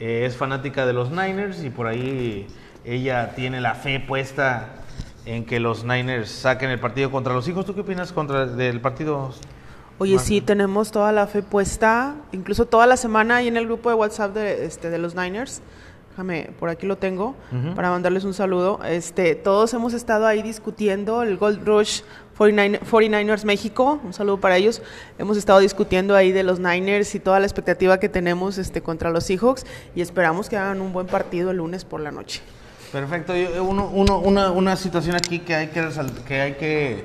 eh, 0.00 0.24
es 0.26 0.36
fanática 0.36 0.86
de 0.86 0.92
los 0.92 1.10
Niners 1.10 1.62
y 1.64 1.70
por 1.70 1.86
ahí 1.86 2.46
ella 2.84 3.34
tiene 3.34 3.60
la 3.60 3.74
fe 3.74 4.00
puesta 4.00 4.68
en 5.24 5.44
que 5.44 5.58
los 5.58 5.84
Niners 5.84 6.30
saquen 6.30 6.70
el 6.70 6.78
partido 6.78 7.10
contra 7.10 7.34
los 7.34 7.48
hijos. 7.48 7.66
¿Tú 7.66 7.74
qué 7.74 7.80
opinas 7.80 8.12
contra 8.12 8.46
del 8.46 8.80
partido? 8.80 9.32
Oye, 9.98 10.18
sí, 10.18 10.40
tenemos 10.40 10.90
toda 10.90 11.10
la 11.10 11.26
fe 11.26 11.42
puesta, 11.42 12.14
incluso 12.32 12.66
toda 12.66 12.86
la 12.86 12.96
semana 12.96 13.36
ahí 13.36 13.48
en 13.48 13.56
el 13.56 13.66
grupo 13.66 13.88
de 13.88 13.94
WhatsApp 13.94 14.34
de, 14.34 14.66
este, 14.66 14.90
de 14.90 14.98
los 14.98 15.14
Niners. 15.14 15.62
Déjame, 16.16 16.48
por 16.58 16.70
aquí 16.70 16.86
lo 16.86 16.96
tengo 16.96 17.34
para 17.74 17.90
mandarles 17.90 18.24
un 18.24 18.32
saludo. 18.32 18.80
Este, 18.88 19.34
todos 19.34 19.74
hemos 19.74 19.92
estado 19.92 20.24
ahí 20.26 20.40
discutiendo 20.40 21.22
el 21.22 21.36
Gold 21.36 21.62
Rush 21.68 22.00
49, 22.38 22.80
49ers 22.90 23.44
México. 23.44 24.00
Un 24.02 24.14
saludo 24.14 24.40
para 24.40 24.56
ellos. 24.56 24.80
Hemos 25.18 25.36
estado 25.36 25.58
discutiendo 25.58 26.16
ahí 26.16 26.32
de 26.32 26.42
los 26.42 26.58
Niners 26.58 27.14
y 27.14 27.20
toda 27.20 27.38
la 27.38 27.44
expectativa 27.44 28.00
que 28.00 28.08
tenemos 28.08 28.56
este, 28.56 28.80
contra 28.80 29.10
los 29.10 29.24
Seahawks 29.24 29.66
y 29.94 30.00
esperamos 30.00 30.48
que 30.48 30.56
hagan 30.56 30.80
un 30.80 30.94
buen 30.94 31.06
partido 31.06 31.50
el 31.50 31.58
lunes 31.58 31.84
por 31.84 32.00
la 32.00 32.10
noche. 32.12 32.40
Perfecto. 32.92 33.36
Yo- 33.36 33.62
uno- 33.62 33.90
uno- 33.92 34.18
una, 34.20 34.50
una 34.52 34.74
situación 34.76 35.16
aquí 35.16 35.40
que 35.40 35.54
hay 35.54 35.66
que, 35.66 35.82
resal- 35.82 36.24
que 36.24 36.40
hay 36.40 36.52
que 36.54 37.04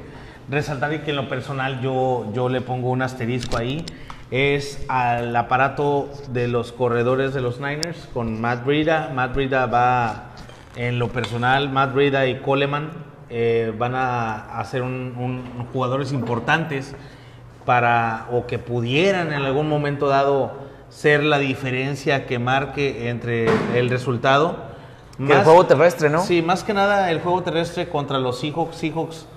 resaltar 0.50 0.94
y 0.94 1.00
que 1.00 1.10
en 1.10 1.18
lo 1.18 1.28
personal 1.28 1.82
yo, 1.82 2.32
yo 2.34 2.48
le 2.48 2.62
pongo 2.62 2.90
un 2.90 3.02
asterisco 3.02 3.58
ahí 3.58 3.86
es 4.32 4.84
al 4.88 5.36
aparato 5.36 6.10
de 6.30 6.48
los 6.48 6.72
corredores 6.72 7.34
de 7.34 7.42
los 7.42 7.60
Niners 7.60 8.08
con 8.14 8.40
Matt 8.40 8.66
Breida. 8.66 9.12
Matt 9.14 9.34
Breida 9.36 9.66
va 9.66 10.30
en 10.78 11.00
lo 11.00 11.10
personal, 11.10 11.70
Matt 11.70 11.94
Breida 11.94 12.26
y 12.28 12.40
Coleman 12.40 12.90
eh, 13.30 13.74
van 13.78 13.94
a, 13.96 14.58
a 14.60 14.64
ser 14.66 14.82
un- 14.82 15.14
un- 15.18 15.68
jugadores 15.74 16.12
importantes 16.14 16.96
para 17.66 18.28
o 18.32 18.48
que 18.48 18.58
pudieran 18.58 19.34
en 19.34 19.42
algún 19.44 19.68
momento 19.70 20.08
dado 20.08 20.52
ser 20.90 21.24
la 21.24 21.38
diferencia 21.40 22.26
que 22.26 22.40
marque 22.40 23.10
entre 23.10 23.48
el 23.78 23.90
resultado. 23.90 24.72
Que 25.18 25.34
el 25.34 25.44
juego 25.44 25.66
terrestre, 25.66 26.10
¿no? 26.10 26.22
Sí, 26.22 26.42
más 26.42 26.64
que 26.64 26.74
nada 26.74 27.12
el 27.12 27.20
juego 27.22 27.44
terrestre 27.44 27.88
contra 27.90 28.18
los 28.18 28.40
Seahawks. 28.40 28.76
Seahawks, 28.78 29.28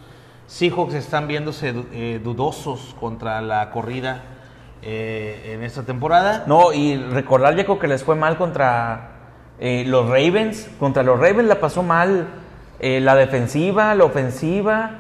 Seahawks 0.47 0.95
están 0.95 1.27
viéndose 1.29 1.75
eh, 1.93 2.21
dudosos 2.25 2.95
contra 2.99 3.41
la 3.43 3.71
corrida 3.71 4.23
eh, 4.85 5.53
en 5.55 5.63
esta 5.65 5.83
temporada. 5.83 6.45
No, 6.47 6.73
y 6.73 6.97
recordar, 6.97 7.57
Jaco, 7.57 7.79
que 7.79 7.89
les 7.89 8.05
fue 8.05 8.15
mal 8.15 8.37
contra 8.37 9.11
eh, 9.59 9.85
los 9.87 10.07
Ravens. 10.09 10.69
Contra 10.79 11.03
los 11.03 11.19
Ravens 11.19 11.49
la 11.49 11.61
pasó 11.61 11.83
mal 11.83 12.27
eh, 12.81 13.01
la 13.01 13.15
defensiva, 13.15 13.95
la 13.95 14.05
ofensiva, 14.05 14.91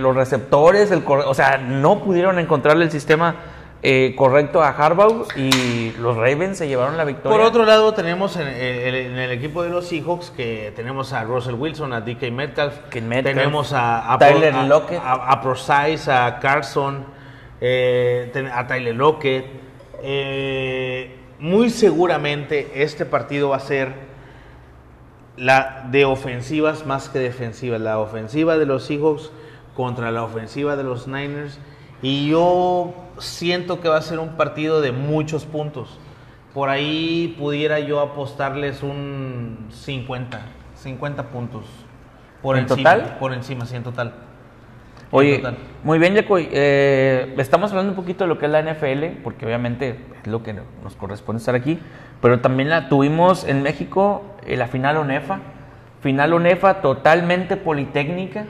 los 0.00 0.14
receptores, 0.16 0.90
el 0.90 1.02
o 1.06 1.32
sea, 1.34 1.58
no 1.58 2.00
pudieron 2.02 2.38
encontrarle 2.38 2.84
el 2.84 2.90
sistema 2.90 3.36
eh, 3.82 4.14
correcto 4.16 4.62
a 4.62 4.70
Harbaugh 4.70 5.26
y 5.36 5.92
los 6.00 6.16
Ravens 6.16 6.58
se 6.58 6.66
llevaron 6.68 6.96
la 6.96 7.04
victoria. 7.04 7.36
Por 7.38 7.46
otro 7.46 7.64
lado, 7.64 7.94
tenemos 7.94 8.36
en, 8.36 8.48
en- 8.48 8.94
en 8.94 9.18
el 9.18 9.30
equipo 9.30 9.62
de 9.62 9.70
los 9.70 9.86
Seahawks 9.86 10.30
que 10.30 10.72
tenemos 10.74 11.12
a 11.12 11.22
Russell 11.24 11.54
Wilson, 11.54 11.92
a 11.92 12.00
DK 12.00 12.30
Metcalf, 12.32 12.74
Metcalf, 12.94 13.24
tenemos 13.36 13.72
a, 13.72 14.12
a, 14.12 14.18
Tyler 14.18 14.54
a- 14.54 14.64
Lockett. 14.64 15.00
a, 15.02 15.12
a 15.30 15.40
Procise, 15.40 16.10
a 16.10 16.38
Carson, 16.40 17.04
eh, 17.60 18.50
a 18.52 18.66
Tyler 18.66 18.94
Lockett. 18.94 19.46
Eh, 20.02 21.16
muy 21.38 21.70
seguramente 21.70 22.82
este 22.82 23.04
partido 23.04 23.50
va 23.50 23.56
a 23.56 23.60
ser 23.60 23.92
la 25.36 25.86
de 25.90 26.04
ofensivas 26.04 26.86
más 26.86 27.08
que 27.08 27.18
defensivas. 27.18 27.80
La 27.80 27.98
ofensiva 27.98 28.58
de 28.58 28.66
los 28.66 28.84
Seahawks 28.84 29.30
contra 29.74 30.10
la 30.10 30.24
ofensiva 30.24 30.76
de 30.76 30.84
los 30.84 31.06
Niners. 31.06 31.58
Y 32.02 32.28
yo 32.28 32.94
siento 33.18 33.80
que 33.80 33.88
va 33.88 33.96
a 33.96 34.02
ser 34.02 34.18
un 34.18 34.36
partido 34.36 34.80
de 34.80 34.92
muchos 34.92 35.44
puntos. 35.44 35.98
Por 36.54 36.68
ahí 36.68 37.36
pudiera 37.38 37.78
yo 37.80 38.00
apostarles 38.00 38.82
un 38.82 39.68
50, 39.70 40.40
50 40.74 41.30
puntos. 41.30 41.64
Por 42.42 42.56
¿En 42.56 42.62
encima, 42.62 42.94
total? 42.94 43.16
Por 43.18 43.32
encima, 43.32 43.66
sí, 43.66 43.76
en 43.76 43.82
total. 43.82 44.14
Oye, 45.10 45.38
total. 45.38 45.56
muy 45.84 45.98
bien, 45.98 46.14
Jaco. 46.14 46.36
eh, 46.38 47.34
estamos 47.38 47.70
hablando 47.70 47.92
un 47.92 47.96
poquito 47.96 48.24
de 48.24 48.28
lo 48.28 48.38
que 48.38 48.46
es 48.46 48.52
la 48.52 48.62
NFL, 48.62 49.22
porque 49.24 49.46
obviamente 49.46 49.96
es 50.20 50.26
lo 50.26 50.42
que 50.42 50.52
nos 50.52 50.96
corresponde 50.96 51.38
estar 51.38 51.54
aquí, 51.54 51.78
pero 52.20 52.40
también 52.40 52.68
la 52.68 52.88
tuvimos 52.88 53.44
en 53.44 53.62
México, 53.62 54.22
eh, 54.46 54.56
la 54.56 54.68
final 54.68 54.96
ONEFA. 54.98 55.40
Final 56.00 56.32
ONEFA 56.32 56.80
totalmente 56.80 57.56
politécnica. 57.56 58.46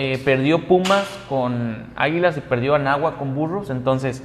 eh, 0.00 0.20
perdió 0.24 0.68
Pumas 0.68 1.08
con 1.28 1.86
Águilas 1.96 2.36
y 2.36 2.40
perdió 2.40 2.76
Anagua 2.76 3.16
con 3.16 3.34
Burros. 3.34 3.68
Entonces 3.68 4.22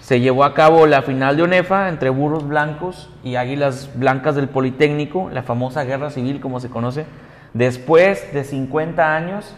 se 0.00 0.18
llevó 0.20 0.42
a 0.42 0.54
cabo 0.54 0.86
la 0.88 1.02
final 1.02 1.36
de 1.36 1.44
ONEFA 1.44 1.88
entre 1.88 2.10
Burros 2.10 2.48
Blancos 2.48 3.10
y 3.22 3.36
Águilas 3.36 3.90
Blancas 3.94 4.34
del 4.34 4.48
Politécnico, 4.48 5.30
la 5.30 5.44
famosa 5.44 5.84
guerra 5.84 6.10
civil 6.10 6.40
como 6.40 6.58
se 6.58 6.68
conoce. 6.68 7.06
Después 7.52 8.32
de 8.34 8.42
50 8.42 9.14
años, 9.14 9.54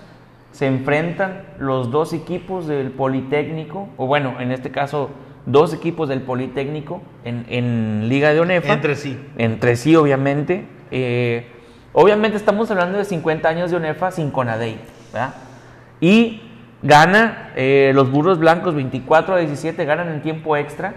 se 0.57 0.67
enfrentan 0.67 1.43
los 1.59 1.91
dos 1.91 2.15
equipos 2.15 2.67
del 2.67 2.91
Politécnico, 2.91 3.91
o 3.99 4.07
bueno, 4.07 4.41
en 4.41 4.53
este 4.53 4.71
caso, 4.71 5.11
dos 5.45 5.75
equipos 5.75 6.09
del 6.09 6.23
Politécnico 6.23 7.03
en, 7.25 7.45
en 7.51 8.09
Liga 8.09 8.33
de 8.33 8.41
ONEFA. 8.41 8.73
Entre 8.73 8.97
sí. 8.97 9.21
Entre 9.37 9.77
sí, 9.77 9.95
obviamente. 9.97 10.65
Eh, 10.91 11.47
obviamente 11.93 12.39
estamos 12.39 12.71
hablando 12.71 12.97
de 12.97 13.05
50 13.05 13.47
años 13.47 13.71
de 13.71 13.77
ONEFA 13.77 14.13
sin 14.13 14.31
Conadey, 14.31 14.81
¿verdad? 15.13 15.35
Y 16.01 16.41
gana 16.83 17.53
eh, 17.55 17.93
los 17.95 18.11
burros 18.11 18.39
blancos 18.39 18.75
24 18.75 19.35
a 19.35 19.39
17, 19.41 19.85
ganan 19.85 20.09
en 20.09 20.23
tiempo 20.23 20.57
extra. 20.57 20.95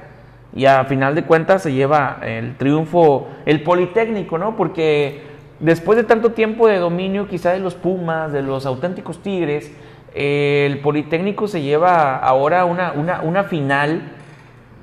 Y 0.55 0.67
a 0.67 0.85
final 0.85 1.15
de 1.15 1.23
cuentas 1.23 1.63
se 1.63 1.73
lleva 1.73 2.21
el 2.23 2.55
triunfo, 2.55 3.27
el 3.45 3.61
Politécnico, 3.61 4.37
¿no? 4.37 4.55
Porque 4.55 5.21
después 5.59 5.97
de 5.97 6.03
tanto 6.03 6.31
tiempo 6.31 6.67
de 6.67 6.77
dominio, 6.77 7.27
quizá 7.27 7.51
de 7.51 7.59
los 7.59 7.75
Pumas, 7.75 8.31
de 8.31 8.41
los 8.41 8.65
auténticos 8.65 9.21
Tigres, 9.21 9.71
eh, 10.15 10.67
el 10.69 10.79
Politécnico 10.79 11.47
se 11.47 11.61
lleva 11.61 12.17
ahora 12.17 12.65
una, 12.65 12.93
una, 12.93 13.21
una 13.21 13.43
final 13.43 14.01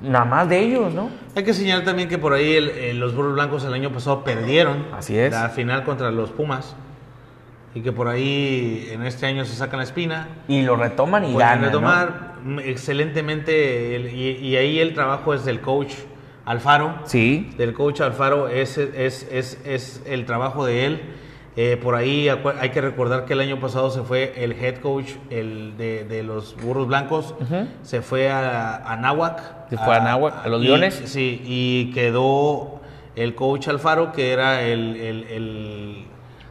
nada 0.01 0.25
más 0.25 0.47
de 0.49 0.59
ellos, 0.59 0.93
¿no? 0.93 1.09
Hay 1.35 1.43
que 1.43 1.53
señalar 1.53 1.83
también 1.83 2.07
que 2.07 2.17
por 2.17 2.33
ahí 2.33 2.53
el- 2.53 2.69
eh, 2.69 2.93
los 2.93 3.15
Burros 3.15 3.33
Blancos 3.33 3.63
el 3.65 3.73
año 3.73 3.91
pasado 3.91 4.23
perdieron 4.23 4.85
Así 4.95 5.17
es. 5.17 5.31
la 5.31 5.49
final 5.49 5.83
contra 5.83 6.11
los 6.11 6.29
Pumas. 6.31 6.75
Y 7.75 7.81
que 7.81 7.91
por 7.91 8.07
ahí 8.07 8.87
en 8.91 9.03
este 9.03 9.25
año 9.27 9.43
se 9.45 9.55
sacan 9.55 9.77
la 9.79 9.83
espina. 9.83 10.27
Y 10.47 10.61
lo 10.63 10.75
retoman 10.77 11.25
y 11.25 11.35
ganan. 11.35 11.65
retomar 11.65 12.33
mm, 12.43 12.59
excelentemente. 12.59 13.95
el- 13.95 14.07
y, 14.13 14.29
y 14.47 14.55
ahí 14.55 14.79
el 14.79 14.93
trabajo 14.93 15.33
es 15.33 15.45
del 15.45 15.61
coach 15.61 15.93
Alfaro. 16.47 16.95
Sí. 17.05 17.51
Del 17.57 17.73
coach 17.73 18.01
Alfaro 18.01 18.47
es, 18.47 18.77
es, 18.77 19.27
es, 19.31 19.59
es 19.65 20.01
el 20.07 20.25
trabajo 20.25 20.65
de 20.65 20.85
él. 20.85 21.01
Eh, 21.59 21.75
por 21.81 21.95
ahí 21.95 22.29
hay 22.29 22.69
que 22.69 22.81
recordar 22.81 23.25
que 23.25 23.33
el 23.33 23.39
año 23.41 23.59
pasado 23.59 23.89
se 23.89 24.01
fue 24.01 24.33
el 24.43 24.51
head 24.53 24.75
coach 24.77 25.11
el 25.31 25.75
de, 25.75 26.03
de 26.05 26.21
los 26.23 26.55
Burros 26.61 26.87
Blancos. 26.87 27.33
Se 27.81 28.01
fue 28.01 28.29
a, 28.29 28.75
a 28.77 28.95
Náhuac. 28.95 29.69
Se 29.69 29.77
fue 29.77 29.95
a 29.95 29.99
Náhuac, 29.99 30.45
a 30.45 30.47
los 30.49 30.61
y- 30.63 30.65
Leones. 30.67 31.01
Sí, 31.05 31.41
y 31.43 31.91
quedó 31.93 32.79
el 33.15 33.33
coach 33.35 33.67
Alfaro, 33.67 34.11
que 34.11 34.31
era 34.31 34.61
el, 34.61 34.95
el- 34.97 35.23
el 35.29 36.05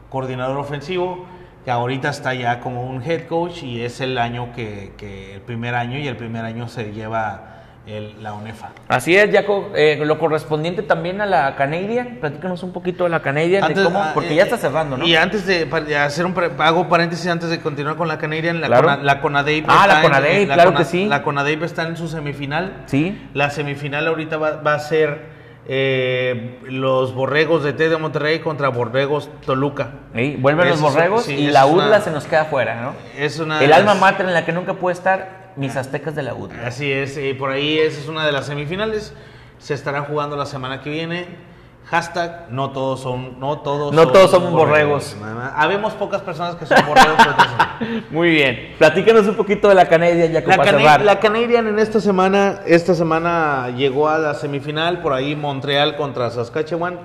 coordinador 0.09 0.57
ofensivo, 0.57 1.25
que 1.63 1.71
ahorita 1.71 2.09
está 2.09 2.33
ya 2.33 2.59
como 2.59 2.83
un 2.89 3.01
head 3.01 3.27
coach 3.27 3.63
y 3.63 3.81
es 3.81 3.99
el 4.01 4.17
año 4.17 4.49
que, 4.55 4.91
que 4.97 5.35
el 5.35 5.41
primer 5.41 5.73
año 5.75 5.97
y 5.99 6.07
el 6.07 6.17
primer 6.17 6.43
año 6.45 6.67
se 6.67 6.91
lleva 6.93 7.56
el- 7.87 8.21
la 8.21 8.33
UNEFA. 8.33 8.71
Así 8.89 9.15
es, 9.15 9.33
Jaco. 9.33 9.71
Eh, 9.75 9.97
lo 10.03 10.19
correspondiente 10.19 10.83
también 10.83 11.21
a 11.21 11.25
la 11.25 11.55
Canadian. 11.55 12.17
Platícanos 12.19 12.61
un 12.63 12.73
poquito 12.73 13.05
de 13.05 13.09
la 13.09 13.21
Canadian, 13.21 13.61
de 13.61 13.67
Antes- 13.67 13.83
cómo- 13.85 14.01
ah, 14.03 14.11
porque 14.13 14.33
eh, 14.33 14.35
ya 14.35 14.43
está 14.43 14.57
cerrando, 14.57 14.97
¿no? 14.97 15.05
Y 15.05 15.15
antes 15.15 15.45
de 15.45 15.65
de 15.65 15.97
hacer 15.97 16.25
un 16.25 16.33
pre- 16.33 16.51
hago 16.59 16.87
paréntesis 16.89 17.27
antes 17.27 17.49
de 17.49 17.59
continuar 17.61 17.95
con 17.95 18.07
la 18.07 18.17
Canadian, 18.17 18.59
la, 18.61 18.67
Claro. 18.67 18.83
Cona- 18.89 19.03
la 19.03 19.21
CONADEIP 19.21 19.65
Ah, 19.67 19.73
la 19.73 19.93
está 19.93 19.95
en- 19.97 20.01
CONADEIP, 20.03 20.47
la 20.49 20.53
claro 20.55 20.69
Cona- 20.71 20.79
que 20.79 20.85
sí. 20.85 21.05
La 21.07 21.23
CONADEIP 21.23 21.63
está 21.63 21.83
en 21.83 21.97
su 21.97 22.07
semifinal. 22.07 22.83
Sí. 22.87 23.29
La 23.33 23.49
semifinal 23.49 24.05
ahorita 24.07 24.37
va, 24.37 24.51
va 24.61 24.73
a 24.73 24.79
ser 24.79 25.37
eh, 25.69 26.59
los 26.63 27.13
Borregos 27.13 27.63
de 27.63 27.73
T 27.73 27.89
de 27.89 27.97
Monterrey 27.97 28.39
contra 28.39 28.69
Borregos 28.69 29.29
Toluca. 29.45 29.89
Ey, 30.13 30.37
vuelven 30.37 30.69
los 30.69 30.79
borregos 30.81 31.25
sí, 31.25 31.33
y 31.35 31.47
la 31.51 31.65
una- 31.65 31.87
UDLA 31.87 32.01
se 32.01 32.11
nos 32.11 32.25
queda 32.25 32.45
fuera, 32.45 32.81
¿no? 32.81 32.93
Es 33.17 33.39
una 33.39 33.59
de 33.59 33.65
El 33.65 33.73
alma 33.73 33.93
mater 33.93 34.25
en 34.27 34.33
la 34.33 34.45
que 34.45 34.53
nunca 34.53 34.73
puede 34.75 34.93
estar 34.95 35.46
mis 35.57 35.75
aztecas 35.75 36.15
de 36.15 36.23
la 36.23 36.33
UDLA. 36.33 36.67
Así 36.67 36.91
es, 36.91 37.17
y 37.17 37.33
por 37.33 37.49
ahí 37.51 37.77
esa 37.79 37.99
es 37.99 38.07
una 38.07 38.25
de 38.25 38.31
las 38.31 38.45
semifinales. 38.45 39.13
Se 39.59 39.73
estará 39.73 40.01
jugando 40.01 40.35
la 40.37 40.45
semana 40.45 40.81
que 40.81 40.89
viene. 40.89 41.47
Hashtag, 41.89 42.47
no 42.49 42.71
todos 42.71 42.99
son, 42.99 43.39
no 43.39 43.59
todos 43.59 43.93
No 43.93 44.09
todos 44.09 44.29
somos 44.29 44.51
borregos. 44.51 45.15
Más. 45.21 45.53
Habemos 45.55 45.93
pocas 45.93 46.21
personas 46.21 46.55
que 46.55 46.65
son 46.65 46.77
borregos. 46.85 47.17
Muy 48.11 48.29
bien. 48.31 48.75
Platícanos 48.77 49.25
un 49.27 49.35
poquito 49.35 49.69
de 49.69 49.75
la 49.75 49.87
Canadian, 49.87 50.33
Jaco, 50.33 50.49
La, 50.49 50.57
Cana- 50.57 50.97
la 50.97 51.19
Canadian 51.21 51.65
en 51.67 51.79
esta 51.79 52.01
semana, 52.01 52.59
esta 52.65 52.93
semana 52.93 53.69
llegó 53.75 54.09
a 54.09 54.17
la 54.17 54.33
semifinal, 54.33 55.01
por 55.01 55.13
ahí 55.13 55.33
Montreal 55.35 55.95
contra 55.95 56.29
Saskatchewan 56.29 56.99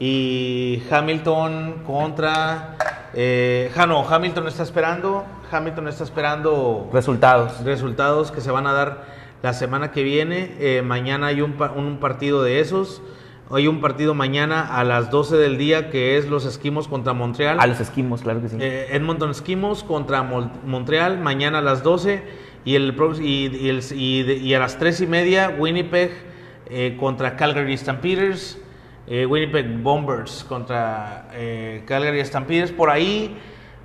y 0.00 0.82
Hamilton 0.90 1.84
contra... 1.86 2.76
Eh, 3.16 3.70
ja, 3.74 3.86
no, 3.86 4.06
Hamilton 4.08 4.48
está 4.48 4.62
esperando, 4.62 5.24
Hamilton 5.50 5.88
está 5.88 6.04
esperando 6.04 6.88
Resultados. 6.92 7.62
resultados 7.64 8.32
que 8.32 8.40
se 8.40 8.50
van 8.50 8.66
a 8.66 8.72
dar 8.72 9.04
la 9.42 9.52
semana 9.52 9.90
que 9.92 10.02
viene. 10.02 10.54
Eh, 10.58 10.82
mañana 10.82 11.28
hay 11.28 11.40
un, 11.40 11.54
un 11.76 11.98
partido 11.98 12.42
de 12.42 12.60
esos. 12.60 13.02
Hay 13.50 13.68
un 13.68 13.80
partido 13.82 14.14
mañana 14.14 14.62
a 14.78 14.84
las 14.84 15.10
12 15.10 15.36
del 15.36 15.58
día 15.58 15.90
que 15.90 16.16
es 16.16 16.26
los 16.28 16.46
Esquimos 16.46 16.88
contra 16.88 17.12
Montreal. 17.12 17.60
A 17.60 17.66
los 17.66 17.78
esquimos, 17.78 18.22
claro 18.22 18.40
que 18.40 18.48
sí. 18.48 18.56
Eh, 18.58 18.88
Edmonton 18.92 19.30
Esquimos 19.30 19.84
contra 19.84 20.22
Mol- 20.22 20.50
Montreal 20.64 21.18
mañana 21.20 21.58
a 21.58 21.62
las 21.62 21.82
12 21.82 22.22
y, 22.64 22.74
el, 22.74 22.96
y, 23.20 23.54
y 23.54 23.68
el- 23.68 23.82
y 23.92 24.22
y 24.48 24.54
a 24.54 24.58
las 24.58 24.78
3 24.78 25.02
y 25.02 25.06
media 25.06 25.54
Winnipeg 25.58 26.10
eh, 26.70 26.96
contra 26.98 27.36
Calgary 27.36 27.76
Stampeders. 27.76 28.58
Eh, 29.06 29.26
Winnipeg 29.26 29.66
Bombers 29.82 30.44
contra 30.44 31.28
eh, 31.32 31.82
Calgary 31.86 32.24
Stampeders. 32.24 32.72
Por 32.72 32.90
ahí, 32.90 33.36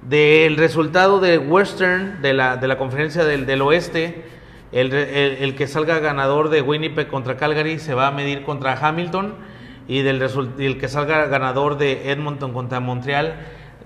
del 0.02 0.56
resultado 0.58 1.20
de 1.20 1.38
Western, 1.38 2.22
de 2.22 2.34
la, 2.34 2.58
de 2.58 2.68
la 2.68 2.78
conferencia 2.78 3.24
del, 3.26 3.46
del 3.46 3.62
oeste, 3.62 4.24
el, 4.72 4.94
el- 4.94 5.38
el 5.44 5.56
que 5.56 5.68
salga 5.68 6.00
ganador 6.00 6.50
de 6.50 6.62
Winnipeg 6.62 7.08
contra 7.08 7.36
Calgary 7.38 7.80
se 7.80 7.94
va 7.94 8.08
a 8.08 8.12
medir 8.12 8.44
contra 8.44 8.74
Hamilton. 8.74 9.36
Y 9.88 10.04
del 10.04 10.20
result- 10.22 10.60
y 10.60 10.68
el 10.68 10.78
que 10.78 10.88
salga 10.88 11.26
ganador 11.26 11.80
de 11.80 12.12
Edmonton 12.12 12.54
contra 12.54 12.80
Montreal 12.80 13.34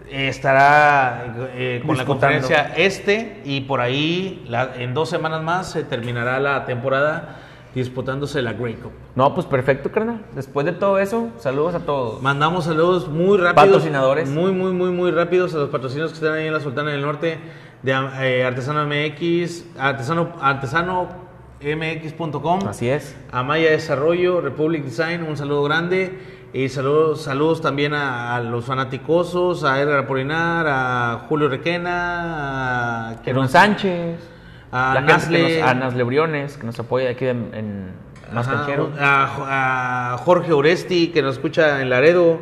eh, 0.10 0.28
estará 0.28 1.34
eh, 1.56 1.82
con 1.86 1.96
la 1.96 2.04
conferencia 2.06 2.74
este 2.76 3.42
y 3.46 3.62
por 3.62 3.80
ahí 3.80 4.44
la- 4.50 4.72
en 4.78 4.94
dos 4.94 5.10
semanas 5.10 5.42
más 5.42 5.72
se 5.72 5.86
terminará 5.86 6.42
la 6.42 6.66
temporada 6.66 7.38
disputándose 7.76 8.42
la 8.42 8.54
Grey 8.54 8.76
Cup. 8.76 8.94
No, 9.16 9.34
pues 9.34 9.46
perfecto, 9.48 9.92
carnal. 9.92 10.24
Después 10.36 10.66
de 10.66 10.72
todo 10.74 11.00
eso, 11.00 11.30
saludos 11.38 11.76
a 11.76 11.80
todos. 11.80 12.22
Mandamos 12.22 12.66
saludos 12.66 13.08
muy 13.08 13.38
rápidos. 13.38 13.68
Patrocinadores. 13.68 14.30
Muy, 14.30 14.52
muy, 14.52 14.74
muy, 14.74 14.92
muy 14.92 15.12
rápidos 15.12 15.56
a 15.56 15.58
los 15.58 15.70
patrocinios 15.70 16.12
que 16.12 16.16
están 16.16 16.34
ahí 16.34 16.48
en 16.48 16.54
la 16.54 16.60
Sultana 16.60 16.92
del 16.92 17.02
Norte 17.02 17.40
de 17.82 17.92
eh, 17.92 18.44
Artesano 18.46 18.86
MX, 18.88 19.66
artesano, 19.78 20.34
artesano.mx.com. 20.40 22.68
Así 22.68 22.90
es. 22.90 23.16
Amaya 23.32 23.72
Desarrollo, 23.72 24.42
Republic 24.42 24.84
Design, 24.84 25.24
un 25.24 25.38
saludo 25.38 25.64
grande. 25.64 26.20
Y 26.54 26.70
saludos, 26.70 27.24
saludos 27.24 27.62
también 27.62 27.96
a, 27.96 28.36
a 28.36 28.40
los 28.40 28.66
fanaticosos, 28.66 29.64
a 29.64 29.82
Edgar 29.82 29.98
Apolinar, 30.00 30.68
a 30.68 31.26
Julio 31.28 31.50
Requena, 31.50 33.10
a, 33.10 33.22
Querón 33.24 33.50
Sánchez. 33.50 34.33
A 34.74 35.02
Nasle. 35.02 35.46
que 35.48 35.60
nos, 35.60 35.70
a 35.70 35.74
Nasle 35.74 36.04
Briones, 36.04 36.58
que 36.58 36.66
nos 36.66 36.80
apoya 36.80 37.12
aquí 37.12 37.26
en, 37.26 37.52
en 37.54 37.92
Más 38.34 38.48
Ajá, 38.48 38.58
Canchero. 38.58 38.92
A, 39.00 40.14
a 40.14 40.18
Jorge 40.18 40.52
Oresti, 40.54 41.08
que 41.10 41.22
nos 41.22 41.36
escucha 41.36 41.82
en 41.82 41.90
Laredo. 41.90 42.40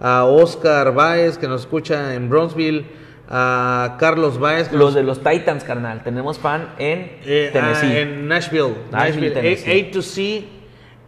A 0.00 0.24
Oscar 0.24 0.92
Baez, 0.92 1.38
que 1.38 1.46
nos 1.48 1.62
escucha 1.62 2.14
en 2.14 2.28
Bronzeville. 2.28 2.84
A 3.28 3.96
Carlos 3.98 4.38
Baez, 4.38 4.68
que 4.68 4.76
Los 4.76 4.86
nos 4.88 4.94
de 4.94 5.02
los 5.02 5.22
Titans, 5.22 5.64
carnal. 5.64 6.02
Tenemos 6.02 6.38
fan 6.38 6.68
en 6.78 7.10
eh, 7.24 7.50
Tennessee. 7.52 7.86
ah, 7.86 7.98
en 8.00 8.28
Nashville. 8.28 8.74
Nashville, 8.90 9.30
Tennessee. 9.30 9.88
A, 9.88 9.92
to 9.92 10.02
C, 10.02 10.44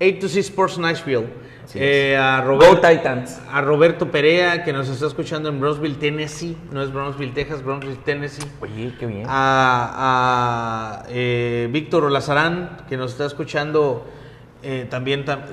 A 0.01 0.21
to 0.21 0.29
C 0.29 0.41
Sports 0.41 0.79
Nashville. 0.79 1.27
Eh, 1.75 2.17
a, 2.17 2.41
Go 2.43 2.49
Roberto, 2.53 2.89
Titans. 2.89 3.41
a 3.51 3.61
Roberto 3.61 4.11
Perea, 4.11 4.63
que 4.65 4.73
nos 4.73 4.89
está 4.89 5.07
escuchando 5.07 5.49
en 5.49 5.61
Brownsville, 5.61 5.97
Tennessee. 5.97 6.57
No 6.71 6.83
es 6.83 6.93
Brownsville, 6.93 7.33
Texas, 7.33 7.63
Brownsville, 7.63 7.97
Tennessee. 8.05 8.47
Oye, 8.61 8.93
qué 8.99 9.07
bien. 9.07 9.25
A, 9.29 11.01
a, 11.01 11.03
eh, 11.09 11.69
Víctor 11.71 12.05
Olazarán, 12.05 12.79
que 12.89 12.97
nos 12.97 13.13
está 13.13 13.27
escuchando 13.27 14.07
eh, 14.63 14.87
también, 14.89 15.25
tam- 15.25 15.45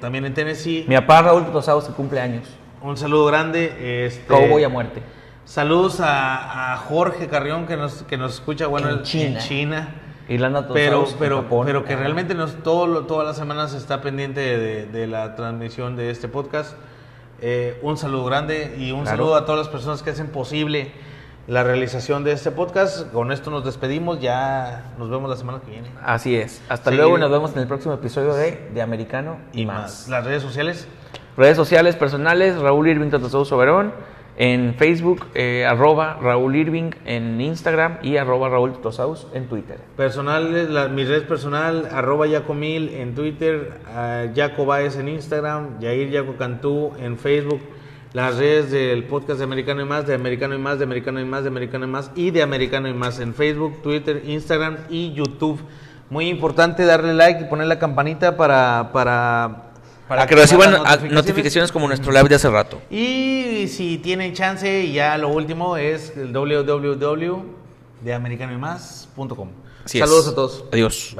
también 0.00 0.24
en 0.24 0.34
Tennessee. 0.34 0.84
Mi 0.88 0.94
papá 0.96 1.22
Raúl 1.22 1.44
Tosados 1.52 1.84
que 1.84 1.92
cumple 1.92 2.20
años. 2.20 2.48
Un 2.82 2.96
saludo 2.96 3.26
grande. 3.26 4.06
Este, 4.06 4.26
Cowboy 4.26 4.64
a 4.64 4.68
muerte. 4.68 5.02
Saludos 5.44 6.00
a, 6.00 6.72
a 6.74 6.76
Jorge 6.76 7.26
Carrión, 7.26 7.66
que 7.66 7.76
nos, 7.76 8.02
que 8.02 8.16
nos 8.18 8.34
escucha 8.34 8.66
bueno, 8.66 8.90
En 8.90 9.02
China. 9.02 9.38
China. 9.40 9.88
Irlanda 10.28 10.68
Pero, 10.72 11.00
Tosados 11.00 11.12
en 11.14 11.18
pero, 11.18 11.36
Japón. 11.42 11.66
pero 11.66 11.84
que 11.84 11.96
realmente 11.96 12.34
nos, 12.34 12.62
todo, 12.62 13.04
todas 13.06 13.26
las 13.26 13.36
semanas 13.36 13.72
está 13.74 14.00
pendiente 14.02 14.40
de, 14.40 14.86
de 14.86 15.06
la 15.06 15.34
transmisión 15.36 15.96
de 15.96 16.10
este 16.10 16.28
podcast. 16.28 16.76
Eh, 17.40 17.78
un 17.82 17.96
saludo 17.96 18.24
grande 18.24 18.74
y 18.78 18.90
un 18.92 19.02
Claro. 19.02 19.16
saludo 19.16 19.34
a 19.36 19.44
todas 19.44 19.58
las 19.60 19.68
personas 19.68 20.02
que 20.02 20.10
hacen 20.10 20.28
posible 20.28 20.92
la 21.46 21.62
realización 21.64 22.24
de 22.24 22.32
este 22.32 22.50
podcast. 22.50 23.10
Con 23.12 23.32
esto 23.32 23.50
nos 23.50 23.64
despedimos, 23.64 24.20
ya 24.20 24.92
nos 24.98 25.08
vemos 25.08 25.30
la 25.30 25.36
semana 25.36 25.60
que 25.64 25.70
viene. 25.70 25.88
Así 26.04 26.36
es. 26.36 26.60
Hasta 26.68 26.90
Sí. 26.90 26.96
luego 26.96 27.16
y 27.16 27.20
nos 27.20 27.30
vemos 27.30 27.52
en 27.54 27.60
el 27.60 27.66
próximo 27.68 27.94
episodio 27.94 28.34
de 28.34 28.68
De 28.74 28.82
Americano 28.82 29.38
y, 29.52 29.64
más. 29.64 30.08
Las 30.08 30.24
redes 30.26 30.42
sociales. 30.42 30.86
Redes 31.38 31.56
sociales 31.56 31.94
personales, 31.96 32.58
Raúl 32.60 32.88
Irving 32.88 33.10
Totosaus 33.10 33.48
Soberón. 33.48 33.92
En 34.40 34.76
Facebook, 34.76 35.26
eh, 35.34 35.66
arroba 35.66 36.16
Raúl 36.22 36.54
Irving 36.54 36.92
en 37.04 37.40
Instagram 37.40 37.98
y 38.02 38.18
arroba 38.18 38.48
Raúl 38.48 38.72
Totosaus 38.72 39.26
en 39.34 39.48
Twitter. 39.48 39.80
Personales, 39.96 40.70
la, 40.70 40.86
mi 40.86 41.02
red 41.04 41.24
personal, 41.24 41.88
arroba 41.90 42.28
Yacomil 42.28 42.90
en 42.90 43.16
Twitter, 43.16 43.80
uh, 43.92 45.00
en 45.00 45.08
Instagram, 45.08 45.80
Yair 45.80 46.10
Yaco 46.10 46.36
Cantú 46.36 46.92
en 47.00 47.18
Facebook, 47.18 47.60
las 48.12 48.36
redes 48.36 48.70
del 48.70 49.02
podcast 49.02 49.38
de 49.38 49.44
Americano 49.44 49.82
y 49.82 49.86
Más, 49.86 50.06
de 50.06 50.14
Americano 50.14 50.54
y 50.54 50.58
Más, 50.58 50.78
de 50.78 50.84
Americano 50.84 51.20
y 51.20 51.24
Más, 51.24 51.42
de 51.42 51.48
Americano 51.48 51.86
y 51.86 51.88
Más 51.88 52.12
y 52.14 52.30
de 52.30 52.42
Americano 52.42 52.88
y 52.88 52.94
Más 52.94 53.18
en 53.18 53.34
Facebook, 53.34 53.82
Twitter, 53.82 54.22
Instagram 54.24 54.76
y 54.88 55.14
YouTube. 55.14 55.60
Muy 56.10 56.28
importante 56.28 56.84
darle 56.84 57.12
like 57.12 57.40
y 57.40 57.44
poner 57.46 57.66
la 57.66 57.80
campanita 57.80 58.36
para... 58.36 58.90
para 58.92 59.64
Para 60.08 60.26
que 60.26 60.34
reciban 60.34 60.72
las 60.72 60.82
a- 60.84 60.96
notificaciones 61.06 61.70
como 61.70 61.86
nuestro 61.86 62.10
live 62.12 62.28
de 62.28 62.34
hace 62.36 62.48
rato. 62.50 62.80
Y 62.90 63.66
si 63.68 63.98
tienen 63.98 64.32
chance, 64.32 64.84
y 64.84 64.92
ya 64.94 65.16
lo 65.18 65.28
último 65.28 65.76
es 65.76 66.12
el 66.16 66.32
es. 69.84 70.00
Saludos 70.00 70.28
a 70.28 70.34
todos. 70.34 70.64
Adiós. 70.72 71.10
Bye. 71.12 71.16